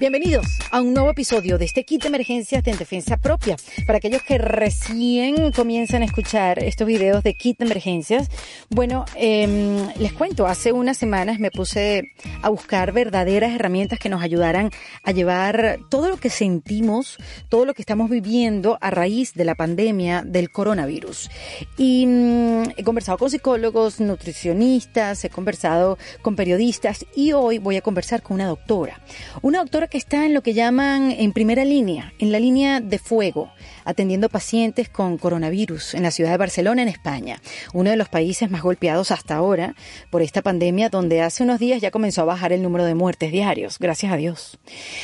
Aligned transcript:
Bienvenidos 0.00 0.46
a 0.70 0.80
un 0.80 0.94
nuevo 0.94 1.10
episodio 1.10 1.58
de 1.58 1.64
este 1.64 1.82
kit 1.82 2.02
de 2.02 2.06
emergencias 2.06 2.62
de 2.62 2.72
defensa 2.76 3.16
propia. 3.16 3.56
Para 3.84 3.98
aquellos 3.98 4.22
que 4.22 4.38
recién 4.38 5.50
comienzan 5.50 6.02
a 6.02 6.04
escuchar 6.04 6.62
estos 6.62 6.86
videos 6.86 7.24
de 7.24 7.34
kit 7.34 7.58
de 7.58 7.64
emergencias, 7.64 8.28
bueno, 8.68 9.06
eh, 9.16 9.88
les 9.98 10.12
cuento, 10.12 10.46
hace 10.46 10.70
unas 10.70 10.98
semanas 10.98 11.40
me 11.40 11.50
puse 11.50 12.12
a 12.42 12.48
buscar 12.48 12.92
verdaderas 12.92 13.52
herramientas 13.52 13.98
que 13.98 14.08
nos 14.08 14.22
ayudaran 14.22 14.70
a 15.02 15.10
llevar 15.10 15.80
todo 15.90 16.08
lo 16.08 16.16
que 16.16 16.30
sentimos, 16.30 17.16
todo 17.48 17.64
lo 17.64 17.74
que 17.74 17.82
estamos 17.82 18.08
viviendo 18.08 18.78
a 18.80 18.90
raíz 18.90 19.34
de 19.34 19.46
la 19.46 19.56
pandemia 19.56 20.22
del 20.24 20.52
coronavirus. 20.52 21.28
Y 21.76 22.06
mm, 22.06 22.62
he 22.76 22.84
conversado 22.84 23.18
con 23.18 23.30
psicólogos, 23.30 23.98
nutricionistas, 23.98 25.24
he 25.24 25.28
conversado 25.28 25.98
con 26.22 26.36
periodistas 26.36 27.04
y 27.16 27.32
hoy 27.32 27.58
voy 27.58 27.76
a 27.76 27.82
conversar 27.82 28.22
con 28.22 28.36
una 28.36 28.46
doctora. 28.46 29.00
Una 29.42 29.58
doctora 29.58 29.87
que 29.90 29.98
está 29.98 30.26
en 30.26 30.34
lo 30.34 30.42
que 30.42 30.54
llaman 30.54 31.10
en 31.12 31.32
primera 31.32 31.64
línea, 31.64 32.12
en 32.18 32.30
la 32.30 32.38
línea 32.38 32.80
de 32.80 32.98
fuego, 32.98 33.50
atendiendo 33.84 34.28
pacientes 34.28 34.88
con 34.88 35.16
coronavirus 35.16 35.94
en 35.94 36.02
la 36.02 36.10
ciudad 36.10 36.30
de 36.30 36.36
Barcelona, 36.36 36.82
en 36.82 36.88
España, 36.88 37.40
uno 37.72 37.90
de 37.90 37.96
los 37.96 38.08
países 38.08 38.50
más 38.50 38.62
golpeados 38.62 39.10
hasta 39.10 39.36
ahora 39.36 39.74
por 40.10 40.22
esta 40.22 40.42
pandemia, 40.42 40.90
donde 40.90 41.22
hace 41.22 41.42
unos 41.42 41.58
días 41.58 41.80
ya 41.80 41.90
comenzó 41.90 42.22
a 42.22 42.26
bajar 42.26 42.52
el 42.52 42.62
número 42.62 42.84
de 42.84 42.94
muertes 42.94 43.32
diarios, 43.32 43.78
gracias 43.78 44.12
a 44.12 44.16
Dios. 44.16 44.58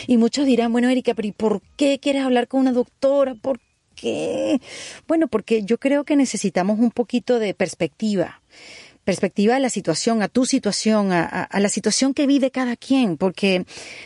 Y 0.06 0.18
muchos 0.18 0.44
dirán, 0.46 0.72
bueno, 0.72 0.90
Erika, 0.90 1.14
pero 1.14 1.28
¿y 1.28 1.32
por 1.32 1.62
qué 1.76 1.98
quieres 1.98 2.22
hablar 2.22 2.48
con 2.48 2.60
una 2.60 2.72
doctora? 2.72 3.34
¿Por 3.34 3.60
qué? 3.94 4.60
Bueno, 5.08 5.28
porque 5.28 5.62
yo 5.62 5.78
creo 5.78 6.04
que 6.04 6.16
necesitamos 6.16 6.78
un 6.78 6.90
poquito 6.90 7.38
de 7.38 7.54
perspectiva 7.54 8.42
perspectiva 9.04 9.56
a 9.56 9.58
la 9.58 9.70
situación, 9.70 10.22
a 10.22 10.28
tu 10.28 10.46
situación, 10.46 11.12
a, 11.12 11.48
la 11.52 11.68
situación 11.68 12.14
que 12.14 12.26
vive 12.26 12.50
cada 12.50 12.76
quien, 12.76 13.16
porque 13.16 13.64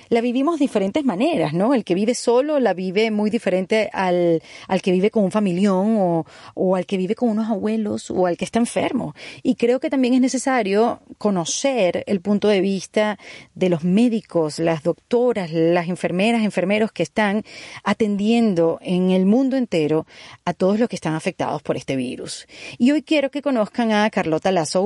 la 0.08 0.20
vivimos 0.20 0.58
de 0.58 0.64
diferentes 0.64 1.04
maneras, 1.04 1.54
¿no? 1.54 1.74
El 1.74 1.84
que 1.84 1.94
vive 1.94 2.14
solo 2.14 2.60
la 2.60 2.74
vive 2.74 3.10
muy 3.10 3.30
diferente 3.30 3.88
al, 3.92 4.42
al 4.66 4.82
que 4.82 4.92
vive 4.92 5.10
con 5.10 5.24
un 5.24 5.30
familión 5.30 5.96
o, 5.98 6.26
o 6.54 6.76
al 6.76 6.84
que 6.84 6.96
vive 6.96 7.14
con 7.14 7.30
unos 7.30 7.48
abuelos 7.48 8.10
o 8.10 8.26
al 8.26 8.36
que 8.36 8.44
está 8.44 8.58
enfermo. 8.58 9.14
Y 9.42 9.54
creo 9.54 9.80
que 9.80 9.90
también 9.90 10.14
es 10.14 10.20
necesario 10.20 11.00
conocer 11.16 12.04
el 12.06 12.20
punto 12.20 12.48
de 12.48 12.60
vista 12.60 13.18
de 13.54 13.68
los 13.68 13.84
médicos, 13.84 14.58
las 14.58 14.82
doctoras, 14.82 15.52
las 15.52 15.88
enfermeras, 15.88 16.42
enfermeros 16.42 16.92
que 16.92 17.02
están 17.02 17.44
atendiendo 17.84 18.78
en 18.82 19.10
el 19.10 19.26
mundo 19.26 19.56
entero 19.56 20.06
a 20.44 20.52
todos 20.54 20.78
los 20.78 20.88
que 20.88 20.96
están 20.96 21.14
afectados 21.14 21.62
por 21.62 21.76
este 21.76 21.96
virus. 21.96 22.46
Y 22.78 22.90
hoy 22.90 23.02
quiero 23.02 23.30
que 23.30 23.42
conozcan 23.42 23.92
a 23.92 24.10
Carlota 24.10 24.52
Lazo 24.52 24.82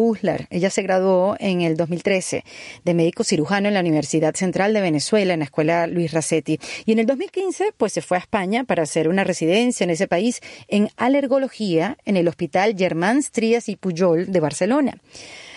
Ella 0.51 0.71
se 0.71 0.83
graduó 0.83 1.37
en 1.39 1.61
el 1.61 1.77
2013 1.77 2.45
de 2.85 2.95
médico 2.95 3.23
cirujano 3.23 3.69
en 3.69 3.75
la 3.75 3.81
Universidad 3.81 4.35
Central 4.35 4.75
de 4.75 4.81
Venezuela, 4.81 5.33
en 5.33 5.41
la 5.41 5.45
Escuela 5.45 5.87
Luis 5.87 6.13
Racetti. 6.13 6.59
Y 6.85 6.93
en 6.93 6.99
el 6.99 7.07
2015, 7.07 7.73
pues 7.77 7.93
se 7.93 8.03
fue 8.03 8.17
a 8.17 8.21
España 8.21 8.65
para 8.65 8.83
hacer 8.83 9.09
una 9.09 9.23
residencia 9.23 9.85
en 9.85 9.91
ese 9.91 10.09
país 10.09 10.41
en 10.69 10.89
alergología 10.97 11.99
en 12.05 12.17
el 12.17 12.27
Hospital 12.27 12.75
Germán 12.77 13.23
Trías 13.31 13.69
y 13.69 13.77
Puyol 13.77 14.33
de 14.33 14.41
Barcelona. 14.41 14.99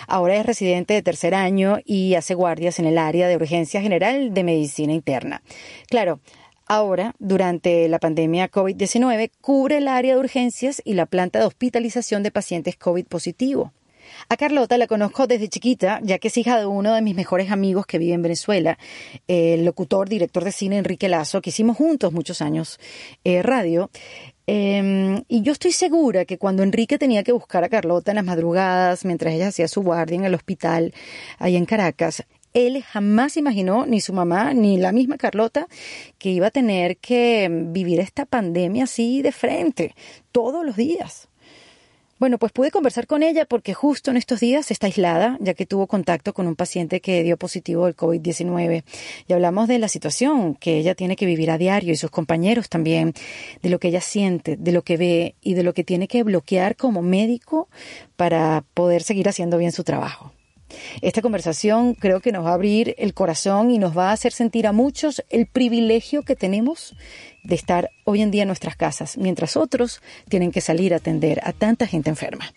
Ahora 0.07 0.35
es 0.35 0.45
residente 0.45 0.93
de 0.93 1.01
tercer 1.01 1.33
año 1.33 1.79
y 1.83 2.13
hace 2.13 2.35
guardias 2.35 2.77
en 2.77 2.85
el 2.85 2.99
área 2.99 3.27
de 3.27 3.35
urgencia 3.37 3.81
general 3.81 4.33
de 4.33 4.43
medicina 4.43 4.93
interna. 4.93 5.41
Claro, 5.89 6.19
Ahora, 6.67 7.13
durante 7.19 7.87
la 7.89 7.99
pandemia 7.99 8.49
COVID-19, 8.49 9.29
cubre 9.39 9.77
el 9.77 9.87
área 9.87 10.15
de 10.15 10.19
urgencias 10.19 10.81
y 10.83 10.95
la 10.95 11.05
planta 11.05 11.37
de 11.37 11.45
hospitalización 11.45 12.23
de 12.23 12.31
pacientes 12.31 12.75
COVID 12.75 13.05
positivo. 13.05 13.71
A 14.27 14.37
Carlota 14.37 14.77
la 14.77 14.87
conozco 14.87 15.27
desde 15.27 15.49
chiquita, 15.49 15.99
ya 16.01 16.17
que 16.17 16.29
es 16.29 16.37
hija 16.37 16.57
de 16.57 16.65
uno 16.65 16.93
de 16.93 17.01
mis 17.03 17.15
mejores 17.15 17.51
amigos 17.51 17.85
que 17.85 17.99
vive 17.99 18.13
en 18.13 18.23
Venezuela, 18.23 18.79
el 19.27 19.65
locutor, 19.65 20.09
director 20.09 20.43
de 20.43 20.51
cine 20.51 20.77
Enrique 20.77 21.09
Lazo, 21.09 21.41
que 21.41 21.51
hicimos 21.51 21.77
juntos 21.77 22.11
muchos 22.11 22.41
años 22.41 22.79
eh, 23.23 23.43
radio. 23.43 23.91
Eh, 24.47 25.23
y 25.27 25.41
yo 25.43 25.51
estoy 25.51 25.71
segura 25.71 26.25
que 26.25 26.39
cuando 26.39 26.63
Enrique 26.63 26.97
tenía 26.97 27.23
que 27.23 27.31
buscar 27.33 27.63
a 27.63 27.69
Carlota 27.69 28.11
en 28.11 28.15
las 28.15 28.25
madrugadas, 28.25 29.05
mientras 29.05 29.33
ella 29.33 29.49
hacía 29.49 29.67
su 29.67 29.83
guardia 29.83 30.15
en 30.15 30.25
el 30.25 30.33
hospital, 30.33 30.93
ahí 31.37 31.55
en 31.55 31.65
Caracas, 31.65 32.23
él 32.53 32.81
jamás 32.83 33.37
imaginó, 33.37 33.85
ni 33.85 34.01
su 34.01 34.13
mamá, 34.13 34.53
ni 34.53 34.77
la 34.77 34.91
misma 34.91 35.17
Carlota, 35.17 35.67
que 36.17 36.29
iba 36.29 36.47
a 36.47 36.51
tener 36.51 36.97
que 36.97 37.49
vivir 37.51 37.99
esta 37.99 38.25
pandemia 38.25 38.85
así 38.85 39.21
de 39.21 39.33
frente, 39.33 39.93
todos 40.31 40.65
los 40.65 40.77
días. 40.77 41.27
Bueno, 42.25 42.39
pues 42.39 42.51
pude 42.53 42.71
conversar 42.71 43.05
con 43.05 43.21
ella 43.21 43.45
porque 43.45 43.75
justo 43.75 44.09
en 44.09 44.17
estos 44.17 44.39
días 44.39 44.71
está 44.71 44.87
aislada, 44.87 45.37
ya 45.41 45.53
que 45.53 45.67
tuvo 45.67 45.85
contacto 45.85 46.33
con 46.33 46.47
un 46.47 46.55
paciente 46.55 46.99
que 46.99 47.21
dio 47.21 47.37
positivo 47.37 47.85
al 47.85 47.95
COVID-19. 47.95 48.83
Y 49.27 49.33
hablamos 49.33 49.67
de 49.67 49.77
la 49.77 49.87
situación 49.89 50.55
que 50.55 50.79
ella 50.79 50.95
tiene 50.95 51.17
que 51.17 51.27
vivir 51.27 51.51
a 51.51 51.59
diario 51.59 51.93
y 51.93 51.95
sus 51.95 52.09
compañeros 52.09 52.67
también, 52.67 53.13
de 53.61 53.69
lo 53.69 53.77
que 53.77 53.89
ella 53.89 54.01
siente, 54.01 54.57
de 54.57 54.71
lo 54.71 54.81
que 54.81 54.97
ve 54.97 55.35
y 55.39 55.53
de 55.53 55.61
lo 55.61 55.75
que 55.75 55.83
tiene 55.83 56.07
que 56.07 56.23
bloquear 56.23 56.75
como 56.75 57.03
médico 57.03 57.69
para 58.15 58.63
poder 58.73 59.03
seguir 59.03 59.29
haciendo 59.29 59.59
bien 59.59 59.71
su 59.71 59.83
trabajo. 59.83 60.31
Esta 61.01 61.21
conversación 61.21 61.93
creo 61.93 62.21
que 62.21 62.31
nos 62.31 62.45
va 62.45 62.51
a 62.51 62.55
abrir 62.55 62.95
el 62.97 63.13
corazón 63.13 63.71
y 63.71 63.77
nos 63.77 63.97
va 63.97 64.09
a 64.09 64.13
hacer 64.13 64.31
sentir 64.31 64.67
a 64.67 64.71
muchos 64.71 65.23
el 65.29 65.45
privilegio 65.45 66.23
que 66.23 66.35
tenemos 66.35 66.95
de 67.43 67.55
estar 67.55 67.91
hoy 68.03 68.21
en 68.21 68.31
día 68.31 68.43
en 68.43 68.47
nuestras 68.47 68.75
casas, 68.75 69.17
mientras 69.17 69.55
otros 69.55 70.01
tienen 70.29 70.51
que 70.51 70.61
salir 70.61 70.93
a 70.93 70.97
atender 70.97 71.39
a 71.43 71.53
tanta 71.53 71.87
gente 71.87 72.09
enferma. 72.09 72.51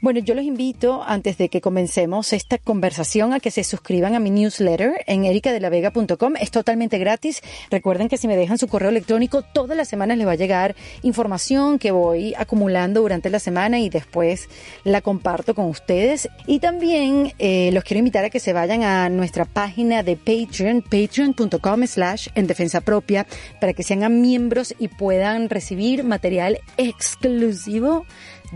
Bueno, 0.00 0.20
yo 0.20 0.34
los 0.34 0.44
invito, 0.44 1.02
antes 1.02 1.38
de 1.38 1.48
que 1.48 1.60
comencemos 1.60 2.32
esta 2.32 2.58
conversación, 2.58 3.32
a 3.32 3.40
que 3.40 3.50
se 3.50 3.64
suscriban 3.64 4.14
a 4.14 4.20
mi 4.20 4.30
newsletter 4.30 5.04
en 5.06 5.24
ericadelavega.com. 5.24 6.34
Es 6.40 6.50
totalmente 6.50 6.98
gratis. 6.98 7.42
Recuerden 7.70 8.08
que 8.08 8.16
si 8.16 8.28
me 8.28 8.36
dejan 8.36 8.58
su 8.58 8.68
correo 8.68 8.90
electrónico, 8.90 9.42
todas 9.42 9.76
las 9.76 9.88
semanas 9.88 10.18
les 10.18 10.26
va 10.26 10.32
a 10.32 10.36
llegar 10.36 10.76
información 11.02 11.78
que 11.78 11.90
voy 11.90 12.34
acumulando 12.36 13.00
durante 13.00 13.30
la 13.30 13.38
semana 13.38 13.80
y 13.80 13.88
después 13.88 14.48
la 14.84 15.00
comparto 15.00 15.54
con 15.54 15.66
ustedes. 15.66 16.28
Y 16.46 16.60
también 16.60 17.32
eh, 17.38 17.70
los 17.72 17.84
quiero 17.84 17.98
invitar 17.98 18.24
a 18.24 18.30
que 18.30 18.40
se 18.40 18.52
vayan 18.52 18.82
a 18.82 19.08
nuestra 19.08 19.44
página 19.44 20.02
de 20.02 20.16
Patreon, 20.16 20.82
patreon.com 20.82 21.86
slash 21.86 22.28
en 22.34 22.46
defensa 22.46 22.80
propia, 22.80 23.26
para 23.60 23.72
que 23.72 23.82
sean 23.82 24.20
miembros 24.20 24.74
y 24.78 24.88
puedan 24.88 25.48
recibir 25.48 26.04
material 26.04 26.60
exclusivo 26.76 28.04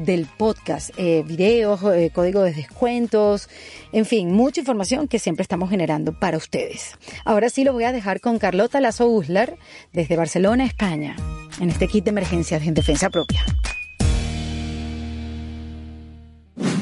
del 0.04 0.26
podcast, 0.26 0.90
eh, 0.96 1.22
videos, 1.26 1.80
eh, 1.94 2.10
código 2.14 2.42
de 2.42 2.52
descuentos, 2.52 3.48
en 3.92 4.06
fin, 4.06 4.32
mucha 4.32 4.60
información 4.60 5.08
que 5.08 5.18
siempre 5.18 5.42
estamos 5.42 5.70
generando 5.70 6.18
para 6.18 6.36
ustedes. 6.36 6.96
Ahora 7.24 7.50
sí 7.50 7.64
lo 7.64 7.72
voy 7.72 7.84
a 7.84 7.92
dejar 7.92 8.20
con 8.20 8.38
Carlota 8.38 8.80
Lazo 8.80 9.06
Uslar 9.08 9.56
desde 9.92 10.16
Barcelona, 10.16 10.64
España, 10.64 11.16
en 11.60 11.70
este 11.70 11.88
kit 11.88 12.04
de 12.04 12.10
emergencias 12.10 12.62
en 12.66 12.74
defensa 12.74 13.10
propia. 13.10 13.44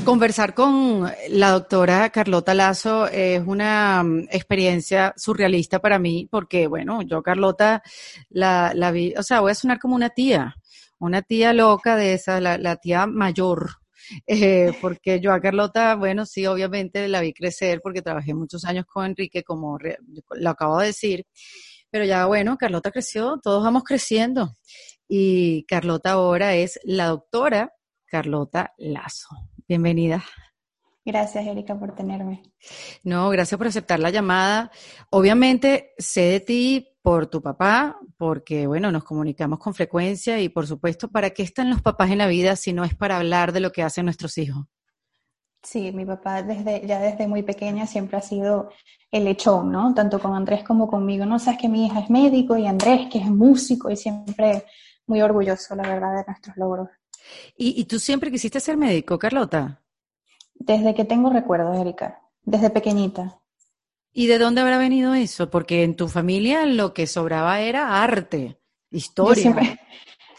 Conversar 0.05 0.55
con 0.55 1.11
la 1.29 1.51
doctora 1.51 2.09
Carlota 2.09 2.55
Lazo 2.55 3.09
es 3.09 3.43
una 3.47 4.03
mm, 4.03 4.29
experiencia 4.31 5.13
surrealista 5.17 5.81
para 5.81 5.99
mí 5.99 6.27
porque, 6.31 6.67
bueno, 6.67 7.03
yo 7.03 7.23
Carlota 7.23 7.83
la, 8.31 8.73
la 8.75 8.91
vi, 8.91 9.13
o 9.19 9.23
sea, 9.23 9.41
voy 9.41 9.51
a 9.51 9.55
sonar 9.55 9.79
como 9.79 9.95
una 9.95 10.09
tía 10.09 10.57
una 10.99 11.23
tía 11.23 11.53
loca 11.53 11.97
de 11.97 12.15
esa, 12.15 12.41
la, 12.41 12.77
tía 12.77 13.07
mayor, 13.07 13.71
eh, 14.27 14.73
porque 14.81 15.21
yo 15.21 15.33
a 15.33 15.41
Carlota, 15.41 15.95
bueno, 15.95 16.27
sí, 16.27 16.47
obviamente 16.47 17.09
la 17.09 17.21
vi 17.21 17.33
crecer 17.33 17.81
porque 17.83 18.03
trabajé 18.03 18.35
muchos 18.35 18.65
años 18.65 18.85
con 18.87 19.07
Enrique, 19.07 19.43
como 19.43 19.79
lo 20.31 20.51
acabo 20.51 20.79
de 20.79 20.87
decir, 20.89 21.27
pero 21.91 22.05
ya, 22.05 22.27
bueno, 22.27 22.57
Carlota 22.59 22.91
creció, 22.91 23.41
todos 23.43 23.65
vamos 23.65 23.85
creciendo. 23.85 24.55
Y 25.09 25.65
Carlota 25.65 26.13
ahora 26.13 26.55
es 26.55 26.79
la 26.85 27.07
doctora 27.07 27.73
Carlota 28.07 28.75
Lazo. 28.77 29.29
Bienvenida. 29.67 30.23
Gracias, 31.09 31.47
Erika, 31.47 31.75
por 31.75 31.95
tenerme. 31.95 32.43
No, 33.03 33.31
gracias 33.31 33.57
por 33.57 33.67
aceptar 33.67 33.99
la 33.99 34.11
llamada. 34.11 34.71
Obviamente 35.09 35.95
sé 35.97 36.21
de 36.21 36.41
ti 36.41 36.89
por 37.01 37.29
tu 37.29 37.41
papá, 37.41 37.99
porque, 38.19 38.67
bueno, 38.67 38.93
nos 38.93 39.05
comunicamos 39.05 39.59
con 39.59 39.73
frecuencia 39.73 40.39
y, 40.39 40.51
por 40.51 40.67
supuesto, 40.67 41.09
¿para 41.09 41.31
qué 41.31 41.43
están 41.43 41.71
los 41.71 41.81
papás 41.81 42.11
en 42.11 42.19
la 42.19 42.27
vida 42.27 42.57
si 42.57 42.75
no 42.75 42.85
es 42.85 42.95
para 42.95 43.17
hablar 43.17 43.53
de 43.53 43.61
lo 43.61 43.73
que 43.73 43.83
hacen 43.83 44.05
nuestros 44.05 44.37
hijos? 44.37 44.67
Sí, 45.63 45.93
mi 45.93 46.05
papá 46.05 46.43
desde, 46.43 46.87
ya 46.87 47.01
desde 47.01 47.27
muy 47.27 47.43
pequeña 47.43 47.87
siempre 47.87 48.19
ha 48.19 48.23
sido 48.23 48.69
el 49.11 49.25
lechón, 49.25 49.73
¿no? 49.73 49.95
Tanto 49.95 50.19
con 50.19 50.35
Andrés 50.35 50.63
como 50.63 50.89
conmigo. 50.89 51.25
No 51.25 51.39
sabes 51.39 51.59
que 51.59 51.71
mi 51.71 51.87
hija 51.87 52.01
es 52.01 52.11
médico 52.11 52.59
y 52.59 52.67
Andrés 52.67 53.09
que 53.11 53.19
es 53.19 53.31
músico 53.31 53.91
y 53.91 53.97
siempre 53.97 54.67
muy 55.07 55.23
orgulloso, 55.23 55.75
la 55.75 55.89
verdad, 55.89 56.19
de 56.19 56.25
nuestros 56.27 56.55
logros. 56.59 56.91
¿Y, 57.57 57.81
y 57.81 57.87
tú 57.87 57.99
siempre 57.99 58.31
quisiste 58.31 58.61
ser 58.61 58.77
médico, 58.77 59.19
Carlota? 59.19 59.81
Desde 60.69 60.95
que 60.95 61.07
tengo 61.07 61.31
recuerdos, 61.31 61.79
Erika, 61.79 62.21
desde 62.45 62.69
pequeñita. 62.69 63.41
¿Y 64.13 64.27
de 64.27 64.39
dónde 64.39 64.61
habrá 64.61 64.77
venido 64.77 65.15
eso? 65.15 65.49
Porque 65.49 65.83
en 65.83 65.97
tu 65.97 66.09
familia 66.09 66.67
lo 66.67 66.93
que 66.93 67.07
sobraba 67.07 67.61
era 67.61 68.03
arte, 68.03 68.61
historia. 68.91 69.35
Yo 69.35 69.41
siempre, 69.41 69.81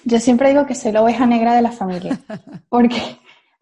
yo 0.06 0.20
siempre 0.20 0.50
digo 0.50 0.68
que 0.68 0.76
soy 0.76 0.92
la 0.92 1.02
oveja 1.02 1.26
negra 1.26 1.56
de 1.56 1.64
la 1.64 1.72
familia, 1.72 2.20
porque, 2.70 3.02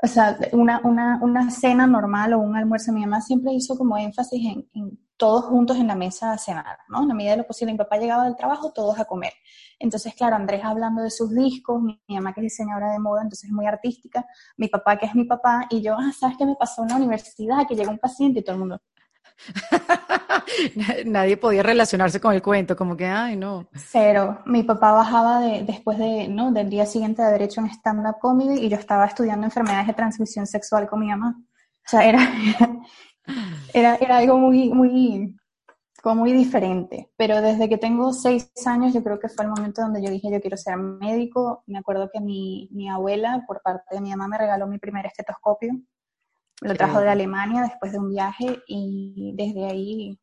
o 0.04 0.08
sea, 0.08 0.38
una, 0.52 0.82
una, 0.84 1.20
una, 1.22 1.50
cena 1.52 1.88
normal 1.88 2.34
o 2.34 2.40
un 2.40 2.58
almuerzo, 2.58 2.92
mi 2.92 3.00
mamá 3.00 3.22
siempre 3.22 3.54
hizo 3.54 3.78
como 3.78 3.98
énfasis 3.98 4.42
en, 4.74 5.00
todos 5.18 5.46
juntos 5.46 5.78
en 5.78 5.88
la 5.88 5.96
mesa 5.96 6.32
a 6.32 6.38
cenar, 6.38 6.78
¿no? 6.88 7.02
En 7.02 7.10
la 7.10 7.14
medida 7.14 7.32
de 7.32 7.38
lo 7.38 7.48
posible, 7.48 7.74
mi 7.74 7.78
papá 7.78 7.98
llegaba 7.98 8.26
del 8.26 8.36
trabajo, 8.36 8.72
todos 8.72 9.00
a 9.00 9.06
comer. 9.06 9.34
Entonces, 9.80 10.14
claro, 10.14 10.36
Andrés 10.36 10.62
hablando 10.64 11.02
de 11.02 11.10
sus 11.10 11.34
discos, 11.34 11.82
mi, 11.82 12.00
mamá 12.08 12.34
que 12.34 12.42
es 12.42 12.46
diseñadora 12.46 12.92
de 12.92 13.00
moda, 13.00 13.24
entonces 13.24 13.50
es 13.50 13.52
muy 13.52 13.66
artística, 13.66 14.26
mi 14.58 14.68
papá 14.68 14.98
que 14.98 15.08
es 15.08 15.16
mi 15.16 15.26
papá, 15.26 15.66
y 15.70 15.82
yo, 15.82 15.96
ah, 15.98 16.12
¿sabes 16.18 16.38
qué 16.38 16.46
me 16.46 16.56
pasó 16.56 16.84
en 16.84 16.90
la 16.90 16.96
universidad? 16.96 17.68
Que 17.68 17.76
llegó 17.76 17.92
un 17.92 18.00
paciente 18.00 18.40
y 18.40 18.44
todo 18.44 18.54
el 18.54 18.60
mundo, 18.60 18.82
Nadie 21.06 21.38
podía 21.38 21.64
relacionarse 21.64 22.20
con 22.20 22.34
el 22.34 22.42
cuento, 22.42 22.76
como 22.76 22.98
que, 22.98 23.06
ay, 23.06 23.36
no. 23.36 23.68
Cero. 23.74 24.42
Mi 24.46 24.64
papá 24.64 24.92
bajaba 24.94 25.40
de, 25.42 25.64
después 25.64 25.98
de, 25.98 26.28
¿no? 26.28 26.52
del 26.52 26.70
día 26.70 26.86
siguiente 26.86 27.22
de 27.22 27.28
haber 27.28 27.44
hecho 27.44 27.62
un 27.62 27.70
stand-up 27.70 28.18
comedy 28.20 28.66
y 28.66 28.70
yo 28.70 28.78
estaba 28.78 29.06
estudiando 29.06 29.46
enfermedades 29.46 29.88
de 29.88 29.94
transmisión 29.94 30.48
sexual 30.48 30.88
con 30.88 31.00
mi 31.00 31.08
mamá. 31.08 31.36
O 31.40 31.90
sea, 31.90 32.04
era, 32.04 32.20
era, 33.74 33.96
era 33.96 34.18
algo 34.18 34.38
muy, 34.38 34.70
muy, 34.70 35.36
como 36.02 36.22
muy 36.22 36.34
diferente. 36.34 37.10
Pero 37.18 37.42
desde 37.42 37.70
que 37.70 37.78
tengo 37.78 38.14
seis 38.14 38.50
años, 38.66 38.94
yo 38.94 39.04
creo 39.04 39.20
que 39.20 39.30
fue 39.30 39.46
el 39.46 39.52
momento 39.52 39.82
donde 39.82 40.04
yo 40.04 40.10
dije, 40.10 40.32
yo 40.32 40.42
quiero 40.42 40.58
ser 40.58 40.78
médico. 40.78 41.64
Me 41.68 41.80
acuerdo 41.80 42.10
que 42.12 42.20
mi, 42.20 42.70
mi 42.72 42.90
abuela, 42.90 43.44
por 43.48 43.62
parte 43.62 43.96
de 43.96 44.02
mi 44.02 44.10
mamá, 44.10 44.28
me 44.28 44.38
regaló 44.38 44.68
mi 44.68 44.80
primer 44.80 45.06
estetoscopio 45.06 45.74
lo 46.62 46.74
trajo 46.76 47.00
de 47.02 47.10
Alemania 47.10 47.62
después 47.62 47.92
de 47.92 48.00
un 48.00 48.10
viaje 48.10 48.64
y 48.68 49.32
desde 49.36 49.66
ahí... 49.66 50.20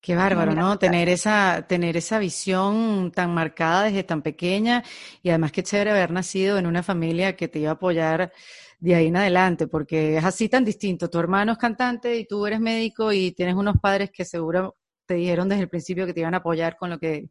Qué 0.00 0.14
bárbaro, 0.14 0.54
¿no? 0.54 0.78
Tener 0.78 1.08
esa, 1.08 1.64
tener 1.66 1.96
esa 1.96 2.20
visión 2.20 3.10
tan 3.10 3.34
marcada 3.34 3.84
desde 3.84 4.04
tan 4.04 4.22
pequeña 4.22 4.84
y 5.20 5.30
además 5.30 5.50
qué 5.50 5.64
chévere 5.64 5.90
haber 5.90 6.12
nacido 6.12 6.58
en 6.58 6.66
una 6.66 6.84
familia 6.84 7.34
que 7.34 7.48
te 7.48 7.58
iba 7.58 7.70
a 7.70 7.74
apoyar 7.74 8.32
de 8.78 8.94
ahí 8.94 9.06
en 9.06 9.16
adelante, 9.16 9.66
porque 9.66 10.16
es 10.18 10.24
así 10.24 10.48
tan 10.48 10.64
distinto. 10.64 11.08
Tu 11.08 11.18
hermano 11.18 11.52
es 11.52 11.58
cantante 11.58 12.16
y 12.16 12.26
tú 12.26 12.46
eres 12.46 12.60
médico 12.60 13.12
y 13.12 13.32
tienes 13.32 13.54
unos 13.54 13.76
padres 13.80 14.10
que 14.10 14.24
seguro 14.24 14.76
te 15.06 15.14
dijeron 15.14 15.48
desde 15.48 15.62
el 15.62 15.68
principio 15.68 16.06
que 16.06 16.12
te 16.12 16.20
iban 16.20 16.34
a 16.34 16.38
apoyar 16.38 16.76
con 16.76 16.90
lo 16.90 16.98
que, 16.98 17.30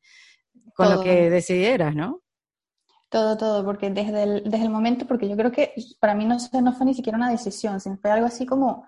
con 0.74 0.90
lo 0.90 1.02
que 1.02 1.30
decidieras, 1.30 1.96
¿no? 1.96 2.22
Todo, 3.10 3.38
todo, 3.38 3.64
porque 3.64 3.90
desde 3.90 4.24
el, 4.24 4.44
desde 4.44 4.66
el 4.66 4.72
momento, 4.72 5.06
porque 5.06 5.30
yo 5.30 5.38
creo 5.38 5.52
que 5.52 5.74
para 6.00 6.16
mí 6.16 6.26
no, 6.26 6.38
no 6.62 6.74
fue 6.74 6.86
ni 6.86 6.94
siquiera 6.94 7.18
una 7.18 7.30
decisión, 7.30 7.80
sino 7.80 7.98
fue 7.98 8.12
algo 8.12 8.26
así 8.26 8.46
como 8.46 8.86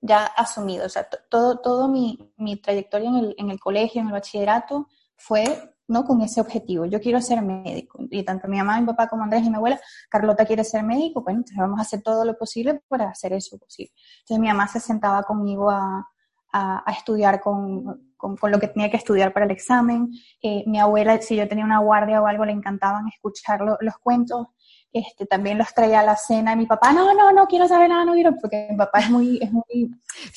ya 0.00 0.24
asumido. 0.24 0.84
O 0.86 0.88
sea, 0.88 1.08
todo, 1.30 1.60
todo 1.60 1.88
mi, 1.88 2.18
mi 2.36 2.56
trayectoria 2.56 3.08
en 3.08 3.16
el, 3.16 3.34
en 3.38 3.50
el 3.50 3.60
colegio, 3.60 4.00
en 4.00 4.08
el 4.08 4.12
bachillerato, 4.12 4.88
fue 5.16 5.74
¿no? 5.92 6.04
con 6.04 6.20
ese 6.22 6.40
objetivo. 6.40 6.86
Yo 6.86 7.00
quiero 7.00 7.20
ser 7.20 7.42
médico. 7.42 7.98
Y 8.10 8.24
tanto 8.24 8.48
mi 8.48 8.58
mamá, 8.58 8.80
mi 8.80 8.86
papá 8.86 9.08
como 9.08 9.22
Andrés 9.22 9.44
y 9.44 9.50
mi 9.50 9.56
abuela, 9.56 9.80
Carlota 10.08 10.44
quiere 10.44 10.64
ser 10.64 10.82
médico, 10.82 11.22
pues 11.22 11.36
entonces 11.36 11.56
vamos 11.56 11.78
a 11.78 11.82
hacer 11.82 12.02
todo 12.02 12.24
lo 12.24 12.36
posible 12.36 12.82
para 12.88 13.10
hacer 13.10 13.32
eso 13.32 13.58
posible. 13.58 13.92
Entonces 14.20 14.40
mi 14.40 14.48
mamá 14.48 14.66
se 14.68 14.80
sentaba 14.80 15.22
conmigo 15.22 15.70
a, 15.70 16.06
a, 16.52 16.92
estudiar 16.92 17.40
con, 17.40 18.12
con, 18.16 18.36
lo 18.50 18.58
que 18.58 18.68
tenía 18.68 18.90
que 18.90 18.96
estudiar 18.96 19.32
para 19.32 19.46
el 19.46 19.52
examen. 19.52 20.10
Eh, 20.42 20.64
mi 20.66 20.78
abuela, 20.78 21.20
si 21.20 21.36
yo 21.36 21.48
tenía 21.48 21.64
una 21.64 21.78
guardia 21.78 22.20
o 22.20 22.26
algo, 22.26 22.44
le 22.44 22.52
encantaban 22.52 23.08
escuchar 23.08 23.60
los 23.80 23.94
cuentos. 23.98 24.48
Este, 24.92 25.24
también 25.24 25.56
los 25.56 25.72
traía 25.72 26.00
a 26.00 26.04
la 26.04 26.16
cena. 26.16 26.54
Mi 26.54 26.66
papá, 26.66 26.92
no, 26.92 27.14
no, 27.14 27.32
no 27.32 27.46
quiero 27.46 27.66
saber 27.66 27.88
nada, 27.88 28.04
no 28.04 28.12
quiero, 28.12 28.36
porque 28.38 28.68
mi 28.70 28.76
papá 28.76 28.98
es 29.00 29.10
muy, 29.10 29.38
es 29.40 29.50
muy, 29.50 29.90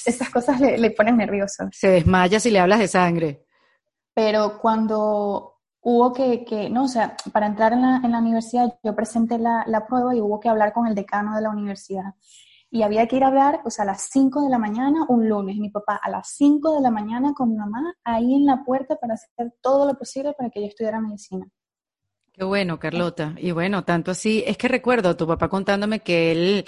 esas 0.05 0.29
cosas 0.29 0.61
le, 0.61 0.77
le 0.77 0.91
ponen 0.91 1.17
nervioso. 1.17 1.67
Se 1.71 1.89
desmaya 1.89 2.39
si 2.39 2.51
le 2.51 2.59
hablas 2.59 2.79
de 2.79 2.87
sangre. 2.87 3.44
Pero 4.15 4.57
cuando 4.59 5.59
hubo 5.81 6.11
que, 6.11 6.43
que, 6.43 6.69
no, 6.71 6.85
o 6.85 6.87
sea, 6.87 7.15
para 7.31 7.45
entrar 7.45 7.73
en 7.73 7.83
la, 7.83 8.01
en 8.03 8.11
la 8.11 8.19
universidad 8.19 8.79
yo 8.83 8.95
presenté 8.95 9.37
la, 9.37 9.63
la, 9.67 9.85
prueba 9.85 10.15
y 10.15 10.21
hubo 10.21 10.39
que 10.39 10.49
hablar 10.49 10.73
con 10.73 10.87
el 10.87 10.95
decano 10.95 11.35
de 11.35 11.41
la 11.41 11.51
universidad 11.51 12.15
y 12.71 12.83
había 12.83 13.07
que 13.07 13.15
ir 13.15 13.23
a 13.23 13.27
hablar, 13.27 13.61
o 13.63 13.69
sea, 13.69 13.83
a 13.83 13.85
las 13.85 14.09
5 14.11 14.43
de 14.43 14.49
la 14.49 14.57
mañana 14.57 15.05
un 15.07 15.29
lunes. 15.29 15.55
Mi 15.57 15.69
papá 15.69 15.99
a 16.01 16.09
las 16.09 16.27
5 16.35 16.75
de 16.75 16.81
la 16.81 16.91
mañana 16.91 17.33
con 17.33 17.49
mi 17.49 17.55
mamá 17.55 17.95
ahí 18.03 18.35
en 18.35 18.45
la 18.45 18.63
puerta 18.65 18.97
para 18.97 19.13
hacer 19.13 19.53
todo 19.61 19.87
lo 19.87 19.97
posible 19.97 20.33
para 20.33 20.49
que 20.49 20.61
yo 20.61 20.67
estudiara 20.67 20.99
medicina. 20.99 21.47
Qué 22.33 22.43
bueno, 22.43 22.77
Carlota. 22.77 23.33
Y 23.37 23.51
bueno, 23.51 23.85
tanto 23.85 24.11
así, 24.11 24.43
es 24.45 24.57
que 24.57 24.67
recuerdo 24.67 25.07
a 25.07 25.15
tu 25.15 25.25
papá 25.25 25.47
contándome 25.47 26.01
que 26.01 26.33
él 26.33 26.65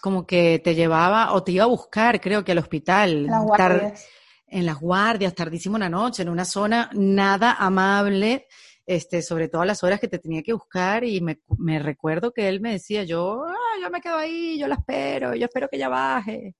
como 0.00 0.26
que 0.26 0.60
te 0.64 0.74
llevaba 0.74 1.34
o 1.34 1.42
te 1.42 1.52
iba 1.52 1.64
a 1.64 1.66
buscar, 1.66 2.22
creo 2.22 2.42
que 2.42 2.52
al 2.52 2.58
hospital. 2.58 3.26
Las 3.26 3.44
guardias. 3.44 4.06
En 4.50 4.66
las 4.66 4.80
guardias, 4.80 5.34
tardísimo 5.34 5.76
una 5.76 5.88
noche, 5.88 6.22
en 6.22 6.28
una 6.28 6.44
zona 6.44 6.90
nada 6.92 7.52
amable 7.52 8.46
este, 8.90 9.22
sobre 9.22 9.48
todo 9.48 9.62
a 9.62 9.66
las 9.66 9.84
horas 9.84 10.00
que 10.00 10.08
te 10.08 10.18
tenía 10.18 10.42
que 10.42 10.52
buscar 10.52 11.04
y 11.04 11.20
me, 11.20 11.40
me 11.58 11.78
recuerdo 11.78 12.32
que 12.32 12.48
él 12.48 12.60
me 12.60 12.72
decía, 12.72 13.04
yo, 13.04 13.44
ah, 13.46 13.78
yo 13.80 13.88
me 13.88 14.00
quedo 14.00 14.16
ahí, 14.16 14.58
yo 14.58 14.66
la 14.66 14.74
espero, 14.74 15.32
yo 15.36 15.44
espero 15.44 15.68
que 15.68 15.76
ella 15.76 15.88
baje. 15.88 16.56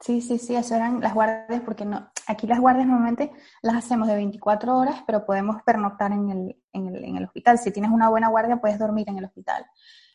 Sí, 0.00 0.22
sí, 0.22 0.38
sí, 0.38 0.56
eso 0.56 0.74
eran 0.74 1.00
las 1.00 1.12
guardias, 1.12 1.60
porque 1.66 1.84
no, 1.84 2.10
aquí 2.26 2.46
las 2.46 2.60
guardias 2.60 2.86
normalmente 2.86 3.30
las 3.60 3.76
hacemos 3.76 4.08
de 4.08 4.14
24 4.14 4.74
horas, 4.74 5.02
pero 5.06 5.26
podemos 5.26 5.56
pernoctar 5.66 6.12
en 6.12 6.30
el, 6.30 6.62
en 6.72 6.88
el, 6.88 7.04
en 7.04 7.16
el 7.16 7.24
hospital. 7.24 7.58
Si 7.58 7.70
tienes 7.70 7.90
una 7.90 8.08
buena 8.08 8.28
guardia, 8.28 8.56
puedes 8.56 8.78
dormir 8.78 9.08
en 9.10 9.18
el 9.18 9.26
hospital. 9.26 9.66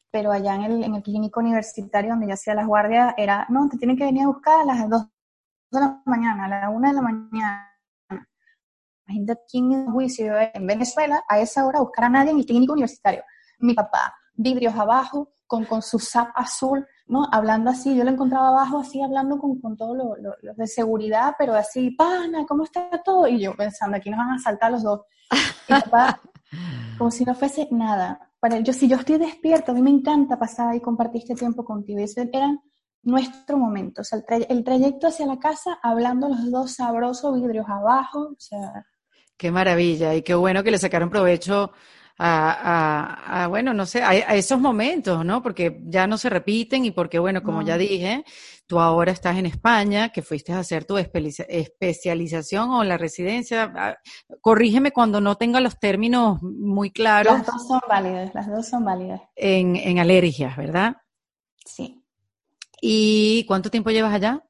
Pero 0.09 0.31
allá 0.31 0.55
en 0.55 0.63
el, 0.63 0.83
en 0.83 0.95
el 0.95 1.03
clínico 1.03 1.41
universitario 1.41 2.09
donde 2.09 2.25
yo 2.25 2.33
hacía 2.33 2.55
las 2.55 2.65
guardias, 2.65 3.13
era, 3.17 3.45
no, 3.49 3.69
te 3.69 3.77
tienen 3.77 3.97
que 3.97 4.05
venir 4.05 4.23
a 4.23 4.27
buscar 4.27 4.61
a 4.61 4.65
las 4.65 4.89
2 4.89 5.03
de 5.71 5.79
la 5.79 6.01
mañana, 6.05 6.45
a 6.45 6.47
la 6.47 6.69
1 6.69 6.87
de 6.87 6.93
la 6.93 7.01
mañana, 7.01 7.71
Imagínate 9.07 9.41
quién 9.49 9.71
en 9.73 9.91
juicio 9.91 10.33
en 10.53 10.65
Venezuela 10.65 11.23
a 11.27 11.39
esa 11.39 11.65
hora 11.65 11.81
buscar 11.81 12.05
a 12.05 12.09
nadie 12.09 12.31
en 12.31 12.37
el 12.37 12.45
clínico 12.45 12.73
universitario. 12.73 13.23
Mi 13.59 13.73
papá, 13.73 14.15
vidrios 14.33 14.73
abajo, 14.75 15.33
con, 15.45 15.65
con 15.65 15.81
su 15.81 15.99
zap 15.99 16.29
azul, 16.35 16.87
¿no? 17.07 17.27
Hablando 17.29 17.71
así, 17.71 17.93
yo 17.95 18.05
lo 18.05 18.11
encontraba 18.11 18.49
abajo 18.49 18.79
así, 18.79 19.01
hablando 19.01 19.37
con, 19.37 19.59
con 19.59 19.75
todo 19.75 19.93
lo, 19.95 20.15
lo, 20.15 20.53
de 20.53 20.67
seguridad, 20.67 21.35
pero 21.37 21.53
así, 21.53 21.91
pana, 21.91 22.45
¿cómo 22.47 22.63
está 22.63 22.89
todo? 23.03 23.27
Y 23.27 23.41
yo 23.41 23.53
pensando, 23.53 23.97
aquí 23.97 24.09
nos 24.09 24.19
van 24.19 24.31
a 24.31 24.39
saltar 24.39 24.71
los 24.71 24.83
dos. 24.83 25.01
Y 25.67 25.73
papá, 25.73 26.21
como 26.97 27.11
si 27.11 27.25
no 27.25 27.35
fuese 27.35 27.67
nada. 27.71 28.31
Para 28.39 28.59
yo, 28.59 28.71
si 28.71 28.87
yo 28.87 28.95
estoy 28.95 29.17
despierto, 29.17 29.71
a 29.71 29.75
mí 29.75 29.81
me 29.81 29.89
encanta 29.89 30.39
pasar 30.39 30.73
y 30.73 30.79
compartir 30.79 31.21
este 31.21 31.35
tiempo 31.35 31.65
contigo. 31.65 31.99
Y 31.99 32.03
ese 32.03 32.29
era 32.31 32.57
nuestro 33.03 33.57
momento. 33.57 34.01
O 34.01 34.03
sea, 34.03 34.19
el, 34.29 34.45
el 34.49 34.63
trayecto 34.63 35.07
hacia 35.07 35.25
la 35.25 35.39
casa, 35.39 35.79
hablando 35.81 36.29
los 36.29 36.51
dos 36.51 36.75
sabrosos, 36.75 37.41
vidrios 37.41 37.65
abajo, 37.67 38.33
o 38.37 38.39
sea, 38.39 38.85
Qué 39.41 39.49
maravilla 39.49 40.13
y 40.13 40.21
qué 40.21 40.35
bueno 40.35 40.63
que 40.63 40.69
le 40.69 40.77
sacaron 40.77 41.09
provecho 41.09 41.71
a, 42.19 43.47
bueno, 43.49 43.73
no 43.73 43.87
sé, 43.87 44.03
a, 44.03 44.35
esos 44.35 44.59
momentos, 44.59 45.25
¿no? 45.25 45.41
Porque 45.41 45.81
ya 45.85 46.05
no 46.05 46.19
se 46.19 46.29
repiten 46.29 46.85
y 46.85 46.91
porque, 46.91 47.17
bueno, 47.17 47.41
como 47.41 47.63
ya 47.63 47.75
dije, 47.75 48.23
tú 48.67 48.79
ahora 48.79 49.11
estás 49.11 49.39
en 49.39 49.47
España, 49.47 50.09
que 50.09 50.21
fuiste 50.21 50.53
a 50.53 50.59
hacer 50.59 50.85
tu 50.85 50.95
especialización 50.99 52.69
o 52.69 52.83
la 52.83 52.99
residencia. 52.99 53.73
Ah, 53.75 53.97
corrígeme 54.41 54.91
cuando 54.91 55.19
no 55.19 55.35
tenga 55.37 55.59
los 55.59 55.79
términos 55.79 56.37
muy 56.43 56.91
claros. 56.91 57.39
Las 57.39 57.47
dos 57.47 57.67
son 57.67 57.81
válidas, 57.89 58.35
las 58.35 58.47
dos 58.47 58.67
son 58.67 58.85
válidas. 58.85 59.21
En, 59.35 59.75
en 59.75 59.97
alergias, 59.97 60.55
¿verdad? 60.55 60.97
Sí. 61.65 62.00
¿Y 62.81 63.45
cuánto 63.45 63.69
tiempo 63.69 63.91
llevas 63.91 64.13
allá? 64.13 64.43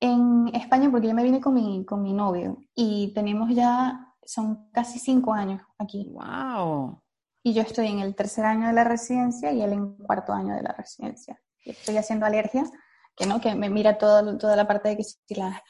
en 0.00 0.50
España 0.54 0.90
porque 0.90 1.08
yo 1.08 1.14
me 1.14 1.22
vine 1.22 1.40
con 1.40 1.54
mi, 1.54 1.84
con 1.84 2.02
mi 2.02 2.12
novio 2.12 2.58
y 2.74 3.12
tenemos 3.14 3.54
ya, 3.54 4.14
son 4.24 4.70
casi 4.72 4.98
cinco 4.98 5.34
años 5.34 5.62
aquí. 5.78 6.10
¡Wow! 6.10 7.02
Y 7.42 7.52
yo 7.52 7.62
estoy 7.62 7.88
en 7.88 8.00
el 8.00 8.14
tercer 8.14 8.44
año 8.46 8.66
de 8.66 8.72
la 8.72 8.84
residencia 8.84 9.52
y 9.52 9.62
él 9.62 9.72
en 9.72 9.96
el 9.98 10.06
cuarto 10.06 10.32
año 10.32 10.54
de 10.54 10.62
la 10.62 10.72
residencia. 10.72 11.38
estoy 11.64 11.98
haciendo 11.98 12.26
alergias, 12.26 12.70
que 13.14 13.26
no, 13.26 13.40
que 13.40 13.54
me 13.54 13.68
mira 13.68 13.98
todo, 13.98 14.38
toda 14.38 14.56
la 14.56 14.66
parte 14.66 14.90
de 14.90 14.96
que 14.96 15.04
si 15.04 15.34
la 15.34 15.62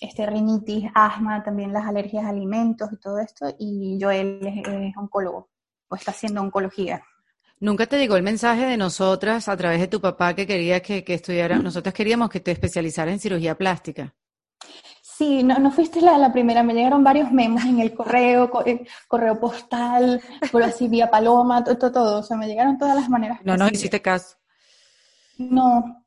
este, 0.00 0.26
rinitis, 0.26 0.90
asma, 0.94 1.42
también 1.42 1.72
las 1.72 1.86
alergias 1.86 2.24
a 2.24 2.30
alimentos 2.30 2.92
y 2.92 2.98
todo 2.98 3.18
esto, 3.18 3.46
y 3.58 3.98
yo 3.98 4.10
él 4.10 4.40
es, 4.42 4.66
es 4.66 4.96
oncólogo, 4.96 5.48
o 5.88 5.94
está 5.94 6.10
haciendo 6.10 6.40
oncología. 6.40 7.02
¿Nunca 7.58 7.86
te 7.86 7.98
llegó 7.98 8.16
el 8.16 8.22
mensaje 8.22 8.66
de 8.66 8.76
nosotras 8.76 9.48
a 9.48 9.56
través 9.56 9.80
de 9.80 9.88
tu 9.88 10.00
papá 10.00 10.34
que 10.34 10.46
quería 10.46 10.80
que, 10.80 11.02
que 11.04 11.14
estudiara? 11.14 11.58
Nosotras 11.58 11.94
queríamos 11.94 12.28
que 12.28 12.40
te 12.40 12.50
especializaras 12.50 13.14
en 13.14 13.20
cirugía 13.20 13.56
plástica. 13.56 14.14
Sí, 15.02 15.42
no, 15.42 15.58
no 15.58 15.70
fuiste 15.70 16.02
la, 16.02 16.18
la, 16.18 16.30
primera, 16.30 16.62
me 16.62 16.74
llegaron 16.74 17.02
varios 17.02 17.32
memes 17.32 17.64
en 17.64 17.80
el 17.80 17.94
correo, 17.94 18.50
eh, 18.66 18.86
correo 19.08 19.40
postal, 19.40 20.20
por 20.52 20.62
así 20.62 20.88
vía 20.88 21.10
paloma, 21.10 21.64
todo, 21.64 21.78
todo, 21.78 21.92
todo, 21.92 22.18
o 22.18 22.22
sea, 22.22 22.36
me 22.36 22.46
llegaron 22.46 22.76
todas 22.76 22.94
las 22.94 23.08
maneras. 23.08 23.40
No, 23.42 23.56
no 23.56 23.66
hiciste 23.68 24.02
caso. 24.02 24.36
No, 25.38 26.02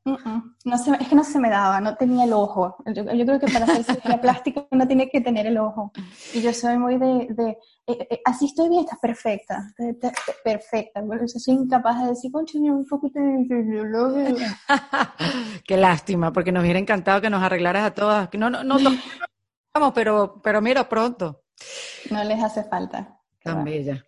no 0.66 0.78
se, 0.78 0.92
es 0.92 1.08
que 1.08 1.16
no 1.16 1.24
se 1.24 1.40
me 1.40 1.52
daba, 1.52 1.80
no 1.80 1.96
tenía 1.96 2.24
el 2.24 2.34
ojo. 2.34 2.76
Yo, 2.88 3.06
creo 3.06 3.40
que 3.40 3.48
para 3.48 3.66
hacer 3.66 3.84
cirugía 3.84 4.20
plástica 4.22 4.66
uno 4.72 4.88
tiene 4.88 5.08
que 5.08 5.22
tener 5.22 5.46
el 5.46 5.58
ojo. 5.60 5.92
Y 6.34 6.42
yo 6.42 6.52
soy 6.52 6.78
muy 6.78 6.98
de, 6.98 7.28
de 7.30 7.58
eh, 7.86 8.08
eh, 8.10 8.22
así 8.26 8.46
estoy 8.46 8.70
bien, 8.70 8.86
está 8.86 8.98
perfecta, 8.98 9.72
perfecta. 10.44 11.02
Bueno, 11.02 11.28
soy 11.28 11.54
incapaz 11.54 12.02
de 12.02 12.10
decir, 12.10 12.32
concha, 12.32 12.58
un 12.58 12.88
poquito 12.88 13.20
de... 13.20 14.36
Qué 15.66 15.78
lástima, 15.78 16.34
porque 16.34 16.52
nos 16.52 16.64
hubiera 16.64 16.80
encantado 16.80 17.22
que 17.22 17.30
nos 17.30 17.44
arreglaras 17.44 17.84
a 17.84 17.94
todas. 17.94 18.30
No, 18.34 18.50
no, 18.50 18.64
no, 18.64 18.78
vamos, 19.74 19.92
pero, 19.94 20.42
pero 20.42 20.60
mira, 20.60 20.90
pronto. 20.90 21.44
No 22.10 22.24
les 22.24 22.44
hace 22.44 22.64
falta. 22.64 23.20
Tan 23.44 23.64
bella. 23.64 24.04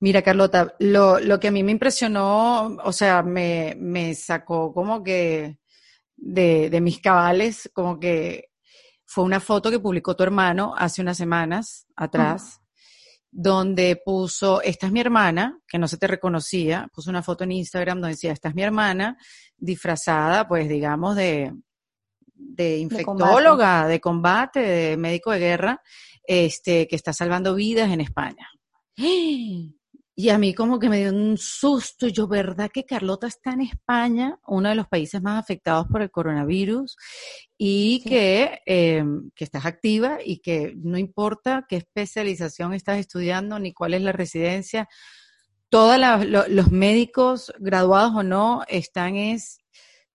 Mira, 0.00 0.22
Carlota, 0.22 0.74
lo, 0.78 1.18
lo 1.20 1.40
que 1.40 1.48
a 1.48 1.50
mí 1.50 1.62
me 1.62 1.72
impresionó, 1.72 2.76
o 2.84 2.92
sea, 2.92 3.22
me, 3.22 3.74
me 3.78 4.14
sacó 4.14 4.72
como 4.72 5.02
que 5.02 5.58
de, 6.16 6.68
de 6.70 6.80
mis 6.80 7.00
cabales, 7.00 7.70
como 7.72 7.98
que 7.98 8.50
fue 9.06 9.24
una 9.24 9.40
foto 9.40 9.70
que 9.70 9.78
publicó 9.78 10.14
tu 10.16 10.22
hermano 10.22 10.74
hace 10.76 11.00
unas 11.00 11.16
semanas 11.16 11.86
atrás, 11.96 12.60
donde 13.30 14.00
puso, 14.04 14.60
esta 14.62 14.86
es 14.86 14.92
mi 14.92 15.00
hermana, 15.00 15.58
que 15.68 15.78
no 15.78 15.88
se 15.88 15.96
te 15.96 16.06
reconocía, 16.06 16.88
puso 16.92 17.10
una 17.10 17.22
foto 17.22 17.44
en 17.44 17.52
Instagram 17.52 18.00
donde 18.00 18.14
decía, 18.14 18.32
esta 18.32 18.48
es 18.48 18.54
mi 18.54 18.62
hermana, 18.62 19.16
disfrazada, 19.56 20.48
pues 20.48 20.68
digamos, 20.68 21.16
de, 21.16 21.54
de 22.34 22.78
infectóloga, 22.78 23.86
de 23.86 24.00
combate. 24.00 24.60
de 24.60 24.96
médico 24.96 25.30
de 25.30 25.38
guerra, 25.38 25.82
este, 26.24 26.86
que 26.88 26.96
está 26.96 27.12
salvando 27.12 27.54
vidas 27.54 27.90
en 27.90 28.00
España. 28.00 28.48
Y 30.18 30.30
a 30.30 30.38
mí 30.38 30.54
como 30.54 30.78
que 30.78 30.88
me 30.88 31.00
dio 31.00 31.10
un 31.10 31.36
susto. 31.36 32.08
Yo, 32.08 32.26
¿verdad 32.26 32.70
que 32.72 32.86
Carlota 32.86 33.26
está 33.26 33.52
en 33.52 33.60
España, 33.60 34.38
uno 34.46 34.70
de 34.70 34.74
los 34.74 34.88
países 34.88 35.20
más 35.20 35.38
afectados 35.38 35.88
por 35.88 36.00
el 36.00 36.10
coronavirus? 36.10 36.96
Y 37.58 38.02
que, 38.02 38.60
eh, 38.64 39.04
que 39.34 39.44
estás 39.44 39.66
activa 39.66 40.18
y 40.24 40.38
que 40.38 40.72
no 40.76 40.96
importa 40.96 41.66
qué 41.68 41.76
especialización 41.76 42.72
estás 42.72 42.98
estudiando 42.98 43.58
ni 43.58 43.74
cuál 43.74 43.92
es 43.92 44.00
la 44.00 44.12
residencia, 44.12 44.88
todos 45.68 45.98
los 46.48 46.70
médicos, 46.72 47.52
graduados 47.58 48.14
o 48.14 48.22
no, 48.22 48.62
están 48.68 49.16
es 49.16 49.58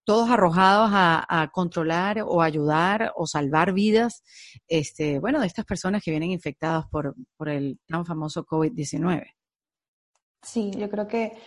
todos 0.04 0.32
arrojados 0.32 0.90
a, 0.94 1.50
controlar 1.54 2.24
o 2.26 2.42
ayudar 2.42 3.14
o 3.16 3.28
salvar 3.28 3.74
vidas, 3.74 4.24
este, 4.68 5.20
bueno, 5.20 5.40
de 5.42 5.48
estas 5.48 5.66
personas 5.66 6.02
que 6.04 6.12
vienen 6.12 6.32
infectadas 6.32 6.86
por, 6.90 7.16
por 7.38 7.50
el 7.50 7.80
tan 7.88 8.06
famoso 8.06 8.46
COVID-19. 8.46 9.26
Sí, 10.42 10.72
yo 10.72 10.90
creo 10.90 11.08
que 11.08 11.38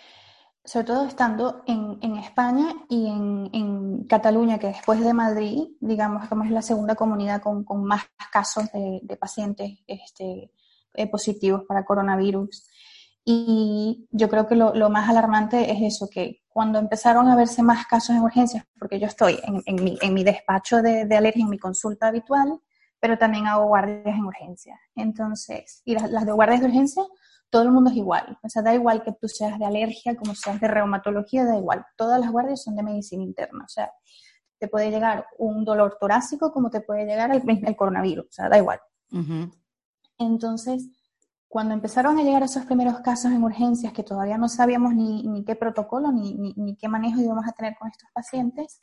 sobre 0.65 0.87
todo 0.87 1.07
estando 1.07 1.63
en, 1.67 1.99
en 2.01 2.17
España 2.17 2.75
y 2.89 3.07
en, 3.07 3.51
en, 3.53 4.05
Cataluña, 4.05 4.59
que 4.59 4.69
después 4.69 5.01
de 5.01 5.13
Madrid, 5.13 5.65
digamos, 5.81 6.29
como 6.29 6.45
es 6.45 6.51
la 6.51 6.63
segunda 6.63 6.95
comunidad 6.95 7.43
con, 7.43 7.65
con 7.65 7.85
más 7.85 8.05
casos 8.33 8.73
de, 8.73 9.01
de 9.03 9.17
pacientes 9.17 9.79
este, 9.87 10.51
eh, 10.95 11.07
positivos 11.07 11.63
para 11.69 11.85
coronavirus. 11.85 12.67
Y 13.27 14.07
yo 14.11 14.29
creo 14.29 14.47
que 14.47 14.55
lo, 14.55 14.75
lo, 14.75 14.91
más 14.91 15.09
alarmante 15.09 15.71
es 15.71 15.95
eso, 15.95 16.09
que 16.11 16.43
cuando 16.49 16.79
empezaron 16.79 17.29
a 17.29 17.37
verse 17.37 17.63
más 17.63 17.87
casos 17.87 18.17
en 18.17 18.23
urgencias, 18.23 18.65
porque 18.79 18.99
yo 18.99 19.07
estoy 19.07 19.39
en, 19.43 19.63
en, 19.67 19.85
mi, 19.85 19.99
en 20.01 20.15
mi, 20.15 20.25
despacho 20.25 20.83
de, 20.83 21.07
de, 21.07 21.17
alergia, 21.17 21.43
en 21.43 21.51
mi 21.51 21.59
consulta 21.59 22.09
habitual, 22.09 22.61
pero 23.05 23.19
también 23.19 23.47
hago 23.47 23.67
guardias 23.67 24.17
en 24.17 24.25
urgencias. 24.25 24.81
Entonces, 24.95 25.83
y 25.85 25.93
las, 25.93 26.11
las 26.11 26.25
de 26.25 26.33
guardias 26.33 26.61
de 26.63 26.69
urgencia, 26.69 27.03
todo 27.51 27.61
el 27.65 27.71
mundo 27.71 27.91
es 27.91 27.97
igual. 27.99 28.39
O 28.43 28.49
sea, 28.49 28.63
da 28.63 28.73
igual 28.73 29.03
que 29.03 29.13
tú 29.13 29.29
seas 29.29 29.59
de 29.59 29.67
alergia, 29.67 30.17
como 30.17 30.35
seas 30.35 30.59
de 30.59 30.69
reumatología, 30.69 31.45
da 31.45 31.55
igual. 31.55 31.85
Todas 31.99 32.19
las 32.19 32.33
guardias 32.33 32.63
son 32.63 32.77
de 32.77 32.83
medicina 32.83 33.23
interna. 33.23 33.63
O 33.63 33.69
sea, 33.69 33.93
te 34.59 34.69
puede 34.69 34.91
llegar 34.91 35.27
un 35.37 35.67
dolor 35.67 35.99
torácico 36.01 36.51
como 36.51 36.71
te 36.71 36.81
puede 36.81 37.05
llegar 37.05 37.31
el, 37.31 37.43
el 37.47 37.77
coronavirus. 37.77 38.25
O 38.25 38.33
sea, 38.33 38.49
da 38.49 38.57
igual. 38.57 38.81
Uh 39.13 39.19
-huh. 39.19 39.53
Entonces, 40.17 40.89
cuando 41.47 41.75
empezaron 41.75 42.19
a 42.19 42.23
llegar 42.23 42.43
esos 42.43 42.65
primeros 42.65 43.01
casos 43.01 43.33
en 43.33 43.45
urgencias 43.45 43.93
que 43.93 44.03
todavía 44.03 44.39
no 44.39 44.49
sabíamos 44.49 44.95
ni, 44.95 45.25
ni 45.25 45.45
qué 45.45 45.57
protocolo 45.57 46.11
ni, 46.11 46.33
ni, 46.37 46.55
ni, 46.57 46.75
qué 46.75 46.89
manejo 46.89 47.21
íbamos 47.21 47.47
a 47.47 47.53
tener 47.53 47.77
con 47.79 47.91
estos 47.91 48.09
pacientes, 48.15 48.81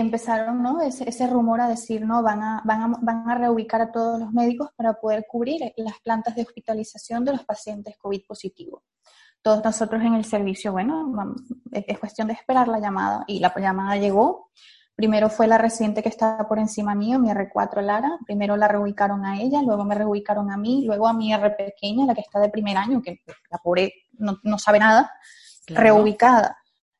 empezaron 0.00 0.62
¿no? 0.62 0.80
ese, 0.80 1.08
ese 1.08 1.26
rumor 1.26 1.60
a 1.60 1.68
decir, 1.68 2.04
no, 2.04 2.22
van 2.22 2.42
a, 2.42 2.62
van, 2.64 2.82
a, 2.82 2.98
van 3.00 3.28
a 3.28 3.34
reubicar 3.34 3.80
a 3.80 3.92
todos 3.92 4.20
los 4.20 4.32
médicos 4.32 4.70
para 4.76 4.94
poder 4.94 5.26
cubrir 5.28 5.72
las 5.76 5.98
plantas 6.00 6.34
de 6.34 6.42
hospitalización 6.42 7.24
de 7.24 7.32
los 7.32 7.44
pacientes 7.44 7.96
COVID 7.98 8.22
positivos. 8.26 8.82
Todos 9.42 9.64
nosotros 9.64 10.02
en 10.02 10.14
el 10.14 10.24
servicio, 10.24 10.72
bueno, 10.72 11.34
es 11.72 11.98
cuestión 11.98 12.28
de 12.28 12.34
esperar 12.34 12.68
la 12.68 12.80
llamada 12.80 13.24
y 13.26 13.38
la 13.38 13.54
llamada 13.56 13.96
llegó 13.96 14.50
Primero 14.98 15.30
fue 15.30 15.46
la 15.46 15.58
residente 15.58 16.02
que 16.02 16.08
estaba 16.08 16.48
por 16.48 16.58
encima 16.58 16.92
mío, 16.92 17.20
mi 17.20 17.28
R4 17.30 17.82
Lara. 17.82 18.18
Primero 18.26 18.56
la 18.56 18.66
reubicaron 18.66 19.24
a 19.24 19.40
ella, 19.40 19.62
luego 19.62 19.84
me 19.84 19.94
reubicaron 19.94 20.50
a 20.50 20.56
mí, 20.56 20.82
luego 20.84 21.06
a 21.06 21.12
mi 21.12 21.32
R 21.32 21.50
pequeña, 21.50 22.04
la 22.04 22.16
que 22.16 22.22
está 22.22 22.40
de 22.40 22.48
primer 22.48 22.76
año, 22.76 23.00
que 23.00 23.20
la 23.48 23.58
pobre 23.58 23.92
no, 24.14 24.40
no 24.42 24.58
sabe 24.58 24.80
nada, 24.80 25.12
claro. 25.64 25.84
reubicada. 25.84 26.57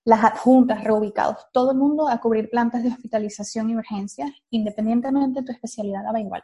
Las 0.09 0.25
adjuntas 0.25 0.83
reubicados. 0.85 1.37
Todo 1.53 1.73
el 1.73 1.77
mundo 1.77 2.09
a 2.09 2.19
cubrir 2.19 2.49
plantas 2.49 2.83
de 2.83 2.89
hospitalización 2.89 3.69
y 3.69 3.77
urgencias, 3.77 4.31
independientemente 4.49 5.41
de 5.41 5.47
tu 5.47 5.53
especialidad, 5.53 6.03
daba 6.03 6.19
igual. 6.19 6.43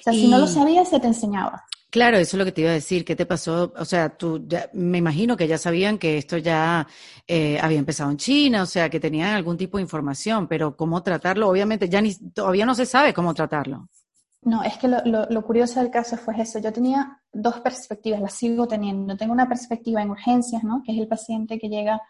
O 0.00 0.02
sea, 0.02 0.12
y... 0.12 0.22
si 0.22 0.28
no 0.28 0.38
lo 0.38 0.48
sabías, 0.48 0.88
se 0.88 0.98
te 0.98 1.06
enseñaba. 1.06 1.64
Claro, 1.90 2.16
eso 2.16 2.36
es 2.36 2.38
lo 2.40 2.44
que 2.44 2.50
te 2.50 2.62
iba 2.62 2.70
a 2.70 2.74
decir. 2.74 3.04
¿Qué 3.04 3.14
te 3.14 3.24
pasó? 3.24 3.72
O 3.76 3.84
sea, 3.84 4.16
tú 4.16 4.44
ya, 4.48 4.68
me 4.72 4.98
imagino 4.98 5.36
que 5.36 5.46
ya 5.46 5.58
sabían 5.58 5.96
que 5.96 6.18
esto 6.18 6.38
ya 6.38 6.84
eh, 7.28 7.56
había 7.62 7.78
empezado 7.78 8.10
en 8.10 8.16
China, 8.16 8.64
o 8.64 8.66
sea, 8.66 8.90
que 8.90 8.98
tenían 8.98 9.28
algún 9.28 9.56
tipo 9.56 9.76
de 9.76 9.82
información, 9.82 10.48
pero 10.48 10.76
cómo 10.76 11.04
tratarlo, 11.04 11.48
obviamente 11.48 11.88
ya 11.88 12.00
ni 12.00 12.16
todavía 12.30 12.66
no 12.66 12.74
se 12.74 12.86
sabe 12.86 13.14
cómo 13.14 13.32
tratarlo. 13.32 13.88
No, 14.40 14.64
es 14.64 14.76
que 14.78 14.88
lo, 14.88 15.04
lo, 15.04 15.26
lo 15.26 15.42
curioso 15.44 15.78
del 15.78 15.90
caso 15.92 16.16
fue 16.16 16.34
eso. 16.40 16.58
Yo 16.58 16.72
tenía 16.72 17.20
dos 17.32 17.60
perspectivas, 17.60 18.20
las 18.20 18.34
sigo 18.34 18.66
teniendo. 18.66 19.16
Tengo 19.16 19.34
una 19.34 19.48
perspectiva 19.48 20.02
en 20.02 20.10
urgencias, 20.10 20.64
¿no? 20.64 20.82
Que 20.84 20.90
es 20.90 20.98
el 20.98 21.06
paciente 21.06 21.60
que 21.60 21.68
llega 21.68 22.00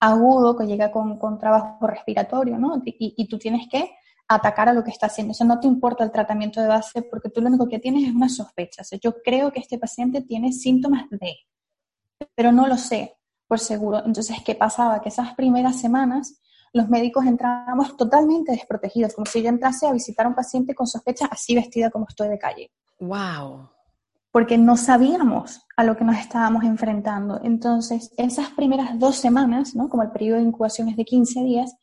agudo, 0.00 0.56
que 0.56 0.66
llega 0.66 0.90
con, 0.90 1.18
con 1.18 1.38
trabajo 1.38 1.86
respiratorio, 1.86 2.58
¿no? 2.58 2.82
Y, 2.84 3.14
y 3.16 3.28
tú 3.28 3.38
tienes 3.38 3.68
que 3.68 3.96
atacar 4.28 4.68
a 4.68 4.72
lo 4.72 4.82
que 4.82 4.90
está 4.90 5.06
haciendo. 5.06 5.32
Eso 5.32 5.44
no 5.44 5.60
te 5.60 5.66
importa 5.66 6.04
el 6.04 6.10
tratamiento 6.10 6.60
de 6.60 6.68
base 6.68 7.02
porque 7.02 7.30
tú 7.30 7.40
lo 7.40 7.48
único 7.48 7.68
que 7.68 7.78
tienes 7.78 8.08
es 8.08 8.14
una 8.14 8.28
sospecha. 8.28 8.82
O 8.82 8.84
sea, 8.84 8.98
yo 9.00 9.22
creo 9.22 9.52
que 9.52 9.60
este 9.60 9.78
paciente 9.78 10.22
tiene 10.22 10.52
síntomas 10.52 11.08
de, 11.10 11.36
pero 12.34 12.52
no 12.52 12.66
lo 12.66 12.76
sé 12.76 13.16
por 13.46 13.58
seguro. 13.58 14.02
Entonces, 14.04 14.38
¿qué 14.44 14.54
pasaba? 14.54 15.00
Que 15.00 15.08
esas 15.08 15.34
primeras 15.34 15.80
semanas 15.80 16.40
los 16.72 16.88
médicos 16.88 17.24
entrábamos 17.24 17.96
totalmente 17.96 18.52
desprotegidos, 18.52 19.14
como 19.14 19.24
si 19.26 19.42
yo 19.42 19.48
entrase 19.48 19.86
a 19.86 19.92
visitar 19.92 20.26
a 20.26 20.28
un 20.28 20.34
paciente 20.34 20.74
con 20.74 20.86
sospecha 20.86 21.26
así 21.26 21.54
vestida 21.54 21.90
como 21.90 22.06
estoy 22.08 22.28
de 22.28 22.38
calle. 22.38 22.70
¡Wow! 22.98 23.75
Porque 24.36 24.58
no 24.58 24.76
sabíamos 24.76 25.62
a 25.78 25.82
lo 25.82 25.96
que 25.96 26.04
nos 26.04 26.18
estábamos 26.18 26.62
enfrentando. 26.62 27.40
Entonces, 27.42 28.12
esas 28.18 28.50
primeras 28.50 28.98
dos 28.98 29.16
semanas, 29.16 29.74
¿no? 29.74 29.88
como 29.88 30.02
el 30.02 30.10
periodo 30.10 30.36
de 30.36 30.44
incubación 30.44 30.90
es 30.90 30.96
de 30.98 31.06
15 31.06 31.42
días, 31.42 31.74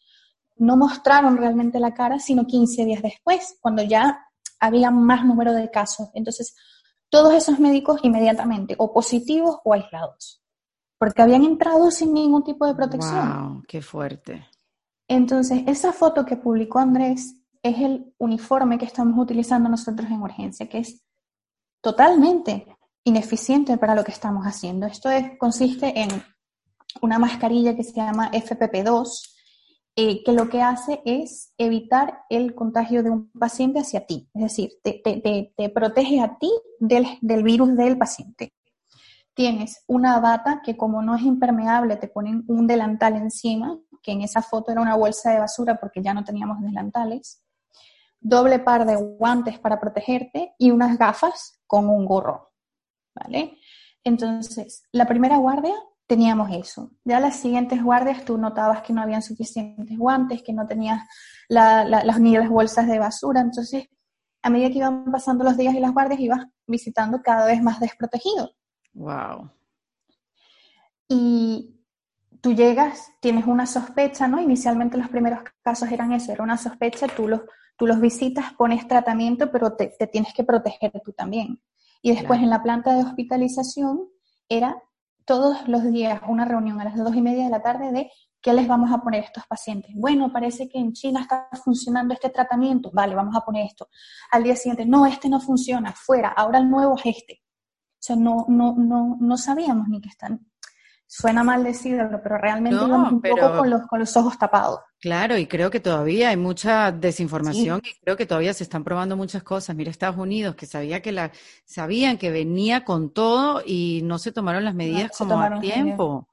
no 0.57 0.77
mostraron 0.77 1.35
realmente 1.35 1.79
la 1.79 1.95
cara, 1.95 2.19
sino 2.19 2.45
15 2.45 2.85
días 2.85 3.01
después, 3.01 3.57
cuando 3.59 3.81
ya 3.81 4.27
había 4.59 4.91
más 4.91 5.25
número 5.25 5.51
de 5.51 5.71
casos. 5.71 6.09
Entonces, 6.13 6.55
todos 7.09 7.33
esos 7.33 7.57
médicos 7.57 8.01
inmediatamente, 8.03 8.75
o 8.77 8.93
positivos 8.93 9.57
o 9.63 9.73
aislados, 9.73 10.43
porque 10.99 11.23
habían 11.23 11.45
entrado 11.45 11.89
sin 11.89 12.13
ningún 12.13 12.43
tipo 12.43 12.67
de 12.67 12.75
protección. 12.75 13.45
¡Wow! 13.45 13.63
¡Qué 13.67 13.81
fuerte! 13.81 14.45
Entonces, 15.07 15.63
esa 15.65 15.91
foto 15.91 16.23
que 16.23 16.37
publicó 16.37 16.77
Andrés 16.77 17.35
es 17.63 17.79
el 17.79 18.13
uniforme 18.19 18.77
que 18.77 18.85
estamos 18.85 19.17
utilizando 19.17 19.69
nosotros 19.69 20.07
en 20.11 20.21
urgencia, 20.21 20.69
que 20.69 20.77
es 20.77 21.02
totalmente 21.83 22.65
ineficiente 23.03 23.77
para 23.77 23.93
lo 23.93 24.05
que 24.05 24.11
estamos 24.11 24.45
haciendo. 24.45 24.87
Esto 24.87 25.11
es, 25.11 25.37
consiste 25.37 25.99
en 25.99 26.09
una 27.01 27.19
mascarilla 27.19 27.75
que 27.75 27.83
se 27.83 27.91
llama 27.93 28.31
FPP2, 28.31 29.05
eh, 29.97 30.23
que 30.23 30.31
lo 30.31 30.47
que 30.47 30.61
hace 30.61 31.01
es 31.05 31.53
evitar 31.57 32.21
el 32.29 32.55
contagio 32.55 33.03
de 33.03 33.11
un 33.11 33.29
paciente 33.31 33.79
hacia 33.79 34.05
ti, 34.07 34.27
es 34.33 34.41
decir, 34.41 34.71
te 34.81 35.69
protege 35.69 36.21
a 36.21 36.37
ti 36.39 36.51
del, 36.79 37.05
del, 37.21 37.43
virus 37.43 37.75
del 37.75 37.97
paciente. 37.97 38.53
Tienes 39.35 39.83
una 39.85 40.19
bata 40.19 40.61
que 40.63 40.77
como 40.77 41.01
no 41.01 41.15
es 41.15 41.23
impermeable, 41.23 41.97
te 41.97 42.07
ponen 42.07 42.43
un 42.47 42.65
delantal 42.65 43.17
encima, 43.17 43.77
que 44.01 44.13
en 44.13 44.21
esa 44.21 44.41
foto 44.41 44.71
era 44.71 44.81
una 44.81 44.95
bolsa 44.95 45.31
de 45.31 45.39
basura 45.39 45.75
porque 45.79 46.01
ya 46.01 46.13
no 46.13 46.23
teníamos 46.23 46.61
delantales, 46.61 47.43
doble 48.23 48.59
par 48.59 48.85
de 48.85 48.95
guantes 48.95 49.59
para 49.59 49.79
protegerte 49.79 50.55
y 50.57 50.71
unas 50.71 50.97
gafas 50.97 51.61
con 51.67 51.89
un 51.89 52.05
gorro, 52.05 52.53
¿vale? 53.13 53.57
Entonces, 54.03 54.83
la 54.91 55.05
primera 55.05 55.37
guardia 55.37 55.75
teníamos 56.07 56.49
eso. 56.51 56.91
Ya 57.03 57.19
las 57.19 57.35
siguientes 57.35 57.83
guardias 57.83 58.25
tú 58.25 58.37
notabas 58.37 58.81
que 58.81 58.93
no 58.93 59.01
habían 59.01 59.21
suficientes 59.21 59.97
guantes, 59.97 60.41
que 60.41 60.53
no 60.53 60.65
tenías 60.65 61.01
la, 61.47 61.83
la, 61.83 62.03
las, 62.03 62.19
ni 62.19 62.35
las 62.35 62.49
bolsas 62.49 62.87
de 62.87 62.99
basura. 62.99 63.41
Entonces, 63.41 63.87
a 64.41 64.49
medida 64.49 64.69
que 64.69 64.79
iban 64.79 65.05
pasando 65.11 65.43
los 65.43 65.57
días 65.57 65.75
y 65.75 65.79
las 65.79 65.93
guardias, 65.93 66.19
ibas 66.19 66.45
visitando 66.67 67.21
cada 67.21 67.45
vez 67.45 67.61
más 67.61 67.79
desprotegido. 67.79 68.51
Wow. 68.93 69.51
Y 71.07 71.79
tú 72.41 72.53
llegas, 72.53 73.11
tienes 73.19 73.45
una 73.45 73.65
sospecha, 73.65 74.27
¿no? 74.27 74.41
Inicialmente 74.41 74.97
los 74.97 75.09
primeros 75.09 75.39
casos 75.61 75.91
eran 75.91 76.11
eso, 76.11 76.31
era 76.31 76.43
una 76.43 76.57
sospecha, 76.57 77.07
tú 77.07 77.27
los, 77.27 77.41
tú 77.77 77.87
los 77.87 77.99
visitas, 77.99 78.53
pones 78.53 78.87
tratamiento, 78.87 79.51
pero 79.51 79.75
te, 79.75 79.93
te 79.97 80.07
tienes 80.07 80.33
que 80.33 80.43
proteger 80.43 80.91
tú 81.03 81.13
también. 81.13 81.61
Y 82.01 82.11
después 82.11 82.39
claro. 82.39 82.43
en 82.43 82.49
la 82.49 82.63
planta 82.63 82.93
de 82.93 83.03
hospitalización 83.03 84.09
era 84.49 84.81
todos 85.25 85.67
los 85.67 85.83
días 85.83 86.21
una 86.27 86.45
reunión 86.45 86.81
a 86.81 86.85
las 86.85 86.97
dos 86.97 87.15
y 87.15 87.21
media 87.21 87.45
de 87.45 87.49
la 87.49 87.61
tarde 87.61 87.91
de 87.91 88.11
qué 88.41 88.53
les 88.53 88.67
vamos 88.67 88.91
a 88.91 88.99
poner 88.99 89.23
a 89.23 89.25
estos 89.25 89.47
pacientes. 89.47 89.91
Bueno, 89.95 90.31
parece 90.31 90.67
que 90.67 90.77
en 90.77 90.91
China 90.91 91.21
está 91.21 91.47
funcionando 91.63 92.13
este 92.13 92.29
tratamiento. 92.29 92.91
Vale, 92.93 93.15
vamos 93.15 93.35
a 93.35 93.41
poner 93.41 93.65
esto. 93.65 93.87
Al 94.31 94.43
día 94.43 94.55
siguiente, 94.55 94.85
no, 94.85 95.05
este 95.05 95.29
no 95.29 95.39
funciona, 95.39 95.93
fuera, 95.93 96.29
ahora 96.29 96.59
el 96.59 96.69
nuevo 96.69 96.97
es 96.97 97.05
este. 97.17 97.41
O 97.41 98.05
sea, 98.05 98.15
no, 98.17 98.45
no, 98.49 98.75
no, 98.75 99.17
no 99.19 99.37
sabíamos 99.37 99.87
ni 99.87 100.01
que 100.01 100.09
están. 100.09 100.45
Suena 101.15 101.43
mal 101.43 101.63
decirlo, 101.63 102.19
pero 102.23 102.39
realmente 102.39 102.75
íbamos 102.75 103.11
un 103.11 103.21
poco 103.21 103.57
con 103.57 103.69
los, 103.69 103.81
con 103.85 103.99
los 103.99 104.17
ojos 104.17 104.35
tapados. 104.39 104.79
Claro, 104.99 105.37
y 105.37 105.45
creo 105.45 105.69
que 105.69 105.79
todavía 105.79 106.29
hay 106.29 106.37
mucha 106.37 106.91
desinformación 106.91 107.81
y 107.83 107.93
creo 108.03 108.17
que 108.17 108.25
todavía 108.25 108.51
se 108.55 108.63
están 108.63 108.83
probando 108.83 109.15
muchas 109.15 109.43
cosas. 109.43 109.75
Mira 109.75 109.91
Estados 109.91 110.17
Unidos, 110.17 110.55
que 110.55 110.65
sabía 110.65 111.03
que 111.03 111.11
la, 111.11 111.31
sabían 111.65 112.17
que 112.17 112.31
venía 112.31 112.83
con 112.83 113.13
todo 113.13 113.61
y 113.63 114.01
no 114.03 114.17
se 114.17 114.31
tomaron 114.31 114.65
las 114.65 114.73
medidas 114.73 115.11
como 115.15 115.39
a 115.39 115.59
tiempo. 115.59 116.29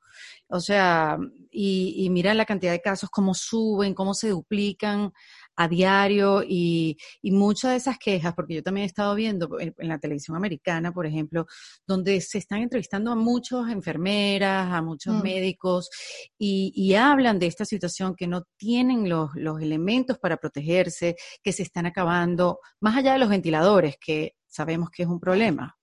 O 0.48 0.60
sea, 0.60 1.18
y, 1.50 1.96
y 1.98 2.08
mira 2.08 2.32
la 2.32 2.46
cantidad 2.46 2.72
de 2.72 2.80
casos, 2.80 3.10
cómo 3.10 3.34
suben, 3.34 3.92
cómo 3.92 4.14
se 4.14 4.30
duplican 4.30 5.12
a 5.60 5.68
diario 5.68 6.42
y, 6.42 6.96
muchas 7.22 7.72
de 7.72 7.76
esas 7.76 7.98
quejas, 7.98 8.32
porque 8.34 8.54
yo 8.54 8.62
también 8.62 8.84
he 8.84 8.86
estado 8.86 9.14
viendo 9.14 9.60
en, 9.60 9.74
la 9.76 9.98
televisión 9.98 10.36
americana, 10.36 10.90
por 10.90 11.04
ejemplo, 11.06 11.46
donde 11.86 12.22
se 12.22 12.38
están 12.38 12.62
entrevistando 12.62 13.12
a 13.12 13.14
muchas 13.14 13.68
enfermeras, 13.68 14.72
a 14.72 14.80
muchos 14.80 15.16
mm. 15.16 15.22
médicos 15.22 15.90
y, 16.38 16.94
hablan 16.94 17.38
de 17.38 17.46
esta 17.46 17.64
situación 17.64 18.14
que 18.16 18.26
no 18.26 18.44
tienen 18.56 19.08
los, 19.08 19.30
los 19.34 19.60
elementos 19.60 20.18
para 20.18 20.38
protegerse, 20.38 21.16
que 21.42 21.52
se 21.52 21.62
están 21.62 21.86
acabando, 21.86 22.58
más 22.80 22.96
allá 22.96 23.12
de 23.12 23.18
los 23.18 23.28
ventiladores, 23.28 23.96
que 24.00 24.34
sabemos 24.46 24.90
que 24.90 25.02
es 25.02 25.08
un 25.08 25.20
problema 25.20 25.79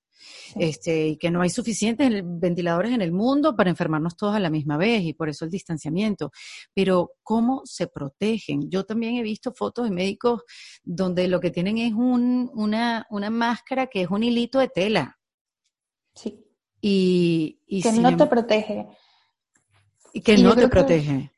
este, 0.56 1.08
y 1.08 1.18
que 1.18 1.32
no 1.32 1.42
hay 1.42 1.50
suficientes 1.50 2.10
ventiladores 2.24 2.92
en 2.92 3.02
el 3.02 3.12
mundo 3.12 3.56
para 3.56 3.70
enfermarnos 3.70 4.16
todos 4.16 4.36
a 4.36 4.40
la 4.40 4.50
misma 4.50 4.78
vez 4.78 5.04
y 5.04 5.14
por 5.14 5.30
eso 5.30 5.46
el 5.46 5.52
distanciamiento. 5.52 6.32
Pero 6.74 7.12
¿cómo 7.24 7.62
se 7.66 7.88
protegen? 7.88 8.70
Yo 8.70 8.86
también 8.86 9.16
he 9.16 9.24
visto 9.24 9.54
fotos 9.54 9.86
de 9.86 9.92
médicos 9.92 10.44
donde 10.84 11.28
lo 11.28 11.40
que 11.40 11.52
tienen 11.52 11.78
es 11.78 11.94
un, 11.94 12.52
una, 12.54 13.06
una 13.10 13.30
máscara 13.30 13.88
que 13.88 14.02
es 14.02 14.10
un 14.10 14.24
hilito 14.24 14.60
de 14.60 14.70
tela. 14.70 15.18
Sí. 16.16 16.44
Y, 16.82 17.82
que 17.82 17.92
no 17.92 18.16
te 18.16 18.26
protege. 18.28 18.88
Y 20.14 20.22
que 20.22 20.38
no 20.38 20.56
te 20.56 20.68
protege. 20.68 21.32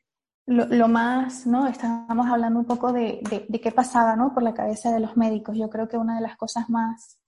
Lo, 0.46 0.88
más, 0.88 1.46
¿no? 1.46 1.68
Estábamos 1.68 2.26
hablando 2.26 2.58
un 2.58 2.64
poco 2.64 2.92
de, 2.92 3.20
de, 3.30 3.46
de, 3.48 3.60
qué 3.60 3.70
pasaba, 3.70 4.16
¿no? 4.16 4.34
Por 4.34 4.42
la 4.42 4.52
cabeza 4.52 4.92
de 4.92 4.98
los 4.98 5.16
médicos. 5.16 5.56
Yo 5.56 5.70
creo 5.70 5.88
que 5.88 5.96
una 5.96 6.16
de 6.16 6.22
las 6.22 6.36
cosas 6.36 6.68
más 6.68 7.19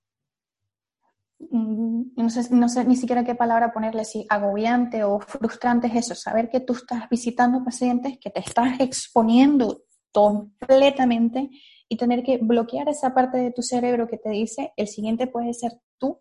no 1.51 2.31
sé, 2.31 2.55
no 2.55 2.69
sé 2.69 2.85
ni 2.85 2.97
siquiera 2.97 3.25
qué 3.25 3.35
palabra 3.35 3.73
ponerle, 3.73 4.05
si 4.05 4.27
agobiante 4.29 5.05
o 5.05 5.21
frustrante 5.21 5.89
es 5.89 5.97
eso, 5.97 6.15
saber 6.15 6.51
que 6.51 6.61
tú 6.61 6.75
estás 6.75 7.09
visitando 7.09 7.65
pacientes, 7.65 8.19
que 8.19 8.31
te 8.31 8.41
estás 8.41 8.81
exponiendo 8.81 9.83
completamente 10.13 11.51
y 11.89 11.97
tener 11.97 12.23
que 12.23 12.39
bloquear 12.39 12.89
esa 12.89 13.15
parte 13.15 13.39
de 13.39 13.51
tu 13.51 13.63
cerebro 13.63 14.07
que 14.09 14.19
te 14.19 14.31
dice, 14.31 14.73
el 14.77 14.89
siguiente 14.89 15.27
puede 15.27 15.53
ser 15.55 15.73
tú. 15.99 16.21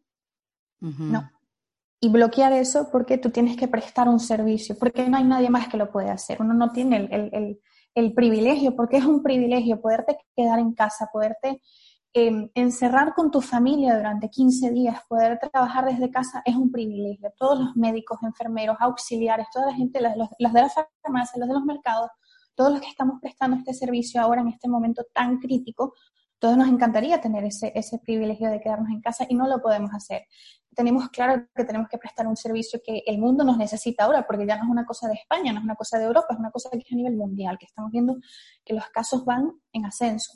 No. 0.80 1.30
Y 2.00 2.10
bloquear 2.10 2.54
eso 2.54 2.90
porque 2.92 3.20
tú 3.20 3.30
tienes 3.30 3.56
que 3.56 3.68
prestar 3.68 4.10
un 4.10 4.20
servicio, 4.20 4.75
porque 4.78 5.08
no 5.08 5.18
hay 5.18 5.24
nadie 5.24 5.50
más 5.50 5.68
que 5.68 5.78
lo 5.78 5.92
puede 5.92 6.10
hacer. 6.10 6.42
Uno 6.42 6.56
no 6.56 6.72
tiene 6.72 7.08
el, 7.12 7.30
el, 7.32 7.62
el 7.94 8.13
privilegio, 8.13 8.75
porque 8.75 8.98
es 8.98 9.06
un 9.06 9.22
privilegio 9.22 9.80
poderte 9.80 10.18
quedar 10.36 10.60
en 10.60 10.74
casa, 10.74 11.10
poderte 11.13 11.62
encerrar 12.13 13.13
con 13.13 13.32
tu 13.32 13.41
familia 13.41 13.96
durante 13.96 14.30
15 14.30 14.72
días, 14.72 15.01
poder 15.08 15.39
trabajar 15.39 15.86
desde 15.86 16.12
casa 16.12 16.41
es 16.46 16.56
un 16.56 16.72
privilegio. 16.72 17.32
Todos 17.38 17.60
los 17.60 17.75
médicos, 17.75 18.20
enfermeros, 18.24 18.77
auxiliares, 18.80 19.48
toda 19.53 19.68
la 19.68 19.74
gente, 19.74 20.01
los, 20.01 20.13
los 20.38 20.53
de 20.53 20.62
la 20.62 20.70
farmacia, 21.01 21.39
los 21.39 21.48
de 21.48 21.53
los 21.53 21.63
mercados, 21.63 22.10
todos 22.56 22.72
los 22.74 22.82
que 22.82 22.89
estamos 22.89 23.20
prestando 23.22 23.58
este 23.58 23.74
servicio 23.74 24.22
ahora 24.22 24.41
en 24.41 24.50
este 24.50 24.68
momento 24.68 25.06
tan 25.13 25.39
crítico, 25.39 25.94
todos 26.38 26.58
nos 26.58 26.68
encantaría 26.68 27.22
tener 27.22 27.46
ese, 27.46 27.72
ese 27.75 28.00
privilegio 28.00 28.50
de 28.50 28.60
quedarnos 28.60 28.89
en 28.89 29.00
casa 29.00 29.25
y 29.30 29.36
no 29.36 29.48
lo 29.48 29.62
podemos 29.62 29.91
hacer. 29.94 30.24
Tenemos 30.75 31.10
claro 31.10 31.48
que 31.53 31.63
tenemos 31.63 31.88
que 31.88 31.98
prestar 31.98 32.27
un 32.27 32.36
servicio 32.36 32.82
que 32.84 33.03
el 33.06 33.20
mundo 33.20 33.44
nos 33.44 33.58
necesita 33.58 34.06
ahora, 34.06 34.25
porque 34.25 34.48
ya 34.48 34.58
no 34.58 34.63
es 34.63 34.70
una 34.70 34.86
cosa 34.86 35.08
de 35.08 35.13
España, 35.13 35.53
no 35.53 35.60
es 35.60 35.65
una 35.65 35.75
cosa 35.75 36.00
de 36.00 36.06
Europa, 36.06 36.27
es 36.32 36.39
una 36.39 36.50
cosa 36.50 36.70
que 36.72 36.80
es 36.80 36.91
a 36.91 36.96
nivel 36.96 37.15
mundial, 37.15 37.58
que 37.60 37.68
estamos 37.68 37.91
viendo 37.91 38.18
que 38.65 38.74
los 38.74 38.86
casos 38.89 39.24
van 39.24 39.51
en 39.72 39.86
ascenso. 39.86 40.34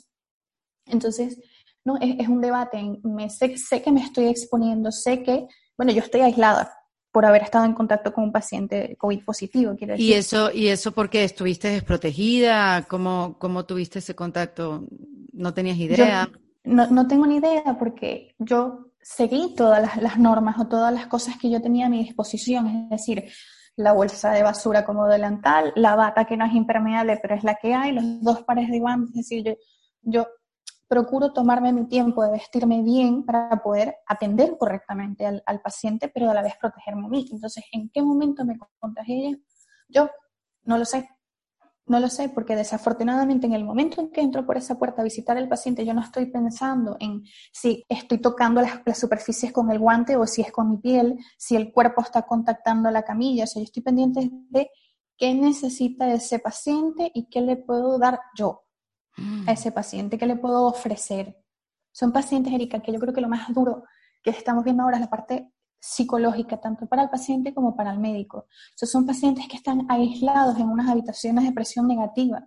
Entonces, 0.86 1.40
¿no? 1.86 1.96
Es, 2.00 2.28
un 2.28 2.40
debate, 2.40 2.82
me, 3.04 3.30
sé, 3.30 3.56
sé 3.56 3.80
que 3.80 3.92
me 3.92 4.02
estoy 4.02 4.26
exponiendo, 4.26 4.90
sé 4.90 5.22
que, 5.22 5.46
bueno, 5.78 5.92
yo 5.92 6.00
estoy 6.00 6.22
aislada 6.22 6.76
por 7.12 7.24
haber 7.24 7.42
estado 7.42 7.64
en 7.64 7.72
contacto 7.72 8.12
con 8.12 8.24
un 8.24 8.32
paciente 8.32 8.96
COVID 8.98 9.24
positivo, 9.24 9.74
quiero 9.76 9.92
decir. 9.92 10.10
¿Y 10.10 10.12
eso, 10.12 10.50
y 10.52 10.66
eso 10.66 10.92
porque 10.92 11.22
estuviste 11.24 11.68
desprotegida? 11.68 12.82
¿Cómo, 12.88 13.36
cómo 13.38 13.64
tuviste 13.64 14.00
ese 14.00 14.14
contacto? 14.14 14.84
¿No 15.32 15.54
tenías 15.54 15.78
idea? 15.78 16.28
no, 16.64 16.88
no, 16.88 17.06
tengo 17.06 17.26
ni 17.26 17.36
idea 17.36 17.76
porque 17.78 18.34
yo 18.38 18.90
seguí 19.00 19.54
todas 19.54 19.80
las, 19.80 20.02
las, 20.02 20.18
normas 20.18 20.58
o 20.58 20.66
todas 20.66 20.92
las 20.92 21.06
cosas 21.06 21.38
que 21.38 21.48
yo 21.48 21.62
tenía 21.62 21.86
a 21.86 21.88
mi 21.88 22.02
disposición, 22.02 22.66
es 22.66 22.90
decir, 22.90 23.24
la 23.76 23.92
bolsa 23.92 24.32
de 24.32 24.42
basura 24.42 24.84
como 24.84 25.06
delantal, 25.06 25.72
la 25.76 25.94
bata 25.94 26.24
que 26.24 26.36
no 26.36 26.44
es 26.44 26.52
impermeable 26.52 27.18
pero 27.22 27.36
es 27.36 27.44
la 27.44 27.54
que 27.54 27.74
hay, 27.74 27.92
los 27.92 28.20
dos 28.22 28.42
pares 28.42 28.68
de 28.68 28.80
guantes, 28.80 29.10
es 29.10 29.28
decir, 29.28 29.44
yo, 29.44 29.54
yo 30.02 30.26
procuro 30.88 31.32
tomarme 31.32 31.72
mi 31.72 31.86
tiempo 31.86 32.22
de 32.22 32.30
vestirme 32.32 32.82
bien 32.82 33.24
para 33.24 33.62
poder 33.62 33.96
atender 34.06 34.56
correctamente 34.58 35.26
al, 35.26 35.60
paciente, 35.60 36.08
pero 36.08 36.30
a 36.30 36.34
la 36.34 36.42
vez 36.42 36.54
protegerme 36.60 37.06
a 37.06 37.08
mí. 37.08 37.28
Entonces, 37.30 37.64
¿en 37.72 37.90
qué 37.90 38.02
momento 38.02 38.44
me 38.44 38.56
contagié? 38.78 39.40
Yo 39.88 40.10
no 40.64 40.78
lo 40.78 40.84
sé. 40.84 41.08
No 41.88 42.00
lo 42.00 42.08
sé, 42.08 42.28
porque 42.28 42.56
desafortunadamente 42.56 43.46
en 43.46 43.52
el 43.52 43.64
momento 43.64 44.00
en 44.00 44.10
que 44.10 44.20
entro 44.20 44.44
por 44.44 44.56
esa 44.56 44.76
puerta 44.76 45.02
a 45.02 45.04
visitar 45.04 45.36
al 45.36 45.48
paciente, 45.48 45.86
yo 45.86 45.94
no 45.94 46.00
estoy 46.00 46.26
pensando 46.26 46.96
en 46.98 47.22
si 47.52 47.84
estoy 47.88 48.18
tocando 48.18 48.60
las, 48.60 48.80
las, 48.84 48.98
superficies 48.98 49.52
con 49.52 49.70
el 49.70 49.78
guante 49.78 50.16
o 50.16 50.26
si 50.26 50.42
es 50.42 50.50
con 50.50 50.68
mi 50.68 50.78
piel, 50.78 51.16
si 51.38 51.54
el 51.54 51.72
cuerpo 51.72 52.00
está 52.02 52.22
contactando 52.22 52.90
la 52.90 53.04
camilla. 53.04 53.44
O 53.44 53.46
sea, 53.46 53.60
yo 53.60 53.64
estoy 53.66 53.84
pendiente 53.84 54.28
de 54.50 54.68
qué 55.16 55.32
necesita 55.34 56.12
ese 56.12 56.40
paciente 56.40 57.12
y 57.14 57.28
qué 57.28 57.40
le 57.40 57.56
puedo 57.56 58.00
dar 58.00 58.18
yo 58.36 58.65
a 59.46 59.52
ese 59.52 59.72
paciente? 59.72 60.18
¿Qué 60.18 60.26
le 60.26 60.36
puedo 60.36 60.66
ofrecer? 60.66 61.36
Son 61.92 62.12
pacientes, 62.12 62.52
Erika, 62.52 62.80
que 62.80 62.92
yo 62.92 62.98
creo 62.98 63.14
que 63.14 63.20
lo 63.20 63.28
más 63.28 63.52
duro 63.52 63.84
que 64.22 64.30
estamos 64.30 64.64
viendo 64.64 64.82
ahora 64.82 64.96
es 64.96 65.00
la 65.00 65.10
parte 65.10 65.50
psicológica, 65.78 66.60
tanto 66.60 66.86
para 66.86 67.04
el 67.04 67.10
paciente 67.10 67.54
como 67.54 67.76
para 67.76 67.92
el 67.92 67.98
médico. 67.98 68.46
son 68.74 69.06
pacientes 69.06 69.46
que 69.48 69.56
están 69.56 69.86
aislados 69.88 70.58
en 70.58 70.68
unas 70.68 70.88
habitaciones 70.88 71.44
de 71.44 71.52
presión 71.52 71.86
negativa, 71.86 72.46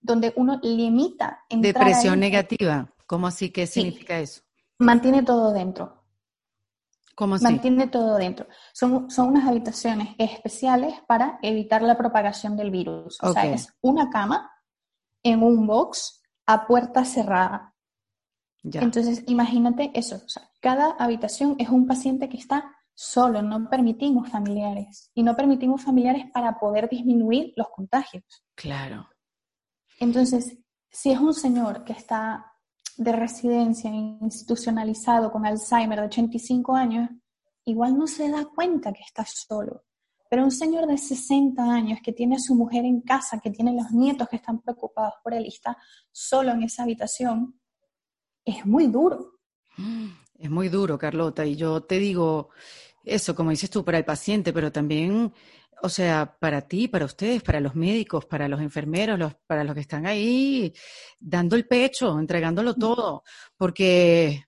donde 0.00 0.32
uno 0.36 0.58
limita. 0.62 1.40
Depresión 1.50 2.20
negativa, 2.20 2.92
¿cómo 3.06 3.26
así? 3.26 3.50
¿Qué 3.50 3.66
significa 3.66 4.18
eso? 4.18 4.42
Mantiene 4.78 5.22
todo 5.22 5.52
dentro. 5.52 6.04
¿Cómo 7.16 7.34
así? 7.34 7.44
Mantiene 7.44 7.88
todo 7.88 8.16
dentro. 8.16 8.46
Son, 8.72 9.10
son 9.10 9.28
unas 9.28 9.46
habitaciones 9.46 10.14
especiales 10.16 10.94
para 11.06 11.38
evitar 11.42 11.82
la 11.82 11.98
propagación 11.98 12.56
del 12.56 12.70
virus. 12.70 13.18
O 13.20 13.32
sea, 13.32 13.46
es 13.46 13.74
una 13.82 14.08
cama 14.08 14.50
en 15.22 15.42
un 15.42 15.66
box 15.66 16.22
a 16.46 16.66
puerta 16.66 17.04
cerrada. 17.04 17.74
Entonces, 18.62 19.24
imagínate 19.26 19.90
eso. 19.94 20.20
cada 20.60 20.90
habitación 20.92 21.56
es 21.58 21.70
un 21.70 21.86
paciente 21.86 22.28
que 22.28 22.36
está 22.36 22.76
solo, 22.94 23.40
no 23.40 23.68
permitimos 23.70 24.28
familiares. 24.28 25.10
Y 25.14 25.22
no 25.22 25.34
permitimos 25.34 25.82
familiares 25.82 26.26
para 26.32 26.58
poder 26.58 26.88
disminuir 26.88 27.54
los 27.56 27.68
contagios. 27.68 28.24
Claro. 28.54 29.08
Entonces, 29.98 30.58
si 30.90 31.10
es 31.10 31.18
un 31.18 31.32
señor 31.32 31.84
que 31.84 31.92
está 31.92 32.52
de 32.96 33.12
residencia 33.12 33.90
institucionalizado 33.90 35.32
con 35.32 35.46
Alzheimer 35.46 36.00
de 36.00 36.06
85 36.06 36.74
años, 36.74 37.08
igual 37.64 37.96
no 37.96 38.06
se 38.06 38.28
da 38.30 38.44
cuenta 38.44 38.92
que 38.92 39.02
está 39.02 39.24
solo. 39.24 39.84
Pero 40.30 40.44
un 40.44 40.52
señor 40.52 40.86
de 40.86 40.96
60 40.96 41.60
años 41.60 41.98
que 42.04 42.12
tiene 42.12 42.36
a 42.36 42.38
su 42.38 42.54
mujer 42.54 42.84
en 42.84 43.00
casa, 43.00 43.40
que 43.42 43.50
tiene 43.50 43.74
los 43.74 43.90
nietos 43.90 44.28
que 44.28 44.36
están 44.36 44.60
preocupados 44.60 45.14
por 45.24 45.34
él 45.34 45.44
y 45.44 45.48
está 45.48 45.76
solo 46.12 46.52
en 46.52 46.62
esa 46.62 46.84
habitación, 46.84 47.60
es 48.44 48.64
muy 48.64 48.86
duro. 48.86 49.40
Es 50.38 50.48
muy 50.48 50.68
duro, 50.68 50.96
Carlota. 50.96 51.44
Y 51.44 51.56
yo 51.56 51.80
te 51.80 51.98
digo 51.98 52.50
eso, 53.04 53.34
como 53.34 53.50
dices 53.50 53.70
tú, 53.70 53.84
para 53.84 53.98
el 53.98 54.04
paciente, 54.04 54.52
pero 54.52 54.70
también, 54.70 55.32
o 55.82 55.88
sea, 55.88 56.36
para 56.38 56.62
ti, 56.62 56.86
para 56.86 57.06
ustedes, 57.06 57.42
para 57.42 57.58
los 57.58 57.74
médicos, 57.74 58.24
para 58.24 58.46
los 58.46 58.60
enfermeros, 58.60 59.18
los, 59.18 59.34
para 59.48 59.64
los 59.64 59.74
que 59.74 59.80
están 59.80 60.06
ahí 60.06 60.72
dando 61.18 61.56
el 61.56 61.66
pecho, 61.66 62.16
entregándolo 62.20 62.74
todo. 62.74 63.24
Porque, 63.56 64.44